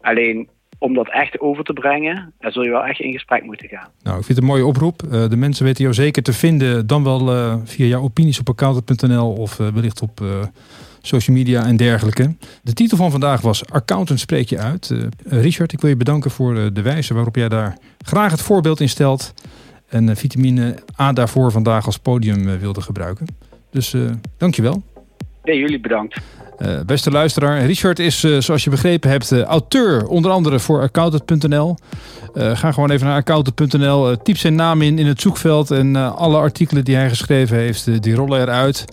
Alleen 0.00 0.48
om 0.80 0.94
dat 0.94 1.10
echt 1.10 1.40
over 1.40 1.64
te 1.64 1.72
brengen, 1.72 2.32
daar 2.38 2.52
zul 2.52 2.62
je 2.62 2.70
wel 2.70 2.84
echt 2.84 3.00
in 3.00 3.12
gesprek 3.12 3.44
moeten 3.44 3.68
gaan. 3.68 3.88
Nou, 4.02 4.18
ik 4.18 4.24
vind 4.24 4.38
het 4.38 4.38
een 4.38 4.52
mooie 4.52 4.66
oproep. 4.66 5.02
Uh, 5.02 5.28
de 5.28 5.36
mensen 5.36 5.64
weten 5.64 5.82
jou 5.82 5.94
zeker 5.94 6.22
te 6.22 6.32
vinden, 6.32 6.86
dan 6.86 7.04
wel 7.04 7.34
uh, 7.34 7.54
via 7.64 7.86
jouw 7.86 8.02
opinies 8.02 8.40
op 8.40 8.48
accountant.nl 8.48 9.32
of 9.32 9.58
uh, 9.58 9.68
wellicht 9.68 10.02
op 10.02 10.22
social 11.02 11.36
media 11.36 11.64
en 11.64 11.76
dergelijke. 11.76 12.34
De 12.62 12.72
titel 12.72 12.96
van 12.96 13.10
vandaag 13.10 13.40
was 13.40 13.70
Accountant 13.70 14.20
spreek 14.20 14.48
je 14.48 14.58
uit. 14.58 14.94
Richard, 15.24 15.72
ik 15.72 15.80
wil 15.80 15.90
je 15.90 15.96
bedanken 15.96 16.30
voor 16.30 16.72
de 16.72 16.82
wijze 16.82 17.14
waarop 17.14 17.36
jij 17.36 17.48
daar 17.48 17.78
graag 18.04 18.30
het 18.30 18.42
voorbeeld 18.42 18.80
in 18.80 18.88
stelt. 18.88 19.34
En 19.88 20.16
vitamine 20.16 20.74
A 21.00 21.12
daarvoor 21.12 21.50
vandaag 21.50 21.86
als 21.86 21.98
podium 21.98 22.58
wilde 22.58 22.80
gebruiken. 22.80 23.26
Dus 23.70 23.94
dankjewel. 24.36 24.82
Ja, 25.42 25.52
jullie 25.52 25.80
bedankt. 25.80 26.20
Uh, 26.58 26.80
beste 26.86 27.10
luisteraar, 27.10 27.66
Richard 27.66 27.98
is, 27.98 28.24
uh, 28.24 28.40
zoals 28.40 28.64
je 28.64 28.70
begrepen 28.70 29.10
hebt, 29.10 29.30
uh, 29.30 29.42
auteur 29.42 30.06
onder 30.06 30.30
andere 30.30 30.58
voor 30.58 30.80
accountant.nl. 30.80 31.76
ga 32.34 32.72
gewoon 32.72 32.90
even 32.90 33.06
naar 33.06 33.16
accountant.nl, 33.16 34.16
typ 34.16 34.36
zijn 34.36 34.54
naam 34.54 34.82
in 34.82 34.98
in 34.98 35.06
het 35.06 35.20
zoekveld 35.20 35.70
en 35.70 35.96
alle 36.16 36.36
artikelen 36.36 36.84
die 36.84 36.96
hij 36.96 37.08
geschreven 37.08 37.56
heeft, 37.56 38.02
die 38.02 38.14
rollen 38.14 38.40
eruit. 38.40 38.84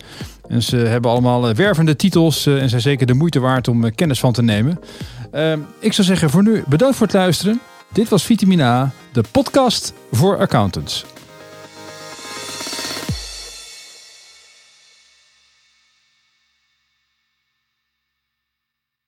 En 0.48 0.62
ze 0.62 0.76
hebben 0.76 1.10
allemaal 1.10 1.54
wervende 1.54 1.96
titels 1.96 2.46
en 2.46 2.68
zijn 2.68 2.80
zeker 2.80 3.06
de 3.06 3.14
moeite 3.14 3.40
waard 3.40 3.68
om 3.68 3.94
kennis 3.94 4.20
van 4.20 4.32
te 4.32 4.42
nemen. 4.42 4.80
ik 5.80 5.92
zou 5.92 6.06
zeggen 6.06 6.30
voor 6.30 6.42
nu 6.42 6.62
bedankt 6.68 6.96
voor 6.96 7.06
het 7.06 7.16
luisteren. 7.16 7.60
Dit 7.92 8.08
was 8.08 8.24
Vitamina 8.24 8.90
de 9.12 9.24
podcast 9.32 9.92
voor 10.10 10.38
accountants. 10.38 11.04